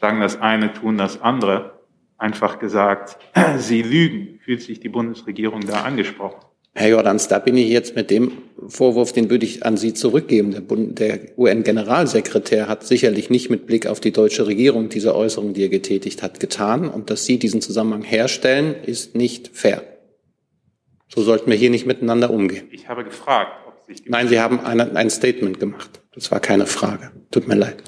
sagen 0.00 0.20
das 0.20 0.40
eine, 0.40 0.72
tun 0.72 0.98
das 0.98 1.20
andere. 1.20 1.78
Einfach 2.16 2.58
gesagt, 2.58 3.18
sie 3.58 3.82
lügen. 3.82 4.40
Fühlt 4.44 4.62
sich 4.62 4.80
die 4.80 4.88
Bundesregierung 4.88 5.60
da 5.60 5.82
angesprochen? 5.82 6.40
Herr 6.74 6.90
Jordans, 6.90 7.26
da 7.26 7.40
bin 7.40 7.56
ich 7.56 7.68
jetzt 7.70 7.96
mit 7.96 8.08
dem 8.08 8.30
Vorwurf, 8.68 9.12
den 9.12 9.30
würde 9.30 9.44
ich 9.44 9.66
an 9.66 9.76
Sie 9.76 9.94
zurückgeben. 9.94 10.52
Der, 10.52 10.60
der 10.60 11.36
UN-Generalsekretär 11.36 12.68
hat 12.68 12.84
sicherlich 12.84 13.30
nicht 13.30 13.50
mit 13.50 13.66
Blick 13.66 13.88
auf 13.88 13.98
die 13.98 14.12
deutsche 14.12 14.46
Regierung 14.46 14.88
diese 14.88 15.16
Äußerung, 15.16 15.54
die 15.54 15.64
er 15.64 15.70
getätigt 15.70 16.22
hat, 16.22 16.38
getan. 16.38 16.88
Und 16.88 17.10
dass 17.10 17.24
Sie 17.24 17.38
diesen 17.38 17.60
Zusammenhang 17.60 18.04
herstellen, 18.04 18.76
ist 18.84 19.16
nicht 19.16 19.48
fair. 19.56 19.82
So 21.08 21.22
sollten 21.22 21.50
wir 21.50 21.56
hier 21.56 21.70
nicht 21.70 21.86
miteinander 21.86 22.30
umgehen. 22.30 22.68
Ich 22.70 22.88
habe 22.88 23.02
gefragt, 23.02 23.50
Nein, 24.06 24.28
Sie 24.28 24.40
haben 24.40 24.60
ein, 24.60 24.96
ein 24.96 25.10
Statement 25.10 25.60
gemacht. 25.60 26.00
Das 26.14 26.30
war 26.30 26.40
keine 26.40 26.66
Frage. 26.66 27.10
Tut 27.30 27.48
mir 27.48 27.54
leid. 27.54 27.82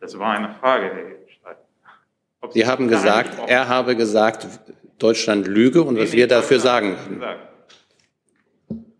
Das 0.00 0.18
war 0.18 0.36
eine 0.36 0.54
Frage, 0.60 0.84
Herr 0.86 1.28
Streit. 1.28 1.56
Sie 2.52 2.66
haben 2.66 2.88
gesagt, 2.88 3.38
er 3.48 3.68
habe 3.68 3.96
gesagt, 3.96 4.46
Deutschland 4.98 5.46
lüge 5.46 5.82
und 5.82 5.98
was 5.98 6.12
wir 6.12 6.28
dafür 6.28 6.60
sagen 6.60 6.96
würden. 6.96 7.38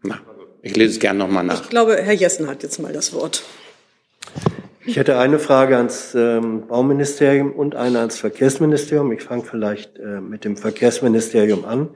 Na, 0.03 0.21
ich 0.63 0.77
lese 0.77 0.93
es 0.93 0.99
gerne 0.99 1.19
nochmal 1.19 1.45
nach. 1.45 1.63
Ich 1.63 1.71
glaube, 1.71 1.97
Herr 2.03 2.13
Jessen 2.13 2.49
hat 2.49 2.63
jetzt 2.63 2.79
mal 2.79 2.93
das 2.93 3.13
Wort. 3.13 3.45
Ich 4.85 4.97
hätte 4.97 5.19
eine 5.19 5.39
Frage 5.39 5.77
ans 5.77 6.15
ähm, 6.15 6.69
Bauministerium 6.69 7.53
und 7.53 7.75
eine 7.75 8.01
ans 8.01 8.19
Verkehrsministerium. 8.19 9.11
Ich 9.13 9.23
fange 9.23 9.45
vielleicht 9.45 9.99
äh, 9.99 10.21
mit 10.21 10.45
dem 10.45 10.57
Verkehrsministerium 10.57 11.65
an. 11.65 11.91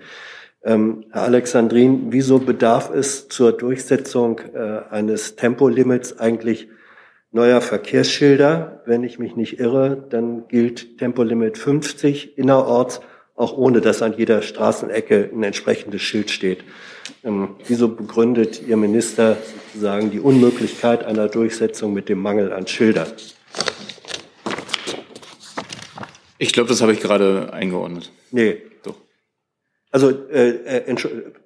Ähm, 0.63 1.07
Herr 1.11 1.23
Alexandrin, 1.23 2.07
wieso 2.11 2.39
bedarf 2.39 2.91
es 2.95 3.29
zur 3.29 3.53
Durchsetzung 3.53 4.41
äh, 4.55 4.83
eines 4.91 5.37
Tempolimits 5.37 6.19
eigentlich 6.19 6.69
neuer 7.33 7.63
Verkehrsschilder? 7.63 8.83
Wenn 8.85 9.03
ich 9.03 9.19
mich 9.19 9.37
nicht 9.37 9.59
irre, 9.59 10.05
dann 10.11 10.49
gilt 10.49 10.99
Tempolimit 10.99 11.57
50 11.57 12.37
innerorts, 12.37 13.01
auch 13.37 13.57
ohne 13.57 13.81
dass 13.81 14.03
an 14.03 14.15
jeder 14.19 14.43
Straßenecke 14.43 15.31
ein 15.33 15.43
entsprechendes 15.43 16.03
Schild 16.03 16.31
steht. 16.31 16.63
Ähm, 17.25 17.57
wieso 17.67 17.89
begründet 17.89 18.63
Ihr 18.67 18.77
Minister 18.77 19.39
sozusagen 19.73 20.11
die 20.11 20.21
Unmöglichkeit 20.21 21.05
einer 21.05 21.29
Durchsetzung 21.29 21.95
mit 21.95 22.11
dem 22.11 22.21
Mangel 22.21 22.53
an 22.53 22.67
Schildern? 22.67 23.09
Ich 26.37 26.53
glaube, 26.53 26.69
das 26.69 26.83
habe 26.83 26.93
ich 26.93 27.01
gerade 27.01 27.53
eingeordnet. 27.53 28.11
Nee. 28.31 28.63
Doch. 28.83 28.95
Also, 29.91 30.11
äh, 30.29 30.51
äh, 30.89 30.97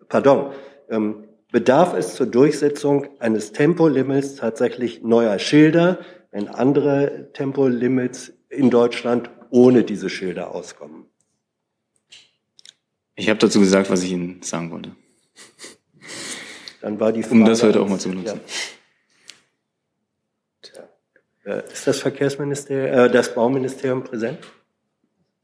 pardon. 0.08 0.52
Ähm, 0.88 1.24
bedarf 1.50 1.94
es 1.94 2.14
zur 2.14 2.26
Durchsetzung 2.26 3.08
eines 3.20 3.52
Tempolimits 3.52 4.36
tatsächlich 4.36 5.02
neuer 5.02 5.38
Schilder, 5.38 5.98
wenn 6.30 6.48
andere 6.48 7.30
Tempolimits 7.32 8.32
in 8.48 8.70
Deutschland 8.70 9.30
ohne 9.50 9.84
diese 9.84 10.10
Schilder 10.10 10.54
auskommen? 10.54 11.06
Ich 13.14 13.28
habe 13.28 13.38
dazu 13.38 13.60
gesagt, 13.60 13.90
was 13.90 14.02
ich 14.02 14.12
Ihnen 14.12 14.42
sagen 14.42 14.70
wollte. 14.70 14.96
Dann 16.80 16.98
war 17.00 17.12
die 17.12 17.22
Frage, 17.22 17.34
um 17.36 17.44
das 17.44 17.62
heute 17.62 17.80
auch 17.80 17.88
mal 17.88 17.98
zu 17.98 18.10
benutzen. 18.10 18.40
Ja. 21.44 21.58
Ist 21.58 21.86
das 21.86 22.00
Verkehrsministerium, 22.00 22.98
äh, 22.98 23.10
das 23.10 23.34
Bauministerium 23.34 24.02
präsent? 24.02 24.38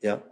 Ja. 0.00 0.22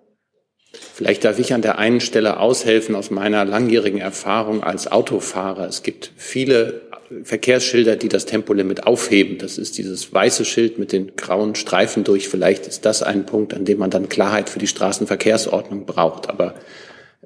Vielleicht 0.98 1.24
darf 1.24 1.38
ich 1.38 1.54
an 1.54 1.62
der 1.62 1.78
einen 1.78 2.00
Stelle 2.00 2.40
aushelfen 2.40 2.96
aus 2.96 3.12
meiner 3.12 3.44
langjährigen 3.44 4.00
Erfahrung 4.00 4.64
als 4.64 4.90
Autofahrer. 4.90 5.64
Es 5.68 5.84
gibt 5.84 6.10
viele 6.16 6.80
Verkehrsschilder, 7.22 7.94
die 7.94 8.08
das 8.08 8.26
Tempolimit 8.26 8.84
aufheben. 8.84 9.38
Das 9.38 9.58
ist 9.58 9.78
dieses 9.78 10.12
weiße 10.12 10.44
Schild 10.44 10.80
mit 10.80 10.90
den 10.90 11.14
grauen 11.14 11.54
Streifen 11.54 12.02
durch. 12.02 12.28
Vielleicht 12.28 12.66
ist 12.66 12.84
das 12.84 13.04
ein 13.04 13.26
Punkt, 13.26 13.54
an 13.54 13.64
dem 13.64 13.78
man 13.78 13.90
dann 13.90 14.08
Klarheit 14.08 14.50
für 14.50 14.58
die 14.58 14.66
Straßenverkehrsordnung 14.66 15.86
braucht. 15.86 16.28
Aber 16.28 16.56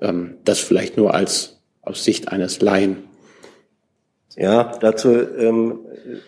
ähm, 0.02 0.34
das 0.44 0.58
vielleicht 0.58 0.98
nur 0.98 1.14
als 1.14 1.56
aus 1.80 2.04
Sicht 2.04 2.28
eines 2.28 2.60
Laien. 2.60 2.98
Ja, 4.36 4.72
dazu 4.80 5.10
ähm, 5.10 5.80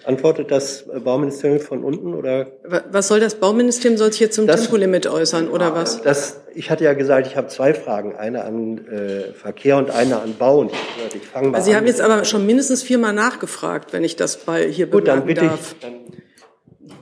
antwortet 0.04 0.50
das 0.50 0.84
Bauministerium 1.04 1.60
von 1.60 1.84
unten 1.84 2.14
oder? 2.14 2.48
Was 2.90 3.08
soll 3.08 3.20
das 3.20 3.36
Bauministerium 3.36 3.96
soll 3.96 4.12
sich 4.12 4.20
jetzt 4.20 4.36
zum 4.36 4.46
das, 4.46 4.62
Tempolimit 4.62 5.06
äußern 5.06 5.48
oder 5.48 5.74
was? 5.74 6.02
Das, 6.02 6.42
ich 6.54 6.70
hatte 6.70 6.84
ja 6.84 6.92
gesagt, 6.92 7.26
ich 7.26 7.36
habe 7.36 7.48
zwei 7.48 7.72
Fragen, 7.72 8.14
eine 8.14 8.44
an 8.44 8.86
äh, 8.86 9.32
Verkehr 9.32 9.78
und 9.78 9.90
eine 9.90 10.20
an 10.20 10.34
Bau. 10.38 10.60
Und 10.60 10.72
ich, 10.72 11.14
ich 11.16 11.26
fange 11.26 11.48
mal 11.48 11.56
also 11.56 11.66
Sie 11.66 11.72
an. 11.72 11.78
haben 11.78 11.86
jetzt 11.86 12.00
aber 12.00 12.24
schon 12.24 12.44
mindestens 12.46 12.82
viermal 12.82 13.14
nachgefragt, 13.14 13.92
wenn 13.92 14.04
ich 14.04 14.16
das 14.16 14.36
bei 14.36 14.68
hier 14.68 14.86
Gut, 14.86 15.08
dann 15.08 15.24
bitte 15.24 15.42
darf. 15.42 15.72
Ich, 15.72 15.80
dann 15.80 15.94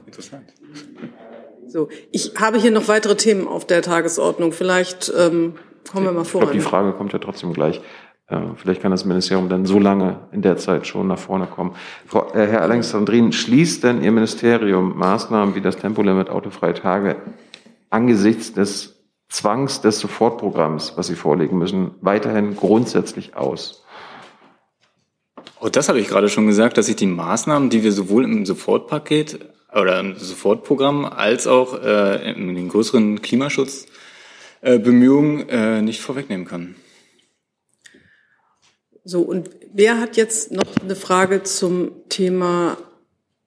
Interessant. 0.07 0.53
So, 1.67 1.89
ich 2.11 2.35
habe 2.39 2.59
hier 2.59 2.71
noch 2.71 2.87
weitere 2.89 3.17
Themen 3.17 3.49
auf 3.49 3.67
der 3.67 3.81
Tagesordnung. 3.81 4.53
Vielleicht 4.53 5.11
ähm, 5.19 5.55
kommen 5.91 6.05
wir 6.05 6.13
mal 6.13 6.25
voran. 6.25 6.49
Ich 6.49 6.53
glaube, 6.53 6.53
die 6.53 6.61
Frage 6.61 6.93
kommt 6.93 7.13
ja 7.15 7.19
trotzdem 7.19 7.55
gleich. 7.55 7.81
Vielleicht 8.57 8.83
kann 8.83 8.91
das 8.91 9.05
Ministerium 9.05 9.49
dann 9.49 9.67
so 9.67 9.79
lange 9.79 10.21
in 10.33 10.43
der 10.43 10.57
Zeit 10.57 10.87
schon 10.87 11.09
nach 11.09 11.19
vorne 11.19 11.47
kommen. 11.47 11.75
Frau, 12.07 12.33
äh, 12.33 12.47
Herr 12.47 12.63
Alexandrin, 12.63 13.33
schließt 13.33 13.85
denn 13.85 14.03
Ihr 14.03 14.13
Ministerium 14.13 14.97
Maßnahmen 14.97 15.55
wie 15.55 15.61
das 15.61 15.77
Tempolimit 15.77 16.31
autofreie 16.31 16.75
Tage 16.75 17.17
angesichts 17.91 18.53
des 18.53 19.05
Zwangs 19.29 19.81
des 19.81 19.99
Sofortprogramms, 19.99 20.95
was 20.97 21.07
Sie 21.07 21.15
vorlegen 21.15 21.59
müssen, 21.59 21.93
weiterhin 22.01 22.55
grundsätzlich 22.55 23.35
aus? 23.35 23.85
Oh, 25.61 25.69
das 25.69 25.89
habe 25.89 26.01
ich 26.01 26.09
gerade 26.09 26.29
schon 26.29 26.47
gesagt, 26.47 26.77
dass 26.77 26.89
ich 26.89 26.97
die 26.97 27.07
Maßnahmen, 27.07 27.71
die 27.71 27.83
wir 27.83 27.93
sowohl 27.93 28.25
im 28.25 28.45
Sofortpaket 28.45 29.39
oder 29.73 30.01
im 30.01 30.17
Sofortprogramm 30.17 31.05
als 31.05 31.47
auch 31.47 31.81
äh, 31.83 32.33
in 32.33 32.55
den 32.55 32.69
größeren 32.69 33.23
Klimaschutzbemühungen 33.23 35.49
äh, 35.49 35.79
äh, 35.79 35.83
nicht 35.83 36.01
vorwegnehmen 36.01 36.47
kann. 36.47 36.75
So, 39.05 39.23
und 39.23 39.51
wer 39.73 40.01
hat 40.01 40.17
jetzt 40.17 40.53
noch 40.53 40.77
eine 40.81 40.95
Frage 40.95 41.43
zum 41.43 41.91
Thema 42.09 42.77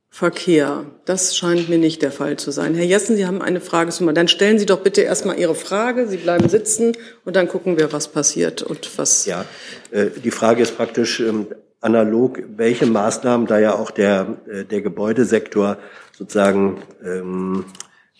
Verkehr? 0.10 0.86
Das 1.06 1.38
scheint 1.38 1.70
mir 1.70 1.78
nicht 1.78 2.01
der 2.01 2.12
Fall 2.12 2.38
zu 2.38 2.51
sein. 2.51 2.76
Herr 2.76 2.84
Jessen, 2.84 3.16
Sie 3.16 3.26
haben 3.26 3.41
eine 3.41 3.62
Frage 3.62 3.91
zu 3.91 4.03
machen. 4.03 4.16
Dann 4.16 4.28
stellen 4.28 4.60
Sie 4.60 4.66
doch 4.66 4.82
bitte 4.82 5.01
erstmal 5.01 5.39
Ihre 5.39 5.56
Frage. 5.56 6.10
Sie 6.10 6.18
bleiben 6.18 6.49
sitzen 6.49 6.91
und 7.24 7.38
dann 7.38 7.47
gucken 7.47 7.78
wir, 7.78 7.93
was 7.93 8.10
passiert 8.10 8.64
und 8.64 8.97
was. 8.97 9.26
Ja, 9.26 9.45
äh, 9.91 10.08
die 10.22 10.32
Frage 10.32 10.62
ist 10.62 10.76
praktisch 10.76 11.22
ähm, 11.22 11.47
analog, 11.80 12.41
welche 12.58 12.86
Maßnahmen, 12.86 13.47
da 13.47 13.58
ja 13.58 13.76
auch 13.76 13.91
der, 13.91 14.38
äh, 14.51 14.66
der 14.66 14.82
Gebäudesektor 14.82 15.78
sozusagen 16.12 16.82
ähm, 17.01 17.64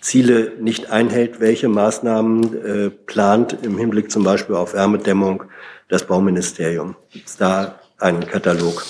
Ziele 0.06 0.52
nicht 0.60 0.92
einhält, 0.92 1.40
welche 1.40 1.68
Maßnahmen 1.68 2.66
äh, 2.66 2.90
plant 2.92 3.58
im 3.64 3.80
Hinblick 3.80 4.12
zum 4.12 4.24
Beispiel 4.24 4.56
auf 4.56 4.76
Wärmedämmung 4.76 5.46
das 5.90 6.06
Bauministerium. 6.06 6.96
Gibt 7.12 7.28
es 7.28 7.38
da 7.38 7.80
einen 7.98 8.28
Katalog? 8.28 8.86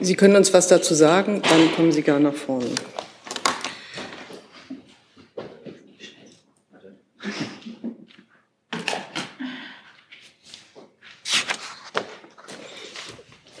Sie 0.00 0.14
können 0.14 0.36
uns 0.36 0.52
was 0.52 0.68
dazu 0.68 0.92
sagen, 0.92 1.40
dann 1.48 1.74
kommen 1.74 1.92
Sie 1.92 2.02
gerne 2.02 2.24
nach 2.24 2.34
vorne. 2.34 2.66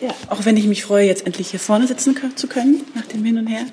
Ja, 0.02 0.14
auch 0.28 0.44
wenn 0.44 0.58
ich 0.58 0.66
mich 0.66 0.84
freue, 0.84 1.06
jetzt 1.06 1.24
endlich 1.24 1.50
hier 1.50 1.60
vorne 1.60 1.86
sitzen 1.86 2.14
zu 2.36 2.46
können, 2.46 2.84
nach 2.94 3.06
dem 3.06 3.24
Hin 3.24 3.38
und 3.38 3.46
Her. 3.46 3.64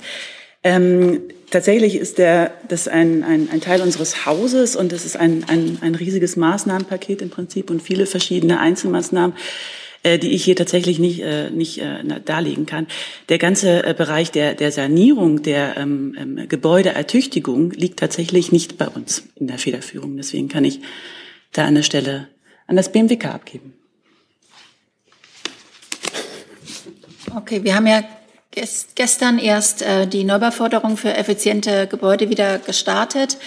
Ähm, 0.64 1.24
tatsächlich 1.52 1.96
ist 1.96 2.18
der, 2.18 2.54
das 2.68 2.88
ein, 2.88 3.24
ein, 3.24 3.50
ein 3.52 3.62
Teil 3.62 3.82
unseres 3.82 4.26
Hauses 4.26 4.76
und 4.76 4.94
es 4.94 5.06
ist 5.06 5.18
ein, 5.18 5.46
ein, 5.48 5.78
ein 5.82 5.96
riesiges 5.96 6.36
Maßnahmenpaket 6.36 7.22
im 7.22 7.30
Prinzip 7.30 7.70
und 7.70 7.82
viele 7.82 8.06
verschiedene 8.06 8.60
Einzelmaßnahmen 8.60 9.36
äh, 10.02 10.18
die 10.18 10.34
ich 10.34 10.46
hier 10.46 10.56
tatsächlich 10.56 10.98
nicht, 10.98 11.20
äh, 11.20 11.50
nicht 11.50 11.80
äh, 11.80 12.22
darlegen 12.24 12.66
kann. 12.66 12.88
Der 13.28 13.38
ganze 13.38 13.84
äh, 13.84 13.94
Bereich 13.94 14.32
der, 14.32 14.54
der 14.54 14.72
Sanierung, 14.72 15.44
der 15.44 15.76
ähm, 15.76 16.16
ähm, 16.18 16.48
Gebäudeertüchtigung 16.48 17.72
liegt 17.72 18.00
tatsächlich 18.00 18.54
nicht 18.54 18.78
bei 18.78 18.88
uns 18.88 19.24
in 19.36 19.48
der 19.48 19.58
Federführung. 19.58 20.16
Deswegen 20.16 20.48
kann 20.48 20.64
ich 20.64 20.80
da 21.52 21.66
an 21.66 21.76
der 21.76 21.84
Stelle 21.84 22.30
an 22.66 22.78
das 22.78 22.94
BMWK 22.94 23.26
abgeben. 23.26 23.74
Okay, 27.36 27.64
wir 27.64 27.76
haben 27.76 27.88
ja 27.88 28.04
gestern 28.52 29.38
erst 29.38 29.82
äh, 29.82 30.08
die 30.08 30.24
Neubauförderung 30.24 30.98
für 30.98 31.16
effiziente 31.16 31.88
Gebäude 31.88 32.30
wieder 32.30 32.58
gestartet. 32.60 33.38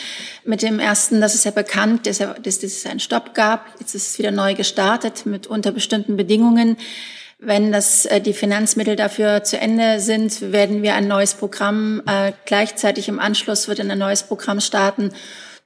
Mit 0.44 0.62
dem 0.62 0.78
ersten, 0.78 1.20
das 1.20 1.34
ist 1.34 1.44
ja 1.44 1.50
bekannt, 1.50 2.06
dass, 2.06 2.18
dass 2.18 2.62
es 2.62 2.86
einen 2.86 3.00
Stopp 3.00 3.34
gab. 3.34 3.66
Jetzt 3.80 3.94
ist 3.94 4.08
es 4.08 4.18
wieder 4.18 4.30
neu 4.30 4.54
gestartet 4.54 5.26
mit 5.26 5.46
unter 5.46 5.72
bestimmten 5.72 6.16
Bedingungen. 6.16 6.76
Wenn 7.38 7.72
das, 7.72 8.06
äh, 8.06 8.20
die 8.20 8.32
Finanzmittel 8.32 8.94
dafür 8.94 9.42
zu 9.42 9.58
Ende 9.58 9.98
sind, 9.98 10.52
werden 10.52 10.82
wir 10.82 10.94
ein 10.94 11.08
neues 11.08 11.34
Programm, 11.34 12.00
äh, 12.06 12.32
gleichzeitig 12.46 13.08
im 13.08 13.18
Anschluss 13.18 13.66
wird 13.66 13.80
ein 13.80 13.98
neues 13.98 14.22
Programm 14.22 14.60
starten. 14.60 15.10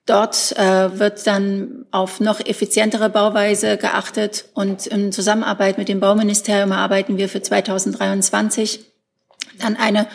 Dort 0.06 0.56
äh, 0.56 0.98
wird 0.98 1.26
dann 1.26 1.84
auf 1.90 2.20
noch 2.20 2.40
effizientere 2.40 3.10
Bauweise 3.10 3.76
geachtet 3.76 4.46
und 4.54 4.86
in 4.86 5.12
Zusammenarbeit 5.12 5.76
mit 5.76 5.88
dem 5.88 6.00
Bauministerium 6.00 6.72
arbeiten 6.72 7.18
wir 7.18 7.28
für 7.28 7.42
2023 7.42 8.95
dann 9.58 9.76
eine 9.76 10.06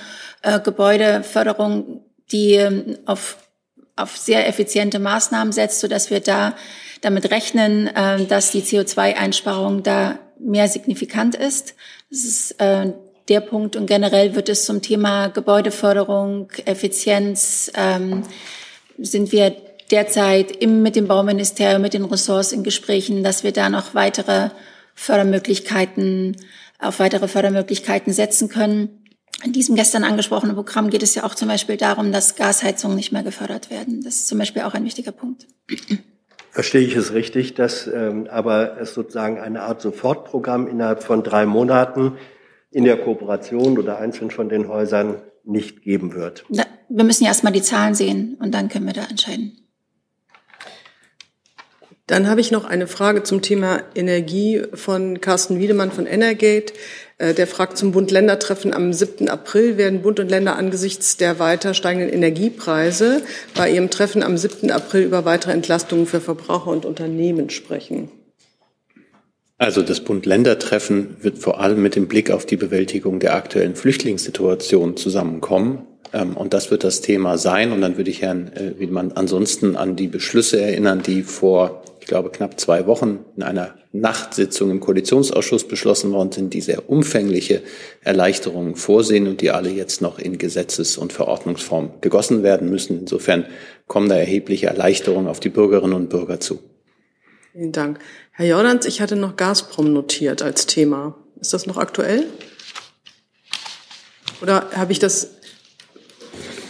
äh, 0.42 0.60
Gebäudeförderung, 0.60 2.04
die 2.32 2.56
äh, 2.56 2.98
auf, 3.06 3.38
auf 3.96 4.18
sehr 4.18 4.48
effiziente 4.48 5.00
Maßnahmen 5.00 5.54
setzt, 5.54 5.80
sodass 5.80 6.10
wir 6.10 6.20
da 6.20 6.56
damit 7.02 7.32
rechnen, 7.32 7.88
äh, 7.88 8.26
dass 8.26 8.52
die 8.52 8.62
CO2-Einsparung 8.62 9.84
da 9.84 10.20
mehr 10.40 10.68
signifikant 10.68 11.36
ist. 11.36 11.76
Das 12.10 12.20
ist 12.20 12.52
äh, 12.62 12.94
der 13.30 13.42
Punkt. 13.42 13.76
Und 13.76 13.88
generell 13.88 14.36
wird 14.36 14.50
es 14.50 14.66
zum 14.66 14.82
Thema 14.82 15.28
Gebäudeförderung, 15.28 16.52
Effizienz, 16.66 17.72
ähm, 17.76 18.24
sind 18.98 19.32
wir 19.32 19.56
derzeit 19.90 20.52
im, 20.52 20.82
mit 20.82 20.96
dem 20.96 21.08
Bauministerium, 21.08 21.82
mit 21.82 21.94
den 21.94 22.06
Ressorts 22.06 22.52
in 22.52 22.64
Gesprächen, 22.64 23.24
dass 23.24 23.44
wir 23.44 23.52
da 23.52 23.70
noch 23.70 23.94
weitere 23.94 24.50
Fördermöglichkeiten, 24.96 26.38
auf 26.80 27.00
weitere 27.00 27.28
Fördermöglichkeiten 27.28 28.14
setzen 28.14 28.50
können. 28.50 29.01
In 29.44 29.54
diesem 29.54 29.76
gestern 29.76 30.04
angesprochenen 30.04 30.56
Programm 30.56 30.90
geht 30.90 31.04
es 31.04 31.16
ja 31.16 31.24
auch 31.24 31.36
zum 31.36 31.48
Beispiel 31.48 31.78
darum, 31.78 32.12
dass 32.12 32.36
Gasheizungen 32.36 32.96
nicht 32.96 33.12
mehr 33.12 33.24
gefördert 33.24 33.70
werden. 33.70 34.04
Das 34.04 34.16
ist 34.16 34.28
zum 34.28 34.38
Beispiel 34.38 34.62
auch 34.64 34.74
ein 34.74 34.86
wichtiger 34.86 35.12
Punkt. 35.12 35.48
Verstehe 36.52 36.82
ich 36.82 36.96
es 36.96 37.14
richtig, 37.14 37.54
dass 37.56 37.88
ähm, 37.88 38.28
aber 38.30 38.80
es 38.80 38.94
sozusagen 38.94 39.40
eine 39.40 39.64
Art 39.64 39.82
Sofortprogramm 39.82 40.68
innerhalb 40.68 41.02
von 41.02 41.24
drei 41.24 41.46
Monaten 41.46 42.18
in 42.72 42.84
der 42.84 42.98
Kooperation 42.98 43.78
oder 43.78 43.98
einzeln 43.98 44.32
von 44.32 44.50
den 44.50 44.68
Häusern 44.68 45.22
nicht 45.44 45.82
geben 45.82 46.14
wird? 46.14 46.46
Na, 46.50 46.66
wir 46.90 47.04
müssen 47.04 47.24
ja 47.24 47.30
erstmal 47.30 47.54
die 47.54 47.62
Zahlen 47.62 47.96
sehen 47.96 48.38
und 48.40 48.54
dann 48.54 48.70
können 48.70 48.86
wir 48.86 48.94
da 48.94 49.06
entscheiden. 49.06 49.58
Dann 52.12 52.28
habe 52.28 52.42
ich 52.42 52.52
noch 52.52 52.66
eine 52.66 52.88
Frage 52.88 53.24
zum 53.24 53.42
Thema 53.42 53.84
Energie 53.96 54.62
von 54.74 55.22
Carsten 55.22 55.60
Wiedemann 55.60 55.92
von 55.92 56.06
Energate. 56.06 56.74
Äh, 57.22 57.36
der 57.36 57.46
fragt 57.46 57.78
zum 57.78 57.92
Bund-Länder-Treffen 57.92 58.74
am 58.74 58.92
7. 58.94 59.30
April. 59.30 59.78
Werden 59.78 60.02
Bund 60.02 60.20
und 60.20 60.30
Länder 60.30 60.56
angesichts 60.56 61.18
der 61.18 61.38
weiter 61.38 61.76
steigenden 61.76 62.10
Energiepreise 62.10 63.22
bei 63.56 63.72
ihrem 63.72 63.92
Treffen 63.92 64.24
am 64.24 64.38
7. 64.38 64.72
April 64.72 65.04
über 65.04 65.24
weitere 65.24 65.52
Entlastungen 65.52 66.08
für 66.08 66.20
Verbraucher 66.20 66.72
und 66.72 66.84
Unternehmen 66.84 67.52
sprechen? 67.52 68.10
Also 69.60 69.84
das 69.84 70.00
Bund-Länder-Treffen 70.00 71.18
wird 71.22 71.38
vor 71.38 71.62
allem 71.62 71.84
mit 71.84 71.96
dem 71.96 72.08
Blick 72.08 72.32
auf 72.32 72.48
die 72.48 72.58
Bewältigung 72.58 73.20
der 73.20 73.36
aktuellen 73.36 73.76
Flüchtlingssituation 73.76 74.98
zusammenkommen. 74.98 75.86
Ähm, 76.14 76.36
und 76.36 76.56
das 76.56 76.72
wird 76.72 76.84
das 76.84 77.02
Thema 77.02 77.38
sein. 77.38 77.72
Und 77.72 77.82
dann 77.82 77.98
würde 77.98 78.10
ich 78.10 78.24
Herrn 78.24 78.52
äh, 78.54 78.80
Wiedemann 78.80 79.12
ansonsten 79.12 79.76
an 79.76 79.96
die 79.96 80.08
Beschlüsse 80.08 80.60
erinnern, 80.60 81.04
die 81.04 81.22
vor 81.22 81.84
ich 82.02 82.08
glaube, 82.08 82.32
knapp 82.32 82.60
zwei 82.60 82.88
Wochen 82.88 83.20
in 83.38 83.44
einer 83.44 83.76
Nachtsitzung 83.94 84.72
im 84.72 84.80
Koalitionsausschuss 84.80 85.68
beschlossen 85.68 86.12
worden 86.12 86.32
sind, 86.32 86.54
die 86.54 86.62
sehr 86.62 86.90
umfängliche 86.90 87.62
Erleichterungen 88.02 88.76
vorsehen 88.76 89.28
und 89.28 89.40
die 89.40 89.52
alle 89.52 89.70
jetzt 89.70 90.02
noch 90.02 90.18
in 90.18 90.40
Gesetzes- 90.40 90.98
und 90.98 91.14
Verordnungsform 91.14 92.02
gegossen 92.02 92.42
werden 92.42 92.70
müssen. 92.70 93.00
Insofern 93.02 93.46
kommen 93.88 94.10
da 94.10 94.16
erhebliche 94.16 94.68
Erleichterungen 94.68 95.28
auf 95.28 95.40
die 95.40 95.50
Bürgerinnen 95.50 95.94
und 95.94 96.10
Bürger 96.10 96.40
zu. 96.40 96.60
Vielen 97.54 97.72
Dank. 97.72 98.00
Herr 98.32 98.48
Jordans, 98.48 98.86
ich 98.88 99.00
hatte 99.00 99.16
noch 99.16 99.38
Gazprom 99.38 99.94
notiert 99.94 100.42
als 100.42 100.66
Thema. 100.66 101.16
Ist 101.40 101.54
das 101.54 101.68
noch 101.68 101.78
aktuell? 101.78 102.26
Oder 104.42 104.72
habe 104.76 104.92
ich 104.92 105.00
das 105.00 105.36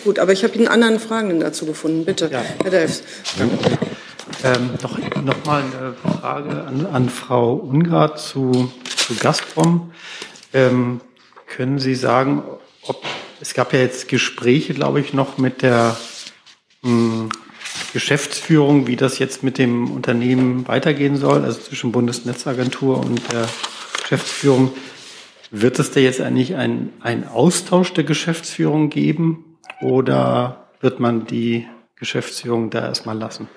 Gut, 0.03 0.17
aber 0.17 0.33
ich 0.33 0.43
habe 0.43 0.55
Ihnen 0.55 0.67
anderen 0.67 0.99
Fragen 0.99 1.39
dazu 1.39 1.67
gefunden. 1.67 2.05
Bitte, 2.05 2.27
ja. 2.31 2.43
Herr 2.63 2.71
Delfs. 2.71 3.03
Ähm, 4.43 4.71
noch 5.23 5.45
mal 5.45 5.61
eine 5.61 5.93
Frage 5.93 6.63
an, 6.63 6.87
an 6.87 7.09
Frau 7.09 7.53
Ungrad 7.53 8.19
zu, 8.19 8.71
zu 8.85 9.15
Gazprom. 9.15 9.91
Ähm, 10.51 10.99
können 11.45 11.77
Sie 11.77 11.93
sagen, 11.93 12.41
ob 12.81 13.03
es 13.39 13.53
gab 13.53 13.71
ja 13.71 13.79
jetzt 13.79 14.07
Gespräche, 14.07 14.73
glaube 14.73 14.99
ich, 14.99 15.13
noch 15.13 15.37
mit 15.37 15.61
der 15.61 15.95
mh, 16.81 16.89
hm, 16.89 17.29
Geschäftsführung, 17.93 18.87
wie 18.87 18.95
das 18.95 19.19
jetzt 19.19 19.43
mit 19.43 19.59
dem 19.59 19.91
Unternehmen 19.91 20.67
weitergehen 20.67 21.17
soll, 21.17 21.43
also 21.43 21.59
zwischen 21.59 21.91
Bundesnetzagentur 21.91 22.99
und 22.99 23.21
der 23.31 23.47
Geschäftsführung. 24.01 24.71
Wird 25.51 25.77
es 25.77 25.91
da 25.91 25.99
jetzt 25.99 26.21
eigentlich 26.21 26.55
ein, 26.55 26.93
ein 27.01 27.27
Austausch 27.27 27.93
der 27.93 28.05
Geschäftsführung 28.05 28.89
geben 28.89 29.57
oder 29.81 30.67
wird 30.79 30.99
man 30.99 31.27
die 31.27 31.67
Geschäftsführung 31.95 32.71
da 32.71 32.87
erstmal 32.87 33.17
lassen? 33.17 33.47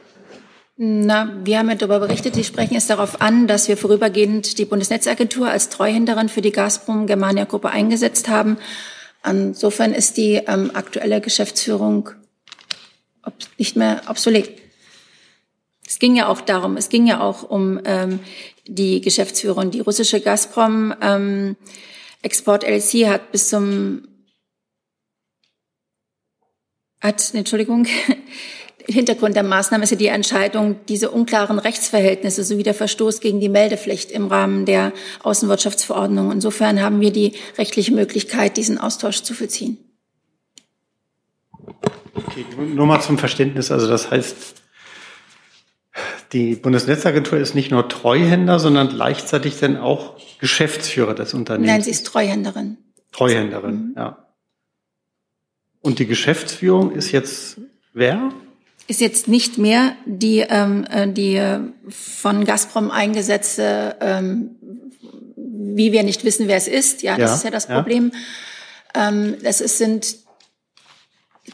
Na, 0.76 1.32
wir 1.44 1.58
haben 1.58 1.68
ja 1.68 1.76
darüber 1.76 2.00
berichtet. 2.00 2.34
Sie 2.34 2.42
sprechen 2.42 2.74
es 2.76 2.88
darauf 2.88 3.20
an, 3.20 3.46
dass 3.46 3.68
wir 3.68 3.76
vorübergehend 3.76 4.58
die 4.58 4.64
Bundesnetzagentur 4.64 5.48
als 5.48 5.68
Treuhänderin 5.68 6.28
für 6.28 6.42
die 6.42 6.50
Gazprom-Germania-Gruppe 6.50 7.70
eingesetzt 7.70 8.28
haben. 8.28 8.58
Insofern 9.24 9.92
ist 9.92 10.16
die 10.16 10.34
ähm, 10.34 10.72
aktuelle 10.74 11.20
Geschäftsführung 11.20 12.10
nicht 13.56 13.76
mehr 13.76 14.02
obsolet. 14.08 14.50
Es 15.86 15.98
ging 15.98 16.16
ja 16.16 16.28
auch 16.28 16.40
darum, 16.40 16.76
es 16.76 16.88
ging 16.88 17.06
ja 17.06 17.20
auch 17.20 17.42
um 17.42 17.80
ähm, 17.84 18.20
die 18.66 19.00
Geschäftsführung. 19.00 19.70
Die 19.70 19.80
russische 19.80 20.20
Gazprom 20.20 20.92
ähm, 21.00 21.56
Export 22.22 22.64
LC 22.64 23.06
hat 23.06 23.30
bis 23.32 23.48
zum 23.48 24.08
hat, 27.00 27.34
Entschuldigung, 27.34 27.86
Hintergrund 28.86 29.34
der 29.34 29.42
Maßnahme 29.42 29.84
ist 29.84 29.90
ja 29.90 29.96
die 29.96 30.08
Entscheidung, 30.08 30.76
diese 30.88 31.10
unklaren 31.10 31.58
Rechtsverhältnisse 31.58 32.44
sowie 32.44 32.62
der 32.62 32.74
Verstoß 32.74 33.20
gegen 33.20 33.40
die 33.40 33.48
Meldepflicht 33.48 34.10
im 34.10 34.26
Rahmen 34.26 34.66
der 34.66 34.92
Außenwirtschaftsverordnung. 35.22 36.30
Insofern 36.30 36.82
haben 36.82 37.00
wir 37.00 37.10
die 37.10 37.32
rechtliche 37.56 37.92
Möglichkeit, 37.92 38.56
diesen 38.56 38.78
Austausch 38.78 39.22
zu 39.22 39.32
vollziehen. 39.32 39.78
Okay, 42.14 42.44
nur 42.58 42.86
mal 42.86 43.00
zum 43.00 43.16
Verständnis. 43.18 43.70
Also 43.70 43.88
das 43.88 44.10
heißt, 44.10 44.36
die 46.32 46.54
Bundesnetzagentur 46.54 47.38
ist 47.38 47.54
nicht 47.54 47.70
nur 47.70 47.88
Treuhänder, 47.88 48.58
sondern 48.58 48.88
gleichzeitig 48.88 49.58
dann 49.58 49.76
auch 49.76 50.16
Geschäftsführer 50.40 51.14
des 51.14 51.32
Unternehmens. 51.32 51.72
Nein, 51.72 51.82
sie 51.82 51.90
ist 51.90 52.06
Treuhänderin. 52.06 52.76
Treuhänderin, 53.12 53.74
mhm. 53.74 53.94
ja. 53.96 54.18
Und 55.80 55.98
die 55.98 56.06
Geschäftsführung 56.06 56.92
ist 56.92 57.12
jetzt 57.12 57.58
wer? 57.92 58.30
Ist 58.86 59.00
jetzt 59.00 59.28
nicht 59.28 59.58
mehr 59.58 59.96
die, 60.04 60.40
ähm, 60.40 60.84
äh, 60.90 61.08
die 61.08 61.36
äh, 61.36 61.60
von 61.88 62.44
Gazprom 62.44 62.90
eingesetzte, 62.90 63.96
ähm, 64.00 64.56
wie 65.36 65.92
wir 65.92 66.02
nicht 66.02 66.24
wissen, 66.24 66.48
wer 66.48 66.56
es 66.56 66.68
ist. 66.68 67.02
Ja, 67.02 67.16
das 67.16 67.30
ja, 67.30 67.36
ist 67.36 67.44
ja 67.44 67.50
das 67.50 67.66
Problem. 67.66 68.12
Ja. 68.94 69.08
Ähm, 69.08 69.36
das 69.42 69.60
ist, 69.60 69.78
sind, 69.78 70.16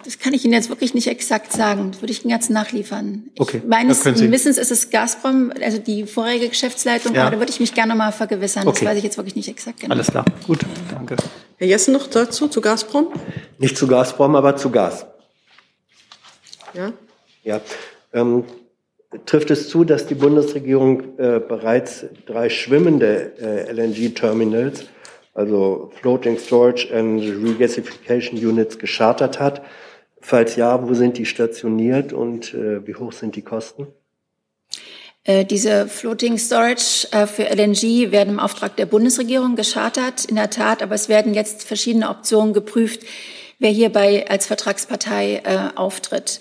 das 0.05 0.19
kann 0.19 0.35
ich 0.35 0.45
Ihnen 0.45 0.55
jetzt 0.55 0.69
wirklich 0.69 0.93
nicht 0.93 1.07
exakt 1.07 1.53
sagen. 1.53 1.93
Das 1.93 2.03
würde 2.03 2.13
ich 2.13 2.25
Ihnen 2.25 2.31
jetzt 2.31 2.51
nachliefern. 2.51 3.31
Okay, 3.39 3.59
ich 3.59 3.69
meines 3.69 4.05
Wissens 4.05 4.59
ist 4.59 4.71
es 4.71 4.91
Gazprom, 4.91 5.53
also 5.63 5.79
die 5.79 6.07
vorherige 6.07 6.49
Geschäftsleitung, 6.49 7.15
ja. 7.15 7.23
aber 7.23 7.33
da 7.33 7.39
würde 7.39 7.53
ich 7.53 7.61
mich 7.61 7.75
gerne 7.75 7.95
mal 7.95 8.13
vergewissern. 8.13 8.67
Okay. 8.67 8.81
Das 8.81 8.91
weiß 8.91 8.99
ich 8.99 9.05
jetzt 9.05 9.17
wirklich 9.17 9.37
nicht 9.37 9.49
exakt 9.49 9.81
genau. 9.81 9.95
Alles 9.95 10.09
klar, 10.09 10.25
gut, 10.47 10.61
danke. 10.93 11.17
Herr 11.57 11.67
Jessen 11.67 11.93
noch 11.93 12.09
dazu, 12.09 12.49
zu 12.49 12.61
Gazprom? 12.61 13.09
Nicht 13.59 13.77
zu 13.77 13.87
Gazprom, 13.87 14.35
aber 14.35 14.57
zu 14.57 14.71
Gas. 14.71 15.07
Ja. 16.75 16.93
Ja, 17.43 17.61
ähm, 18.13 18.45
trifft 19.27 19.51
es 19.51 19.69
zu, 19.69 19.85
dass 19.85 20.07
die 20.07 20.15
Bundesregierung 20.15 21.19
äh, 21.19 21.41
bereits 21.41 22.07
drei 22.27 22.49
schwimmende 22.49 23.33
äh, 23.41 23.73
LNG-Terminals, 23.73 24.87
also 25.35 25.91
Floating 26.01 26.39
Storage 26.39 26.95
and 26.95 27.23
Regasification 27.23 28.39
Units, 28.39 28.79
geschartert 28.79 29.41
hat? 29.41 29.63
Falls 30.21 30.57
ja, 30.57 30.87
wo 30.87 30.93
sind 30.95 31.17
die 31.17 31.25
stationiert 31.25 32.13
und 32.13 32.53
äh, 32.53 32.87
wie 32.87 32.95
hoch 32.95 33.13
sind 33.13 33.37
die 33.37 33.43
Kosten? 33.43 33.87
Äh, 35.25 35.45
diese 35.45 35.87
Floating 35.89 36.39
Storage 36.39 37.09
äh, 37.13 37.27
für 37.27 37.45
LNG 37.45 38.11
werden 38.11 38.35
im 38.35 38.41
Auftrag 38.41 38.77
der 38.77 38.87
Bundesregierung 38.87 39.55
geschartert, 39.55 40.25
in 40.25 40.37
der 40.37 40.51
Tat, 40.51 40.83
aber 40.83 40.95
es 40.95 41.09
werden 41.09 41.35
jetzt 41.35 41.65
verschiedene 41.65 42.09
Optionen 42.09 42.55
geprüft, 42.55 43.03
wer 43.59 43.71
hierbei 43.71 44.27
als 44.29 44.47
Vertragspartei 44.47 45.43
äh, 45.45 45.77
auftritt. 45.77 46.41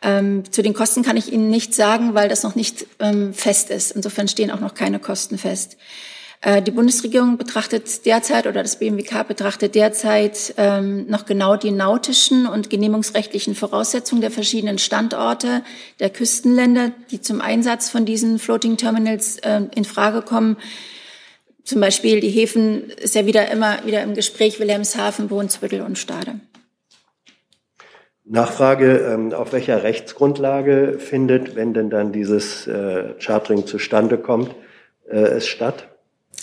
Ähm, 0.00 0.44
zu 0.50 0.62
den 0.62 0.74
Kosten 0.74 1.02
kann 1.02 1.16
ich 1.16 1.32
Ihnen 1.32 1.50
nicht 1.50 1.74
sagen, 1.74 2.14
weil 2.14 2.28
das 2.28 2.42
noch 2.42 2.54
nicht 2.54 2.86
ähm, 3.00 3.34
fest 3.34 3.70
ist. 3.70 3.90
Insofern 3.92 4.28
stehen 4.28 4.50
auch 4.50 4.60
noch 4.60 4.74
keine 4.74 5.00
Kosten 5.00 5.38
fest. 5.38 5.76
Äh, 6.40 6.62
die 6.62 6.70
Bundesregierung 6.70 7.36
betrachtet 7.36 8.06
derzeit 8.06 8.46
oder 8.46 8.62
das 8.62 8.78
BMWK 8.78 9.26
betrachtet 9.26 9.74
derzeit 9.74 10.54
ähm, 10.56 11.06
noch 11.08 11.26
genau 11.26 11.56
die 11.56 11.72
nautischen 11.72 12.46
und 12.46 12.70
genehmigungsrechtlichen 12.70 13.56
Voraussetzungen 13.56 14.20
der 14.20 14.30
verschiedenen 14.30 14.78
Standorte 14.78 15.64
der 15.98 16.10
Küstenländer, 16.10 16.92
die 17.10 17.20
zum 17.20 17.40
Einsatz 17.40 17.90
von 17.90 18.04
diesen 18.04 18.38
Floating 18.38 18.76
Terminals 18.76 19.38
äh, 19.38 19.62
in 19.74 19.84
Frage 19.84 20.22
kommen. 20.22 20.56
Zum 21.64 21.80
Beispiel 21.80 22.20
die 22.20 22.30
Häfen 22.30 22.88
ist 22.90 23.16
ja 23.16 23.26
wieder 23.26 23.50
immer 23.50 23.84
wieder 23.84 24.02
im 24.02 24.14
Gespräch 24.14 24.60
Wilhelmshaven, 24.60 25.28
Brunsbüttel 25.28 25.82
und 25.82 25.98
Stade. 25.98 26.40
Nachfrage, 28.30 28.98
ähm, 28.98 29.32
auf 29.32 29.52
welcher 29.52 29.82
Rechtsgrundlage 29.82 30.98
findet, 30.98 31.56
wenn 31.56 31.72
denn 31.72 31.90
dann 31.90 32.12
dieses 32.12 32.66
äh, 32.66 33.14
Chartering 33.18 33.66
zustande 33.66 34.18
kommt, 34.18 34.54
äh, 35.10 35.16
es 35.16 35.46
statt? 35.46 35.88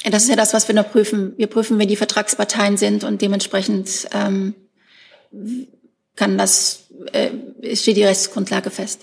Das 0.10 0.24
ist 0.24 0.30
ja 0.30 0.36
das, 0.36 0.54
was 0.54 0.68
wir 0.68 0.76
noch 0.76 0.92
prüfen. 0.92 1.34
Wir 1.38 1.48
prüfen, 1.48 1.80
wer 1.80 1.86
die 1.86 1.96
Vertragsparteien 1.96 2.78
sind 2.78 3.04
und 3.04 3.22
dementsprechend 3.22 4.08
ähm, 4.14 4.56
kann 6.16 6.38
das, 6.38 6.88
äh, 7.12 7.76
steht 7.76 7.98
die 7.98 8.04
Rechtsgrundlage 8.04 8.70
fest. 8.72 9.02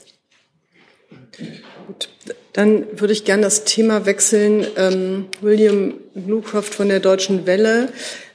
Gut. 1.86 2.08
Dann 2.52 3.00
würde 3.00 3.12
ich 3.12 3.24
gerne 3.24 3.42
das 3.42 3.64
Thema 3.64 4.06
wechseln. 4.06 4.66
Ähm, 4.76 5.26
William 5.40 5.94
Bluecroft 6.14 6.74
von 6.74 6.88
der 6.88 7.00
Deutschen 7.00 7.46
Welle 7.46 7.88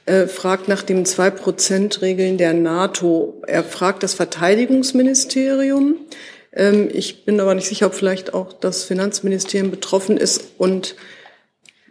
äh, 0.08 0.26
fragt 0.26 0.68
nach 0.68 0.82
den 0.82 1.04
Zwei-Prozent-Regeln 1.04 2.38
der 2.38 2.54
NATO. 2.54 3.42
Er 3.46 3.62
fragt 3.62 4.02
das 4.02 4.14
Verteidigungsministerium. 4.14 5.96
Ähm, 6.52 6.88
ich 6.92 7.24
bin 7.24 7.40
aber 7.40 7.54
nicht 7.54 7.68
sicher, 7.68 7.86
ob 7.86 7.94
vielleicht 7.94 8.34
auch 8.34 8.52
das 8.52 8.84
Finanzministerium 8.84 9.70
betroffen 9.70 10.16
ist 10.16 10.44
und 10.58 10.96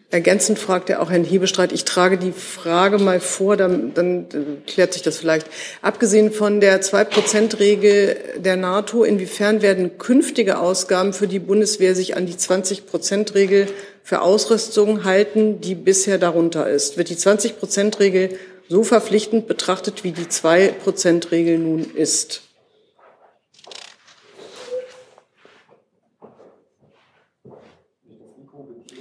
Ergänzend 0.09 0.57
fragt 0.57 0.89
er 0.89 1.01
auch 1.01 1.11
Herrn 1.11 1.25
Hebestreit. 1.25 1.73
Ich 1.73 1.83
trage 1.83 2.17
die 2.17 2.31
Frage 2.31 2.97
mal 2.97 3.19
vor, 3.19 3.57
dann, 3.57 3.93
dann 3.93 4.27
klärt 4.65 4.93
sich 4.93 5.01
das 5.01 5.17
vielleicht. 5.17 5.47
Abgesehen 5.81 6.31
von 6.31 6.61
der 6.61 6.79
Zwei-Prozent-Regel 6.79 8.15
der 8.37 8.55
NATO, 8.55 9.03
inwiefern 9.03 9.61
werden 9.61 9.97
künftige 9.97 10.59
Ausgaben 10.59 11.11
für 11.11 11.27
die 11.27 11.39
Bundeswehr 11.39 11.93
sich 11.93 12.15
an 12.15 12.25
die 12.25 12.35
20-Prozent-Regel 12.35 13.67
für 14.01 14.21
Ausrüstung 14.21 15.03
halten, 15.03 15.59
die 15.59 15.75
bisher 15.75 16.17
darunter 16.17 16.69
ist? 16.69 16.97
Wird 16.97 17.09
die 17.09 17.15
20-Prozent-Regel 17.15 18.29
so 18.69 18.83
verpflichtend 18.83 19.45
betrachtet, 19.45 20.05
wie 20.05 20.13
die 20.13 20.29
Zwei-Prozent-Regel 20.29 21.57
nun 21.57 21.85
ist? 21.95 22.46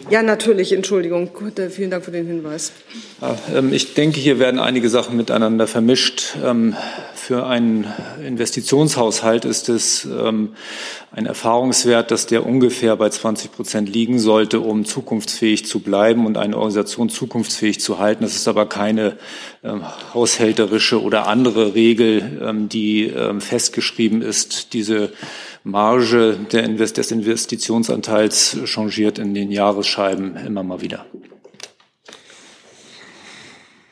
Ja, 0.09 0.23
natürlich, 0.23 0.73
Entschuldigung. 0.73 1.33
Gut, 1.33 1.59
äh, 1.59 1.69
vielen 1.69 1.91
Dank 1.91 2.05
für 2.05 2.13
den 2.13 2.29
Hinweis. 2.29 2.71
Ähm, 3.53 3.73
ich 3.73 3.95
denke, 3.95 4.21
hier 4.21 4.39
werden 4.39 4.61
einige 4.61 4.89
Sachen 4.89 5.17
miteinander 5.17 5.67
vermischt. 5.67 6.37
Ähm, 6.45 6.77
für 7.17 7.47
einen 7.47 7.93
Investitionshaushalt 8.25 9.45
ist 9.45 9.69
es 9.69 10.05
ähm, 10.05 10.51
ein 11.11 11.27
Erfahrungswert, 11.27 12.13
dass 12.13 12.27
der 12.27 12.47
ungefähr 12.47 12.95
bei 12.95 13.09
20 13.09 13.51
Prozent 13.51 13.89
liegen 13.89 14.21
sollte, 14.21 14.61
um 14.61 14.85
zukunftsfähig 14.85 15.67
zu 15.67 15.81
bleiben 15.81 16.25
und 16.25 16.39
eine 16.39 16.57
Organisation 16.57 17.09
zukunftsfähig 17.09 17.81
zu 17.81 17.99
halten. 17.99 18.23
Das 18.23 18.37
ist 18.37 18.47
aber 18.47 18.67
keine 18.67 19.17
haushälterische 20.15 21.03
oder 21.03 21.27
andere 21.27 21.75
Regel, 21.75 22.69
die 22.71 23.13
festgeschrieben 23.39 24.23
ist. 24.23 24.75
Diese 24.75 25.11
Marge 25.67 26.39
des 26.53 27.11
Investitionsanteils 27.11 28.57
changiert 28.67 29.19
in 29.19 29.35
den 29.35 29.51
Jahresscheiben 29.51 30.37
immer 30.37 30.63
mal 30.63 30.81
wieder. 30.81 31.07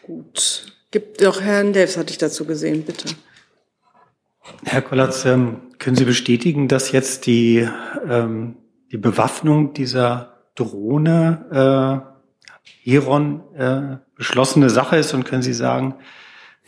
Gut. 0.02 0.72
Gibt 0.92 1.20
doch 1.20 1.40
Herrn 1.40 1.72
Delfs, 1.72 1.96
hatte 1.96 2.12
ich 2.12 2.18
dazu 2.18 2.44
gesehen, 2.44 2.84
bitte. 2.84 3.08
Herr 4.62 4.82
Kollatz, 4.82 5.24
ähm, 5.24 5.62
können 5.80 5.96
Sie 5.96 6.04
bestätigen, 6.04 6.68
dass 6.68 6.92
jetzt 6.92 7.26
die, 7.26 7.68
ähm, 8.08 8.56
die 8.92 8.98
Bewaffnung 8.98 9.72
dieser 9.72 10.44
Drohne 10.54 12.04
äh, 12.86 12.88
Heron 12.88 13.42
äh, 13.56 13.96
beschlossene 14.14 14.70
Sache 14.70 14.98
ist 14.98 15.12
und 15.12 15.24
können 15.24 15.42
Sie 15.42 15.54
sagen, 15.54 15.96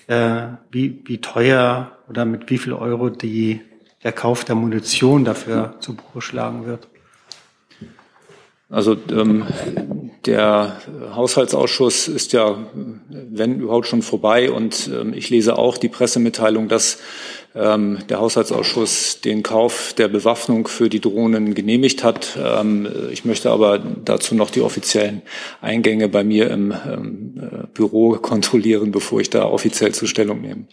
äh, 0.09 0.49
wie, 0.73 1.01
wie 1.05 1.21
teuer 1.21 1.93
oder 2.09 2.25
mit 2.25 2.51
wie 2.51 2.59
viel 2.59 2.73
Euro 2.73 3.09
die 3.09 3.61
der 4.07 4.13
Kauf 4.13 4.45
der 4.45 4.55
Munition 4.55 5.25
dafür 5.25 5.75
zu 5.81 5.97
Buche 5.97 6.21
schlagen 6.21 6.65
wird? 6.65 6.87
Also 8.71 8.97
ähm, 9.11 9.45
der 10.27 10.77
Haushaltsausschuss 11.13 12.07
ist 12.07 12.33
ja, 12.33 12.57
wenn 13.09 13.59
überhaupt, 13.59 13.89
schon 13.89 14.03
vorbei. 14.03 14.53
Und 14.53 14.89
ähm, 14.95 15.13
ich 15.13 15.29
lese 15.31 15.59
auch 15.59 15.77
die 15.77 15.89
Pressemitteilung, 15.89 16.69
dass 16.69 16.99
ähm, 17.57 17.99
der 18.09 18.21
Haushaltsausschuss 18.21 19.23
den 19.23 19.43
Kauf 19.43 19.93
der 19.95 20.07
Bewaffnung 20.07 20.69
für 20.69 20.89
die 20.89 21.01
Drohnen 21.01 21.55
genehmigt 21.55 22.05
hat. 22.05 22.39
Ähm, 22.41 22.89
ich 23.11 23.25
möchte 23.25 23.51
aber 23.51 23.81
dazu 23.81 24.37
noch 24.37 24.51
die 24.51 24.61
offiziellen 24.61 25.23
Eingänge 25.61 26.09
bei 26.09 26.23
mir 26.23 26.49
im 26.53 26.73
ähm, 26.73 27.35
äh, 27.41 27.67
Büro 27.75 28.13
kontrollieren, 28.13 28.93
bevor 28.93 29.21
ich 29.21 29.31
da 29.31 29.47
offiziell 29.47 29.93
zur 29.93 30.07
Stellung 30.07 30.43
nehme. 30.43 30.67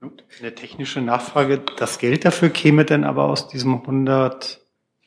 Eine 0.00 0.54
technische 0.54 1.00
Nachfrage, 1.00 1.62
das 1.78 1.98
Geld 1.98 2.24
dafür 2.24 2.50
käme 2.50 2.84
denn 2.84 3.04
aber 3.04 3.24
aus 3.24 3.48
diesem 3.48 3.74
100 3.80 4.60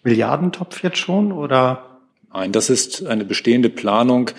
Milliarden 0.03 0.51
Topf 0.51 0.81
jetzt 0.81 0.97
schon 0.97 1.31
oder? 1.31 1.99
Nein, 2.33 2.51
das 2.51 2.69
ist 2.69 3.05
eine 3.05 3.25
bestehende 3.25 3.69
Planung. 3.69 4.31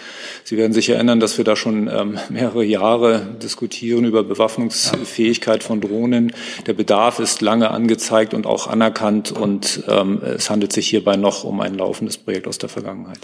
Sie 0.45 0.57
werden 0.57 0.73
sich 0.73 0.89
erinnern, 0.89 1.21
dass 1.21 1.39
wir 1.39 1.45
da 1.45 1.55
schon 1.57 1.89
ähm, 1.89 2.19
mehrere 2.29 2.65
Jahre 2.65 3.37
diskutieren 3.43 4.05
über 4.05 4.25
Bewaffnungsfähigkeit 4.25 5.63
von 5.63 5.81
Drohnen. 5.81 6.33
Der 6.67 6.73
Bedarf 6.73 7.19
ist 7.21 7.41
lange 7.43 7.71
angezeigt 7.71 8.35
und 8.35 8.47
auch 8.47 8.67
anerkannt 8.67 9.33
und 9.33 9.85
ähm, 9.89 10.21
es 10.23 10.51
handelt 10.51 10.73
sich 10.73 10.89
hierbei 10.89 11.17
noch 11.17 11.45
um 11.45 11.61
ein 11.61 11.75
laufendes 11.75 12.17
Projekt 12.17 12.49
aus 12.49 12.59
der 12.59 12.69
Vergangenheit. 12.69 13.21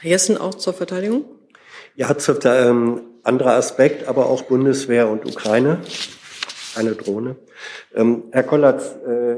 Herr 0.00 0.10
Jessen 0.10 0.36
auch 0.36 0.54
zur 0.54 0.72
Verteidigung? 0.72 1.24
Ja, 1.96 2.16
zu, 2.18 2.38
ähm, 2.44 3.02
anderer 3.22 3.54
Aspekt, 3.54 4.08
aber 4.08 4.26
auch 4.26 4.42
Bundeswehr 4.42 5.08
und 5.08 5.26
Ukraine 5.26 5.78
eine 6.76 6.92
Drohne. 6.92 7.36
Ähm, 7.94 8.24
Herr 8.32 8.42
Kollatz, 8.42 8.96
äh, 9.06 9.36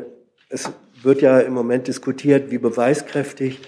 es 0.48 0.70
wird 1.02 1.22
ja 1.22 1.40
im 1.40 1.52
Moment 1.52 1.88
diskutiert, 1.88 2.50
wie 2.50 2.58
beweiskräftig 2.58 3.60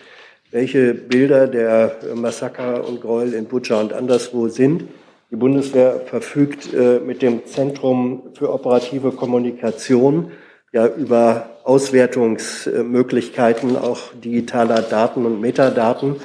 welche 0.50 0.94
Bilder 0.94 1.46
der 1.46 1.96
Massaker 2.14 2.88
und 2.88 3.02
Gräuel 3.02 3.34
in 3.34 3.44
Butscha 3.44 3.78
und 3.80 3.92
anderswo 3.92 4.48
sind. 4.48 4.84
Die 5.30 5.36
Bundeswehr 5.36 6.00
verfügt 6.06 6.72
äh, 6.72 7.00
mit 7.00 7.20
dem 7.20 7.44
Zentrum 7.44 8.30
für 8.32 8.50
operative 8.50 9.12
Kommunikation 9.12 10.32
ja 10.72 10.86
über 10.86 11.50
Auswertungsmöglichkeiten 11.64 13.76
auch 13.76 14.14
digitaler 14.14 14.80
Daten 14.80 15.26
und 15.26 15.42
Metadaten. 15.42 16.16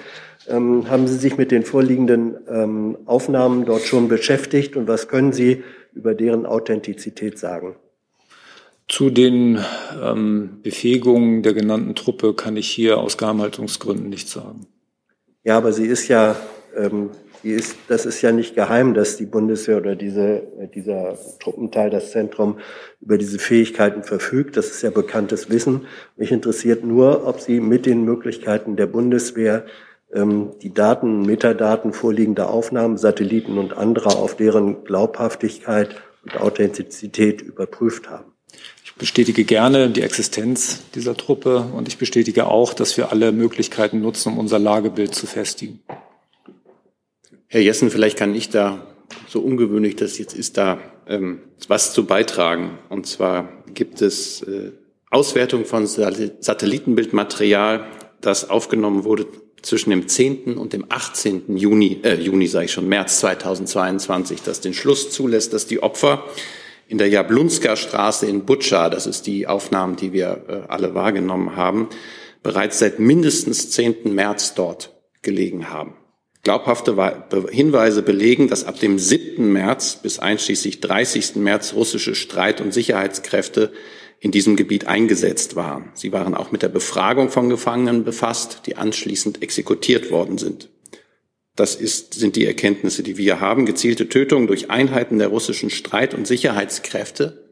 Ähm, 0.47 0.89
haben 0.89 1.07
Sie 1.07 1.17
sich 1.17 1.37
mit 1.37 1.51
den 1.51 1.63
vorliegenden 1.63 2.37
ähm, 2.49 2.97
Aufnahmen 3.05 3.65
dort 3.65 3.81
schon 3.81 4.07
beschäftigt 4.07 4.77
und 4.77 4.87
was 4.87 5.09
können 5.09 5.33
Sie 5.33 5.65
über 5.95 6.15
deren 6.15 6.45
Authentizität 6.45 7.37
sagen? 7.39 7.75
Zu 8.87 9.09
den 9.09 9.59
ähm, 10.01 10.59
Befähigungen 10.61 11.41
der 11.41 11.53
genannten 11.53 11.95
Truppe 11.95 12.33
kann 12.33 12.57
ich 12.57 12.69
hier 12.69 12.97
aus 12.97 13.17
Geheimhaltungsgründen 13.17 14.09
nichts 14.09 14.31
sagen. 14.31 14.67
Ja, 15.43 15.57
aber 15.57 15.71
sie 15.71 15.85
ist 15.85 16.09
ja, 16.09 16.35
ähm, 16.75 17.11
sie 17.41 17.51
ist, 17.51 17.77
das 17.87 18.05
ist 18.05 18.21
ja 18.21 18.31
nicht 18.31 18.55
geheim, 18.55 18.93
dass 18.93 19.15
die 19.15 19.25
Bundeswehr 19.25 19.77
oder 19.77 19.95
diese, 19.95 20.43
äh, 20.59 20.67
dieser 20.67 21.17
Truppenteil, 21.39 21.89
das 21.89 22.11
Zentrum, 22.11 22.59
über 22.99 23.17
diese 23.17 23.39
Fähigkeiten 23.39 24.03
verfügt. 24.03 24.57
Das 24.57 24.67
ist 24.67 24.81
ja 24.81 24.89
bekanntes 24.89 25.49
Wissen. 25.49 25.87
Mich 26.17 26.31
interessiert 26.31 26.83
nur, 26.83 27.25
ob 27.25 27.39
sie 27.39 27.61
mit 27.61 27.85
den 27.85 28.03
Möglichkeiten 28.03 28.75
der 28.75 28.87
Bundeswehr 28.87 29.65
die 30.15 30.73
Daten, 30.73 31.23
Metadaten 31.23 31.91
vorliegender 31.91 32.49
Aufnahmen, 32.49 32.97
Satelliten 32.97 33.57
und 33.57 33.75
anderer 33.75 34.17
auf 34.17 34.35
deren 34.35 34.83
Glaubhaftigkeit 34.83 35.95
und 36.23 36.39
Authentizität 36.39 37.41
überprüft 37.41 38.09
haben. 38.09 38.33
Ich 38.83 38.93
bestätige 38.95 39.43
gerne 39.43 39.89
die 39.89 40.01
Existenz 40.01 40.83
dieser 40.93 41.17
Truppe 41.17 41.65
und 41.73 41.87
ich 41.87 41.97
bestätige 41.97 42.45
auch, 42.45 42.73
dass 42.75 42.95
wir 42.95 43.11
alle 43.11 43.31
Möglichkeiten 43.31 44.01
nutzen, 44.01 44.33
um 44.33 44.39
unser 44.39 44.59
Lagebild 44.59 45.15
zu 45.15 45.25
festigen. 45.25 45.79
Herr 47.47 47.61
Jessen, 47.61 47.89
vielleicht 47.89 48.17
kann 48.17 48.35
ich 48.35 48.49
da, 48.49 48.85
so 49.27 49.39
ungewöhnlich 49.39 49.95
das 49.95 50.19
jetzt 50.19 50.35
ist, 50.35 50.57
da 50.57 50.77
ähm, 51.07 51.39
was 51.67 51.93
zu 51.93 52.05
beitragen. 52.05 52.77
Und 52.89 53.07
zwar 53.07 53.49
gibt 53.73 54.01
es 54.01 54.43
äh, 54.43 54.71
Auswertung 55.09 55.65
von 55.65 55.87
Satellitenbildmaterial, 55.87 57.85
das 58.21 58.49
aufgenommen 58.49 59.03
wurde 59.03 59.25
zwischen 59.63 59.89
dem 59.89 60.07
10. 60.07 60.57
und 60.57 60.73
dem 60.73 60.85
18. 60.89 61.57
Juni, 61.57 61.99
äh, 62.03 62.15
Juni 62.15 62.47
sage 62.47 62.65
ich 62.65 62.71
schon, 62.71 62.87
März 62.87 63.19
2022, 63.19 64.43
das 64.43 64.61
den 64.61 64.73
Schluss 64.73 65.09
zulässt, 65.09 65.53
dass 65.53 65.65
die 65.65 65.81
Opfer 65.81 66.25
in 66.87 66.97
der 66.97 67.07
Jablunska 67.07 67.75
Straße 67.75 68.27
in 68.27 68.45
Butscha, 68.45 68.89
das 68.89 69.07
ist 69.07 69.25
die 69.25 69.47
Aufnahmen, 69.47 69.95
die 69.95 70.13
wir 70.13 70.45
äh, 70.47 70.71
alle 70.71 70.93
wahrgenommen 70.93 71.55
haben, 71.55 71.87
bereits 72.43 72.77
seit 72.79 72.99
mindestens 72.99 73.71
10. 73.71 74.13
März 74.13 74.53
dort 74.53 74.93
gelegen 75.21 75.69
haben. 75.69 75.95
Glaubhafte 76.43 77.23
Hinweise 77.51 78.03
belegen, 78.03 78.49
dass 78.49 78.65
ab 78.65 78.77
dem 78.77 78.99
7. 78.99 79.49
März 79.49 79.99
bis 80.03 80.19
einschließlich 80.19 80.81
30. 80.81 81.37
März 81.37 81.73
russische 81.73 82.15
Streit- 82.15 82.59
und 82.59 82.73
Sicherheitskräfte 82.73 83.71
in 84.23 84.31
diesem 84.31 84.55
Gebiet 84.55 84.87
eingesetzt 84.87 85.57
waren. 85.57 85.91
Sie 85.95 86.13
waren 86.13 86.33
auch 86.33 86.49
mit 86.53 86.61
der 86.61 86.69
Befragung 86.69 87.29
von 87.29 87.49
Gefangenen 87.49 88.05
befasst, 88.05 88.61
die 88.65 88.77
anschließend 88.77 89.43
exekutiert 89.43 90.11
worden 90.11 90.37
sind. 90.37 90.69
Das 91.57 91.75
ist, 91.75 92.13
sind 92.13 92.37
die 92.37 92.45
Erkenntnisse, 92.45 93.03
die 93.03 93.17
wir 93.17 93.41
haben. 93.41 93.65
Gezielte 93.65 94.07
Tötungen 94.07 94.47
durch 94.47 94.71
Einheiten 94.71 95.19
der 95.19 95.27
russischen 95.27 95.69
Streit- 95.69 96.13
und 96.13 96.25
Sicherheitskräfte 96.25 97.43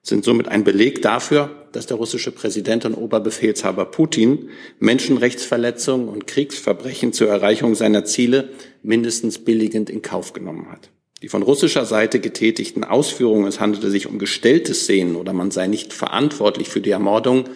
sind 0.00 0.24
somit 0.24 0.48
ein 0.48 0.64
Beleg 0.64 1.02
dafür, 1.02 1.68
dass 1.72 1.84
der 1.84 1.98
russische 1.98 2.32
Präsident 2.32 2.86
und 2.86 2.94
Oberbefehlshaber 2.94 3.84
Putin 3.84 4.48
Menschenrechtsverletzungen 4.78 6.08
und 6.08 6.26
Kriegsverbrechen 6.26 7.12
zur 7.12 7.28
Erreichung 7.28 7.74
seiner 7.74 8.06
Ziele 8.06 8.48
mindestens 8.82 9.44
billigend 9.44 9.90
in 9.90 10.00
Kauf 10.00 10.32
genommen 10.32 10.70
hat. 10.72 10.90
Die 11.22 11.28
von 11.28 11.42
russischer 11.42 11.84
Seite 11.84 12.20
getätigten 12.20 12.84
Ausführungen, 12.84 13.46
es 13.46 13.60
handelte 13.60 13.90
sich 13.90 14.06
um 14.06 14.18
gestellte 14.18 14.74
Szenen 14.74 15.16
oder 15.16 15.32
man 15.32 15.50
sei 15.50 15.66
nicht 15.66 15.92
verantwortlich 15.92 16.68
für 16.68 16.80
die 16.80 16.90
Ermordung, 16.90 17.48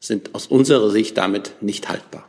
sind 0.00 0.34
aus 0.34 0.46
unserer 0.46 0.90
Sicht 0.90 1.16
damit 1.16 1.54
nicht 1.60 1.88
haltbar. 1.88 2.28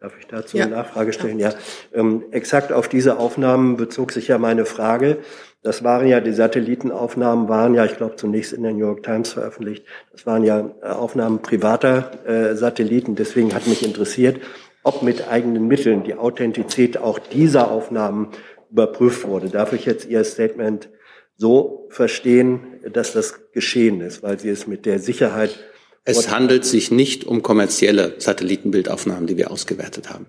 Darf 0.00 0.12
ich 0.18 0.26
dazu 0.26 0.58
ja. 0.58 0.64
eine 0.64 0.76
Nachfrage 0.76 1.12
stellen? 1.12 1.38
Ja, 1.38 1.54
ähm, 1.94 2.24
exakt 2.30 2.72
auf 2.72 2.88
diese 2.88 3.18
Aufnahmen 3.18 3.76
bezog 3.76 4.12
sich 4.12 4.28
ja 4.28 4.38
meine 4.38 4.66
Frage. 4.66 5.18
Das 5.62 5.82
waren 5.82 6.06
ja, 6.06 6.20
die 6.20 6.32
Satellitenaufnahmen 6.32 7.48
waren 7.48 7.74
ja, 7.74 7.86
ich 7.86 7.96
glaube, 7.96 8.16
zunächst 8.16 8.52
in 8.52 8.64
der 8.64 8.72
New 8.72 8.80
York 8.80 9.02
Times 9.02 9.32
veröffentlicht. 9.32 9.86
Das 10.12 10.26
waren 10.26 10.44
ja 10.44 10.70
äh, 10.82 10.88
Aufnahmen 10.88 11.40
privater 11.40 12.10
äh, 12.26 12.54
Satelliten. 12.54 13.14
Deswegen 13.14 13.54
hat 13.54 13.66
mich 13.66 13.82
interessiert, 13.82 14.40
ob 14.82 15.02
mit 15.02 15.26
eigenen 15.26 15.66
Mitteln 15.66 16.04
die 16.04 16.16
Authentizität 16.16 16.98
auch 16.98 17.18
dieser 17.18 17.70
Aufnahmen 17.70 18.28
überprüft 18.74 19.26
wurde. 19.26 19.48
Darf 19.48 19.72
ich 19.72 19.86
jetzt 19.86 20.06
Ihr 20.06 20.24
Statement 20.24 20.90
so 21.36 21.86
verstehen, 21.90 22.80
dass 22.92 23.12
das 23.12 23.52
geschehen 23.52 24.00
ist, 24.00 24.22
weil 24.22 24.38
Sie 24.38 24.50
es 24.50 24.66
mit 24.66 24.84
der 24.84 24.98
Sicherheit 24.98 25.58
es 26.06 26.30
handelt 26.30 26.66
sich 26.66 26.90
nicht 26.90 27.24
um 27.24 27.42
kommerzielle 27.42 28.16
Satellitenbildaufnahmen, 28.18 29.26
die 29.26 29.38
wir 29.38 29.50
ausgewertet 29.50 30.10
haben. 30.10 30.26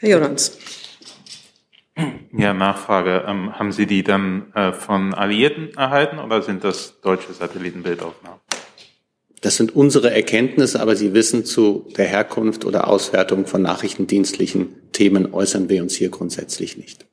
Herr 0.00 0.10
Jorans. 0.10 0.58
Ja, 2.36 2.52
Nachfrage. 2.54 3.24
Ähm, 3.26 3.56
haben 3.58 3.72
Sie 3.72 3.86
die 3.86 4.02
dann 4.02 4.52
äh, 4.54 4.72
von 4.72 5.14
Alliierten 5.14 5.74
erhalten 5.76 6.18
oder 6.18 6.42
sind 6.42 6.64
das 6.64 7.00
deutsche 7.00 7.32
Satellitenbildaufnahmen? 7.32 8.40
Das 9.40 9.56
sind 9.56 9.74
unsere 9.74 10.12
Erkenntnisse, 10.12 10.80
aber 10.80 10.96
Sie 10.96 11.14
wissen, 11.14 11.44
zu 11.44 11.86
der 11.96 12.06
Herkunft 12.06 12.64
oder 12.64 12.88
Auswertung 12.88 13.46
von 13.46 13.62
nachrichtendienstlichen 13.62 14.90
Themen 14.92 15.32
äußern 15.32 15.68
wir 15.68 15.82
uns 15.82 15.94
hier 15.94 16.10
grundsätzlich 16.10 16.76
nicht. 16.76 17.07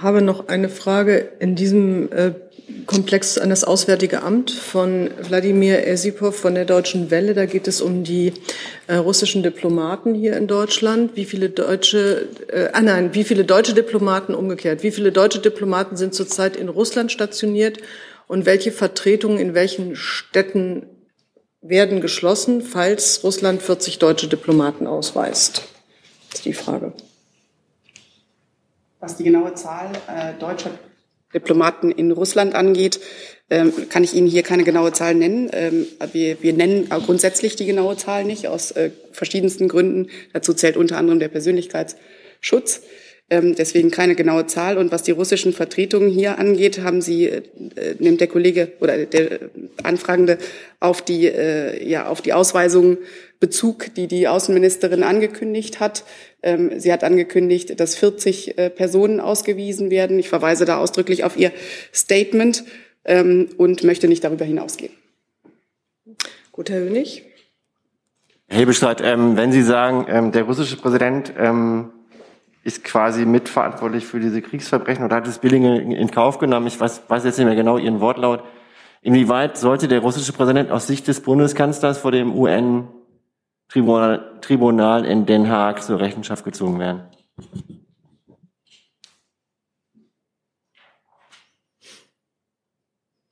Habe 0.00 0.20
noch 0.20 0.48
eine 0.48 0.68
Frage 0.68 1.32
in 1.38 1.54
diesem 1.54 2.12
äh, 2.12 2.32
Komplex 2.86 3.38
an 3.38 3.48
das 3.48 3.64
Auswärtige 3.64 4.22
Amt 4.22 4.50
von 4.50 5.10
Wladimir 5.20 5.86
Esipov 5.86 6.36
von 6.36 6.54
der 6.54 6.64
Deutschen 6.64 7.10
Welle. 7.10 7.32
Da 7.32 7.46
geht 7.46 7.66
es 7.66 7.80
um 7.80 8.04
die 8.04 8.34
äh, 8.88 8.96
russischen 8.96 9.42
Diplomaten 9.42 10.14
hier 10.14 10.36
in 10.36 10.46
Deutschland. 10.46 11.16
Wie 11.16 11.24
viele 11.24 11.48
deutsche, 11.48 12.28
äh, 12.48 12.68
ah 12.72 12.82
nein, 12.82 13.14
wie 13.14 13.24
viele 13.24 13.44
deutsche 13.44 13.72
Diplomaten 13.72 14.34
umgekehrt? 14.34 14.82
Wie 14.82 14.90
viele 14.90 15.12
deutsche 15.12 15.38
Diplomaten 15.38 15.96
sind 15.96 16.14
zurzeit 16.14 16.56
in 16.56 16.68
Russland 16.68 17.10
stationiert 17.10 17.78
und 18.26 18.44
welche 18.44 18.72
Vertretungen 18.72 19.38
in 19.38 19.54
welchen 19.54 19.96
Städten 19.96 20.86
werden 21.62 22.00
geschlossen, 22.00 22.60
falls 22.60 23.24
Russland 23.24 23.62
40 23.62 23.98
deutsche 23.98 24.28
Diplomaten 24.28 24.86
ausweist? 24.86 25.62
Das 26.30 26.40
ist 26.40 26.44
die 26.44 26.52
Frage. 26.52 26.92
Was 29.00 29.16
die 29.16 29.24
genaue 29.24 29.54
Zahl 29.54 29.90
äh, 30.08 30.38
deutscher 30.38 30.70
Diplomaten 31.34 31.90
in 31.90 32.12
Russland 32.12 32.54
angeht, 32.54 33.00
ähm, 33.50 33.72
kann 33.88 34.02
ich 34.02 34.14
Ihnen 34.14 34.26
hier 34.26 34.42
keine 34.42 34.64
genaue 34.64 34.92
Zahl 34.92 35.14
nennen. 35.14 35.50
Ähm, 35.52 35.86
wir, 36.12 36.42
wir 36.42 36.52
nennen 36.52 36.88
grundsätzlich 36.88 37.56
die 37.56 37.66
genaue 37.66 37.96
Zahl 37.96 38.24
nicht, 38.24 38.48
aus 38.48 38.70
äh, 38.72 38.90
verschiedensten 39.12 39.68
Gründen. 39.68 40.08
Dazu 40.32 40.54
zählt 40.54 40.76
unter 40.76 40.96
anderem 40.96 41.18
der 41.18 41.28
Persönlichkeitsschutz. 41.28 42.82
Ähm, 43.28 43.56
deswegen 43.56 43.90
keine 43.90 44.14
genaue 44.14 44.46
Zahl. 44.46 44.78
Und 44.78 44.92
was 44.92 45.02
die 45.02 45.10
russischen 45.10 45.52
Vertretungen 45.52 46.08
hier 46.08 46.38
angeht, 46.38 46.80
haben 46.82 47.00
Sie, 47.00 47.26
äh, 47.26 47.42
nimmt 47.98 48.20
der 48.20 48.28
Kollege 48.28 48.72
oder 48.80 49.04
der 49.04 49.50
Anfragende 49.82 50.38
auf 50.78 51.02
die, 51.02 51.26
äh, 51.26 51.84
ja, 51.88 52.06
auf 52.06 52.22
die 52.22 52.32
Ausweisung 52.32 52.98
Bezug, 53.40 53.94
die 53.94 54.06
die 54.06 54.28
Außenministerin 54.28 55.02
angekündigt 55.02 55.80
hat. 55.80 56.04
Ähm, 56.42 56.78
sie 56.78 56.92
hat 56.92 57.04
angekündigt, 57.04 57.78
dass 57.78 57.96
40 57.96 58.56
äh, 58.56 58.70
Personen 58.70 59.20
ausgewiesen 59.20 59.90
werden. 59.90 60.18
Ich 60.18 60.28
verweise 60.28 60.64
da 60.64 60.78
ausdrücklich 60.78 61.24
auf 61.24 61.36
ihr 61.36 61.52
Statement 61.92 62.64
ähm, 63.04 63.48
und 63.56 63.84
möchte 63.84 64.08
nicht 64.08 64.24
darüber 64.24 64.44
hinausgehen. 64.44 64.92
Gut, 66.52 66.70
Herr 66.70 66.80
Hönig. 66.80 67.24
Herr 68.48 68.60
Hebestreit, 68.60 69.02
ähm, 69.02 69.36
wenn 69.36 69.52
Sie 69.52 69.62
sagen, 69.62 70.06
ähm, 70.08 70.32
der 70.32 70.44
russische 70.44 70.76
Präsident 70.76 71.34
ähm, 71.36 71.90
ist 72.66 72.82
quasi 72.82 73.24
mitverantwortlich 73.24 74.04
für 74.04 74.18
diese 74.18 74.42
Kriegsverbrechen 74.42 75.04
oder 75.04 75.14
hat 75.14 75.28
es 75.28 75.38
Billinge 75.38 75.80
in, 75.80 76.10
Kauf 76.10 76.38
genommen, 76.38 76.66
ich 76.66 76.80
weiß, 76.80 77.02
weiß 77.06 77.24
jetzt 77.24 77.38
nicht 77.38 77.46
mehr 77.46 77.54
genau 77.54 77.78
Ihren 77.78 78.00
Wortlaut, 78.00 78.42
inwieweit 79.02 79.56
sollte 79.56 79.86
der 79.86 80.00
russische 80.00 80.32
Präsident 80.32 80.72
aus 80.72 80.88
Sicht 80.88 81.06
des 81.06 81.20
Bundeskanzlers 81.20 81.98
vor 81.98 82.10
dem 82.10 82.34
UN 82.34 82.88
Tribunal, 83.68 84.40
Tribunal 84.40 85.04
in 85.04 85.26
Den 85.26 85.48
Haag 85.48 85.80
zur 85.80 86.00
Rechenschaft 86.00 86.44
gezogen 86.44 86.80
werden. 86.80 87.02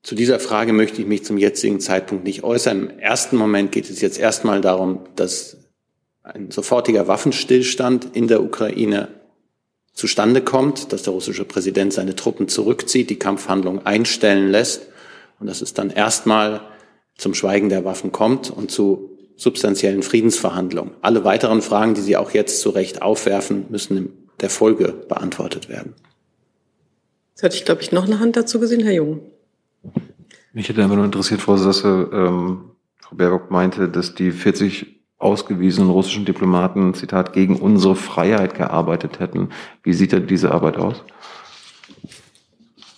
Zu 0.05 0.15
dieser 0.15 0.39
Frage 0.39 0.73
möchte 0.73 1.01
ich 1.01 1.09
mich 1.09 1.25
zum 1.25 1.39
jetzigen 1.39 1.81
Zeitpunkt 1.81 2.23
nicht 2.23 2.45
äußern. 2.45 2.91
Im 2.91 2.99
ersten 3.01 3.37
Moment 3.37 3.73
geht 3.73 3.91
es 3.91 4.01
jetzt 4.01 4.21
erstmal 4.21 4.61
darum, 4.61 5.07
dass 5.17 5.57
ein 6.23 6.53
sofortiger 6.53 7.09
Waffenstillstand 7.09 8.15
in 8.15 8.29
der 8.29 8.45
Ukraine 8.45 9.24
zustande 9.95 10.43
kommt, 10.43 10.93
dass 10.93 11.03
der 11.03 11.13
russische 11.13 11.45
Präsident 11.45 11.93
seine 11.93 12.15
Truppen 12.15 12.49
zurückzieht, 12.49 13.11
die 13.11 13.19
Kampfhandlung 13.19 13.87
einstellen 13.87 14.51
lässt 14.51 14.83
und 15.41 15.47
dass 15.47 15.63
es 15.63 15.73
dann 15.73 15.91
erstmal 15.91 16.61
zum 17.17 17.35
Schweigen 17.35 17.69
der 17.69 17.85
Waffen 17.85 18.13
kommt 18.13 18.51
und 18.51 18.71
zu 18.71 19.11
substanziellen 19.37 20.03
Friedensverhandlungen. 20.03 20.95
Alle 21.01 21.25
weiteren 21.25 21.63
Fragen, 21.63 21.95
die 21.95 22.01
Sie 22.01 22.17
auch 22.17 22.33
jetzt 22.33 22.61
zu 22.61 22.71
Recht 22.71 23.03
aufwerfen, 23.03 23.67
müssen 23.69 23.97
in 23.97 24.13
der 24.41 24.51
Folge 24.51 24.93
beantwortet 25.09 25.69
werden. 25.69 25.95
Jetzt 27.31 27.43
hatte 27.43 27.57
ich, 27.57 27.65
glaube 27.65 27.83
ich, 27.83 27.93
noch 27.93 28.05
eine 28.05 28.21
Hand 28.21 28.37
dazu 28.37 28.61
gesehen, 28.61 28.83
Herr 28.83 28.93
Jung. 28.93 29.21
Mich 30.53 30.69
hätte 30.69 30.83
einfach 30.83 30.97
nur 30.97 31.05
interessiert, 31.05 31.41
Frau 31.41 31.57
Sasse, 31.57 32.09
ähm, 32.13 32.71
Frau 33.01 33.17
Baerbock 33.17 33.51
meinte, 33.51 33.89
dass 33.89 34.15
die 34.15 34.31
40 34.31 35.04
ausgewiesenen 35.25 35.91
russischen 35.91 36.25
Diplomaten, 36.25 36.95
Zitat, 36.95 37.33
gegen 37.33 37.57
unsere 37.57 37.97
Freiheit 37.97 38.55
gearbeitet 38.55 39.21
hätten. 39.21 39.49
Wie 39.83 39.95
sieht 39.95 40.13
denn 40.13 40.27
diese 40.27 40.53
Arbeit 40.53 40.77
aus? 40.77 41.03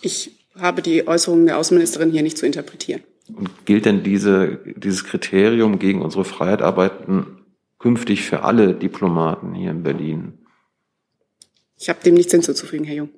Ich 0.02 0.32
habe 0.58 0.82
die 0.82 1.06
Äußerungen 1.06 1.46
der 1.46 1.58
Außenministerin 1.58 2.10
hier 2.10 2.22
nicht 2.22 2.38
zu 2.38 2.46
interpretieren. 2.46 3.02
Und 3.34 3.66
gilt 3.66 3.86
denn 3.86 4.02
diese, 4.02 4.60
dieses 4.76 5.04
Kriterium 5.04 5.78
gegen 5.78 6.02
unsere 6.02 6.24
Freiheit 6.24 6.62
arbeiten 6.62 7.44
künftig 7.78 8.22
für 8.22 8.42
alle 8.42 8.74
Diplomaten 8.74 9.54
hier 9.54 9.70
in 9.70 9.82
Berlin? 9.82 10.38
Ich 11.78 11.88
habe 11.88 12.02
dem 12.04 12.14
nichts 12.14 12.32
hinzuzufügen, 12.32 12.86
Herr 12.86 12.96
Jung. 12.96 13.10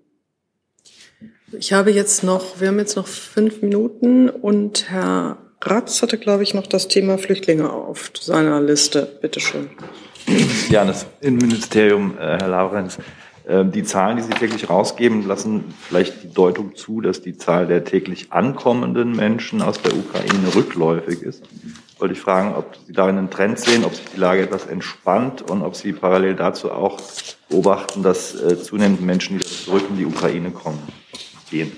Ich 1.52 1.72
habe 1.72 1.90
jetzt 1.90 2.24
noch, 2.24 2.60
wir 2.60 2.68
haben 2.68 2.78
jetzt 2.78 2.96
noch 2.96 3.06
fünf 3.06 3.62
Minuten 3.62 4.28
und 4.28 4.90
Herr 4.90 5.47
Ratz 5.60 6.02
hatte, 6.02 6.18
glaube 6.18 6.42
ich, 6.42 6.54
noch 6.54 6.66
das 6.66 6.88
Thema 6.88 7.18
Flüchtlinge 7.18 7.70
auf 7.70 8.10
seiner 8.18 8.60
Liste. 8.60 9.18
Bitte 9.20 9.40
schön. 9.40 9.70
Ja, 10.68 10.84
das 10.84 11.06
Innenministerium, 11.20 12.16
äh, 12.18 12.38
Herr 12.38 12.48
Laurenz. 12.48 12.98
Ähm, 13.48 13.72
die 13.72 13.82
Zahlen, 13.82 14.18
die 14.18 14.22
Sie 14.22 14.30
täglich 14.30 14.68
rausgeben, 14.68 15.26
lassen 15.26 15.74
vielleicht 15.88 16.22
die 16.22 16.32
Deutung 16.32 16.76
zu, 16.76 17.00
dass 17.00 17.22
die 17.22 17.36
Zahl 17.36 17.66
der 17.66 17.84
täglich 17.84 18.30
ankommenden 18.30 19.16
Menschen 19.16 19.62
aus 19.62 19.80
der 19.80 19.96
Ukraine 19.96 20.54
rückläufig 20.54 21.22
ist. 21.22 21.42
Wollte 21.98 22.12
ich 22.12 22.20
fragen, 22.20 22.54
ob 22.54 22.76
Sie 22.86 22.92
darin 22.92 23.16
einen 23.16 23.30
Trend 23.30 23.58
sehen, 23.58 23.84
ob 23.84 23.94
sich 23.94 24.04
die 24.14 24.20
Lage 24.20 24.42
etwas 24.42 24.66
entspannt 24.66 25.50
und 25.50 25.62
ob 25.62 25.76
Sie 25.76 25.92
parallel 25.92 26.34
dazu 26.34 26.70
auch 26.70 27.00
beobachten, 27.48 28.02
dass 28.02 28.34
äh, 28.34 28.60
zunehmend 28.60 29.00
Menschen, 29.00 29.38
die 29.38 29.44
zurück 29.44 29.84
in 29.88 29.96
die 29.96 30.04
Ukraine 30.04 30.50
kommen, 30.50 30.80
gehen. 31.50 31.72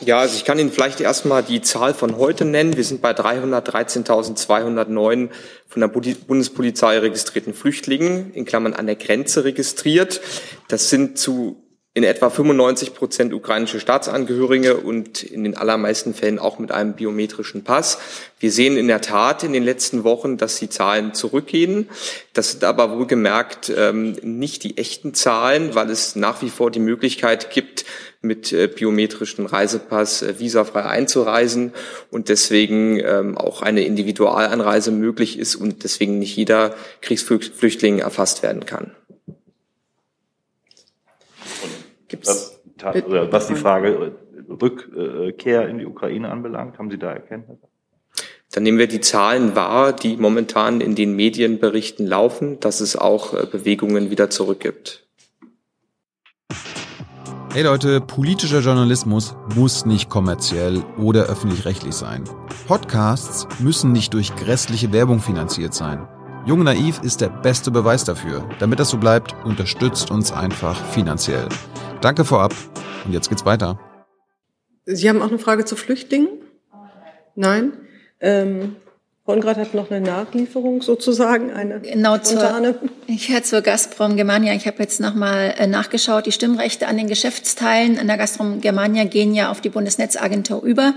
Ja, 0.00 0.20
also 0.20 0.36
ich 0.36 0.44
kann 0.44 0.60
Ihnen 0.60 0.70
vielleicht 0.70 1.00
erstmal 1.00 1.42
die 1.42 1.60
Zahl 1.60 1.92
von 1.92 2.18
heute 2.18 2.44
nennen. 2.44 2.76
Wir 2.76 2.84
sind 2.84 3.02
bei 3.02 3.10
313.209 3.10 5.28
von 5.66 5.80
der 5.80 5.88
Bundespolizei 5.88 6.98
registrierten 6.98 7.52
Flüchtlingen, 7.52 8.32
in 8.32 8.44
Klammern 8.44 8.74
an 8.74 8.86
der 8.86 8.94
Grenze 8.94 9.42
registriert. 9.44 10.20
Das 10.68 10.88
sind 10.88 11.18
zu 11.18 11.56
in 11.98 12.04
etwa 12.04 12.30
95 12.30 12.94
Prozent 12.94 13.34
ukrainische 13.34 13.80
Staatsangehörige 13.80 14.76
und 14.76 15.24
in 15.24 15.42
den 15.42 15.56
allermeisten 15.56 16.14
Fällen 16.14 16.38
auch 16.38 16.60
mit 16.60 16.70
einem 16.70 16.92
biometrischen 16.92 17.64
Pass. 17.64 17.98
Wir 18.38 18.52
sehen 18.52 18.76
in 18.76 18.86
der 18.86 19.00
Tat 19.00 19.42
in 19.42 19.52
den 19.52 19.64
letzten 19.64 20.04
Wochen, 20.04 20.36
dass 20.36 20.60
die 20.60 20.68
Zahlen 20.68 21.12
zurückgehen. 21.12 21.88
Das 22.34 22.52
sind 22.52 22.62
aber 22.62 22.96
wohlgemerkt 22.96 23.72
ähm, 23.76 24.12
nicht 24.22 24.62
die 24.62 24.78
echten 24.78 25.12
Zahlen, 25.12 25.74
weil 25.74 25.90
es 25.90 26.14
nach 26.14 26.40
wie 26.40 26.50
vor 26.50 26.70
die 26.70 26.78
Möglichkeit 26.78 27.50
gibt, 27.50 27.84
mit 28.20 28.52
äh, 28.52 28.66
biometrischen 28.66 29.46
Reisepass 29.46 30.22
äh, 30.22 30.38
visafrei 30.38 30.82
einzureisen 30.82 31.72
und 32.10 32.28
deswegen 32.28 32.98
ähm, 32.98 33.38
auch 33.38 33.62
eine 33.62 33.82
Individualanreise 33.82 34.90
möglich 34.90 35.38
ist 35.38 35.54
und 35.56 35.84
deswegen 35.84 36.18
nicht 36.18 36.36
jeder 36.36 36.74
Kriegsflüchtling 37.00 38.00
erfasst 38.00 38.42
werden 38.42 38.66
kann. 38.66 38.92
Was, 42.24 42.58
oder 43.06 43.30
was 43.30 43.48
die 43.48 43.54
Frage 43.54 44.12
Rückkehr 44.48 45.68
in 45.68 45.78
die 45.78 45.86
Ukraine 45.86 46.30
anbelangt, 46.30 46.78
haben 46.78 46.90
Sie 46.90 46.98
da 46.98 47.12
Erkenntnisse? 47.12 47.68
Dann 48.52 48.62
nehmen 48.62 48.78
wir 48.78 48.86
die 48.86 49.00
Zahlen 49.00 49.54
wahr, 49.54 49.92
die 49.92 50.16
momentan 50.16 50.80
in 50.80 50.94
den 50.94 51.14
Medienberichten 51.14 52.06
laufen, 52.06 52.58
dass 52.60 52.80
es 52.80 52.96
auch 52.96 53.34
äh, 53.34 53.46
Bewegungen 53.46 54.10
wieder 54.10 54.30
zurückgibt. 54.30 55.07
Hey 57.50 57.62
Leute, 57.62 58.02
politischer 58.02 58.60
Journalismus 58.60 59.34
muss 59.56 59.86
nicht 59.86 60.10
kommerziell 60.10 60.84
oder 60.98 61.24
öffentlich-rechtlich 61.24 61.94
sein. 61.94 62.24
Podcasts 62.66 63.48
müssen 63.58 63.90
nicht 63.90 64.12
durch 64.12 64.36
grässliche 64.36 64.92
Werbung 64.92 65.20
finanziert 65.20 65.72
sein. 65.72 66.06
Jung 66.44 66.62
Naiv 66.62 67.00
ist 67.02 67.22
der 67.22 67.30
beste 67.30 67.70
Beweis 67.70 68.04
dafür. 68.04 68.46
Damit 68.58 68.80
das 68.80 68.90
so 68.90 68.98
bleibt, 68.98 69.34
unterstützt 69.46 70.10
uns 70.10 70.30
einfach 70.30 70.76
finanziell. 70.90 71.48
Danke 72.02 72.26
vorab 72.26 72.54
und 73.06 73.14
jetzt 73.14 73.30
geht's 73.30 73.46
weiter. 73.46 73.80
Sie 74.84 75.08
haben 75.08 75.22
auch 75.22 75.28
eine 75.28 75.38
Frage 75.38 75.64
zu 75.64 75.74
Flüchtlingen? 75.74 76.28
Nein? 77.34 77.72
Ähm, 78.20 78.76
Konrad 79.28 79.58
hat 79.58 79.74
noch 79.74 79.90
eine 79.90 80.00
Nachlieferung 80.00 80.80
sozusagen, 80.80 81.52
eine 81.52 81.80
genau 81.80 82.16
spontane. 82.16 82.80
Zur, 82.80 82.88
ich 83.08 83.28
hätte 83.28 83.42
zur 83.42 83.60
Gazprom 83.60 84.16
Germania, 84.16 84.54
ich 84.54 84.66
habe 84.66 84.78
jetzt 84.78 85.00
nochmal 85.00 85.54
äh, 85.58 85.66
nachgeschaut, 85.66 86.24
die 86.24 86.32
Stimmrechte 86.32 86.88
an 86.88 86.96
den 86.96 87.08
Geschäftsteilen 87.08 87.98
an 87.98 88.06
der 88.06 88.16
Gazprom 88.16 88.62
Germania 88.62 89.04
gehen 89.04 89.34
ja 89.34 89.50
auf 89.50 89.60
die 89.60 89.68
Bundesnetzagentur 89.68 90.62
über. 90.62 90.94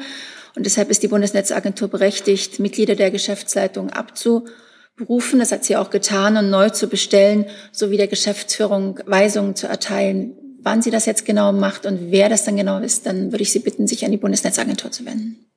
Und 0.55 0.65
deshalb 0.65 0.89
ist 0.89 1.03
die 1.03 1.09
Bundesnetzagentur 1.09 1.89
berechtigt, 1.89 2.61
Mitglieder 2.61 2.95
der 2.95 3.11
Geschäftsleitung 3.11 3.89
abzuberufen. 3.89 5.39
Das 5.39 5.51
hat 5.51 5.65
sie 5.65 5.75
auch 5.75 5.89
getan 5.89 6.37
und 6.37 6.49
neu 6.49 6.69
zu 6.69 6.87
bestellen, 6.87 7.47
sowie 7.73 7.97
der 7.97 8.07
Geschäftsführung 8.07 9.01
Weisungen 9.07 9.57
zu 9.57 9.67
erteilen. 9.67 10.37
Wann 10.61 10.81
sie 10.81 10.91
das 10.91 11.05
jetzt 11.05 11.25
genau 11.25 11.51
macht 11.51 11.85
und 11.85 12.11
wer 12.11 12.29
das 12.29 12.45
dann 12.45 12.55
genau 12.55 12.79
ist, 12.79 13.05
dann 13.07 13.33
würde 13.33 13.43
ich 13.43 13.51
Sie 13.51 13.59
bitten, 13.59 13.87
sich 13.87 14.05
an 14.05 14.11
die 14.11 14.17
Bundesnetzagentur 14.17 14.89
zu 14.89 15.05
wenden. 15.05 15.51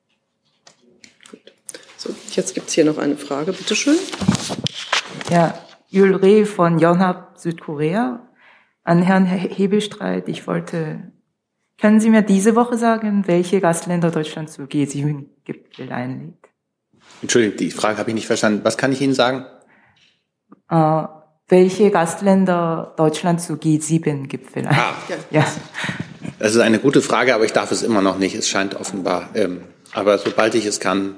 So, 2.05 2.13
jetzt 2.35 2.53
gibt 2.53 2.67
es 2.67 2.73
hier 2.73 2.85
noch 2.85 2.99
eine 2.99 3.17
Frage, 3.17 3.51
bitte 3.51 3.75
schön. 3.75 3.97
Ja, 5.31 5.57
Yul 5.89 6.15
Reh 6.15 6.45
von 6.45 6.77
Yonhap 6.77 7.39
Südkorea. 7.39 8.21
An 8.83 9.01
Herrn 9.01 9.25
Hebelstreit, 9.25 10.29
ich 10.29 10.45
wollte, 10.45 11.11
können 11.79 11.99
Sie 11.99 12.11
mir 12.11 12.21
diese 12.21 12.55
Woche 12.55 12.77
sagen, 12.77 13.23
welche 13.25 13.59
Gastländer 13.59 14.11
Deutschland 14.11 14.51
zu 14.51 14.63
G7-Gipfel 14.63 15.91
einlädt? 15.91 16.37
Entschuldigung, 17.23 17.57
die 17.57 17.71
Frage 17.71 17.97
habe 17.97 18.11
ich 18.11 18.15
nicht 18.15 18.27
verstanden. 18.27 18.61
Was 18.63 18.77
kann 18.77 18.91
ich 18.91 19.01
Ihnen 19.01 19.15
sagen? 19.15 19.47
Äh, 20.69 21.05
welche 21.47 21.89
Gastländer 21.89 22.93
Deutschland 22.97 23.41
zu 23.41 23.53
G7-Gipfel 23.53 24.67
einlädt? 24.67 24.77
Ah. 24.77 24.93
Ja. 25.31 25.45
Das 26.37 26.53
ist 26.53 26.61
eine 26.61 26.77
gute 26.77 27.01
Frage, 27.01 27.33
aber 27.33 27.45
ich 27.45 27.53
darf 27.53 27.71
es 27.71 27.81
immer 27.81 28.03
noch 28.03 28.19
nicht. 28.19 28.35
Es 28.35 28.47
scheint 28.47 28.75
offenbar. 28.75 29.29
Ähm, 29.33 29.61
aber 29.91 30.19
sobald 30.19 30.53
ich 30.53 30.67
es 30.67 30.79
kann, 30.79 31.15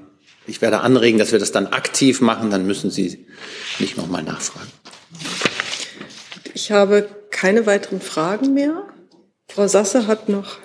ich 0.48 0.62
werde 0.62 0.80
anregen, 0.80 1.20
dass 1.20 1.32
wir 1.32 1.40
das 1.40 1.52
dann 1.52 1.68
aktiv 1.68 2.22
machen, 2.22 2.50
dann 2.50 2.66
müssen 2.66 2.90
Sie 2.90 3.26
nicht 3.80 3.98
nochmal 3.98 4.24
nachfragen. 4.24 4.72
Ich 6.54 6.72
habe 6.72 7.08
keine 7.30 7.66
weiteren 7.66 8.02
Fragen 8.02 8.54
mehr. 8.54 8.84
Frau 9.50 9.68
Sasse 9.68 10.08
hat 10.08 10.30
noch 10.30 10.58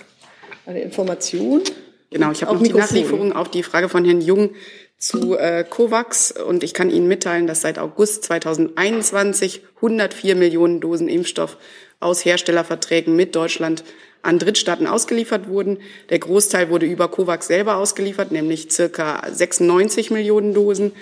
eine 0.66 0.80
Information. 0.80 1.62
Genau, 2.10 2.30
ich 2.30 2.42
habe 2.42 2.54
noch 2.54 2.62
die 2.62 2.72
Nachlieferung 2.72 3.32
auf 3.32 3.50
die 3.50 3.62
Frage 3.62 3.88
von 3.88 4.04
Herrn 4.04 4.20
Jung 4.20 4.50
zu 4.98 5.36
äh, 5.36 5.64
COVAX 5.68 6.32
und 6.32 6.62
ich 6.62 6.74
kann 6.74 6.88
Ihnen 6.88 7.08
mitteilen, 7.08 7.46
dass 7.46 7.62
seit 7.62 7.78
August 7.78 8.24
2021 8.24 9.62
104 9.76 10.36
Millionen 10.36 10.80
Dosen 10.80 11.08
Impfstoff 11.08 11.56
aus 11.98 12.24
Herstellerverträgen 12.24 13.16
mit 13.16 13.34
Deutschland 13.34 13.82
an 14.22 14.38
Drittstaaten 14.38 14.86
ausgeliefert 14.86 15.48
wurden. 15.48 15.78
Der 16.10 16.18
Großteil 16.18 16.70
wurde 16.70 16.86
über 16.86 17.08
COVAX 17.08 17.48
selber 17.48 17.76
ausgeliefert, 17.76 18.32
nämlich 18.32 18.70
circa 18.70 19.22
96 19.30 20.10
Millionen 20.10 20.54
Dosen 20.54 20.92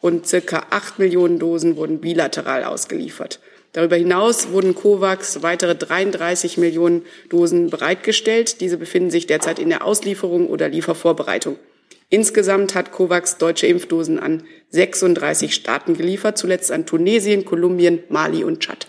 und 0.00 0.26
circa 0.26 0.66
8 0.70 0.98
Millionen 0.98 1.38
Dosen 1.38 1.76
wurden 1.76 2.00
bilateral 2.00 2.64
ausgeliefert. 2.64 3.40
Darüber 3.72 3.96
hinaus 3.96 4.50
wurden 4.50 4.74
COVAX 4.74 5.42
weitere 5.42 5.74
33 5.74 6.56
Millionen 6.56 7.02
Dosen 7.28 7.68
bereitgestellt. 7.70 8.60
Diese 8.60 8.78
befinden 8.78 9.10
sich 9.10 9.26
derzeit 9.26 9.58
in 9.58 9.68
der 9.68 9.84
Auslieferung 9.84 10.48
oder 10.48 10.68
Liefervorbereitung. 10.68 11.56
Insgesamt 12.10 12.74
hat 12.74 12.90
COVAX 12.92 13.36
deutsche 13.36 13.66
Impfdosen 13.66 14.18
an 14.18 14.44
36 14.70 15.54
Staaten 15.54 15.94
geliefert, 15.94 16.38
zuletzt 16.38 16.72
an 16.72 16.86
Tunesien, 16.86 17.44
Kolumbien, 17.44 18.02
Mali 18.08 18.44
und 18.44 18.60
Tschad. 18.60 18.88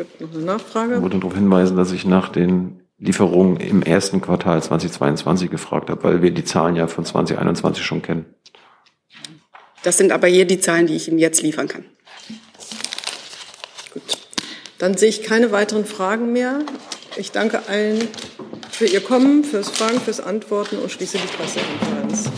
Gibt 0.00 0.20
noch 0.22 0.32
eine 0.32 0.44
Nachfrage? 0.44 0.94
Ich 0.96 1.02
wollte 1.02 1.18
darauf 1.18 1.34
hinweisen, 1.34 1.76
dass 1.76 1.92
ich 1.92 2.06
nach 2.06 2.30
den 2.30 2.80
Lieferungen 2.96 3.58
im 3.58 3.82
ersten 3.82 4.22
Quartal 4.22 4.62
2022 4.62 5.50
gefragt 5.50 5.90
habe, 5.90 6.02
weil 6.04 6.22
wir 6.22 6.30
die 6.30 6.44
Zahlen 6.44 6.74
ja 6.74 6.86
von 6.86 7.04
2021 7.04 7.84
schon 7.84 8.00
kennen. 8.00 8.24
Das 9.82 9.98
sind 9.98 10.10
aber 10.12 10.26
hier 10.26 10.46
die 10.46 10.58
Zahlen, 10.58 10.86
die 10.86 10.96
ich 10.96 11.08
Ihnen 11.08 11.18
jetzt 11.18 11.42
liefern 11.42 11.68
kann. 11.68 11.84
Gut. 13.92 14.02
Dann 14.78 14.96
sehe 14.96 15.10
ich 15.10 15.22
keine 15.22 15.52
weiteren 15.52 15.84
Fragen 15.84 16.32
mehr. 16.32 16.60
Ich 17.16 17.30
danke 17.30 17.68
allen 17.68 18.08
für 18.70 18.86
Ihr 18.86 19.02
Kommen, 19.02 19.44
fürs 19.44 19.68
Fragen, 19.68 20.00
fürs 20.00 20.20
Antworten 20.20 20.78
und 20.78 20.90
schließe 20.90 21.18
die 21.18 21.36
Pressekonferenz. 21.36 22.30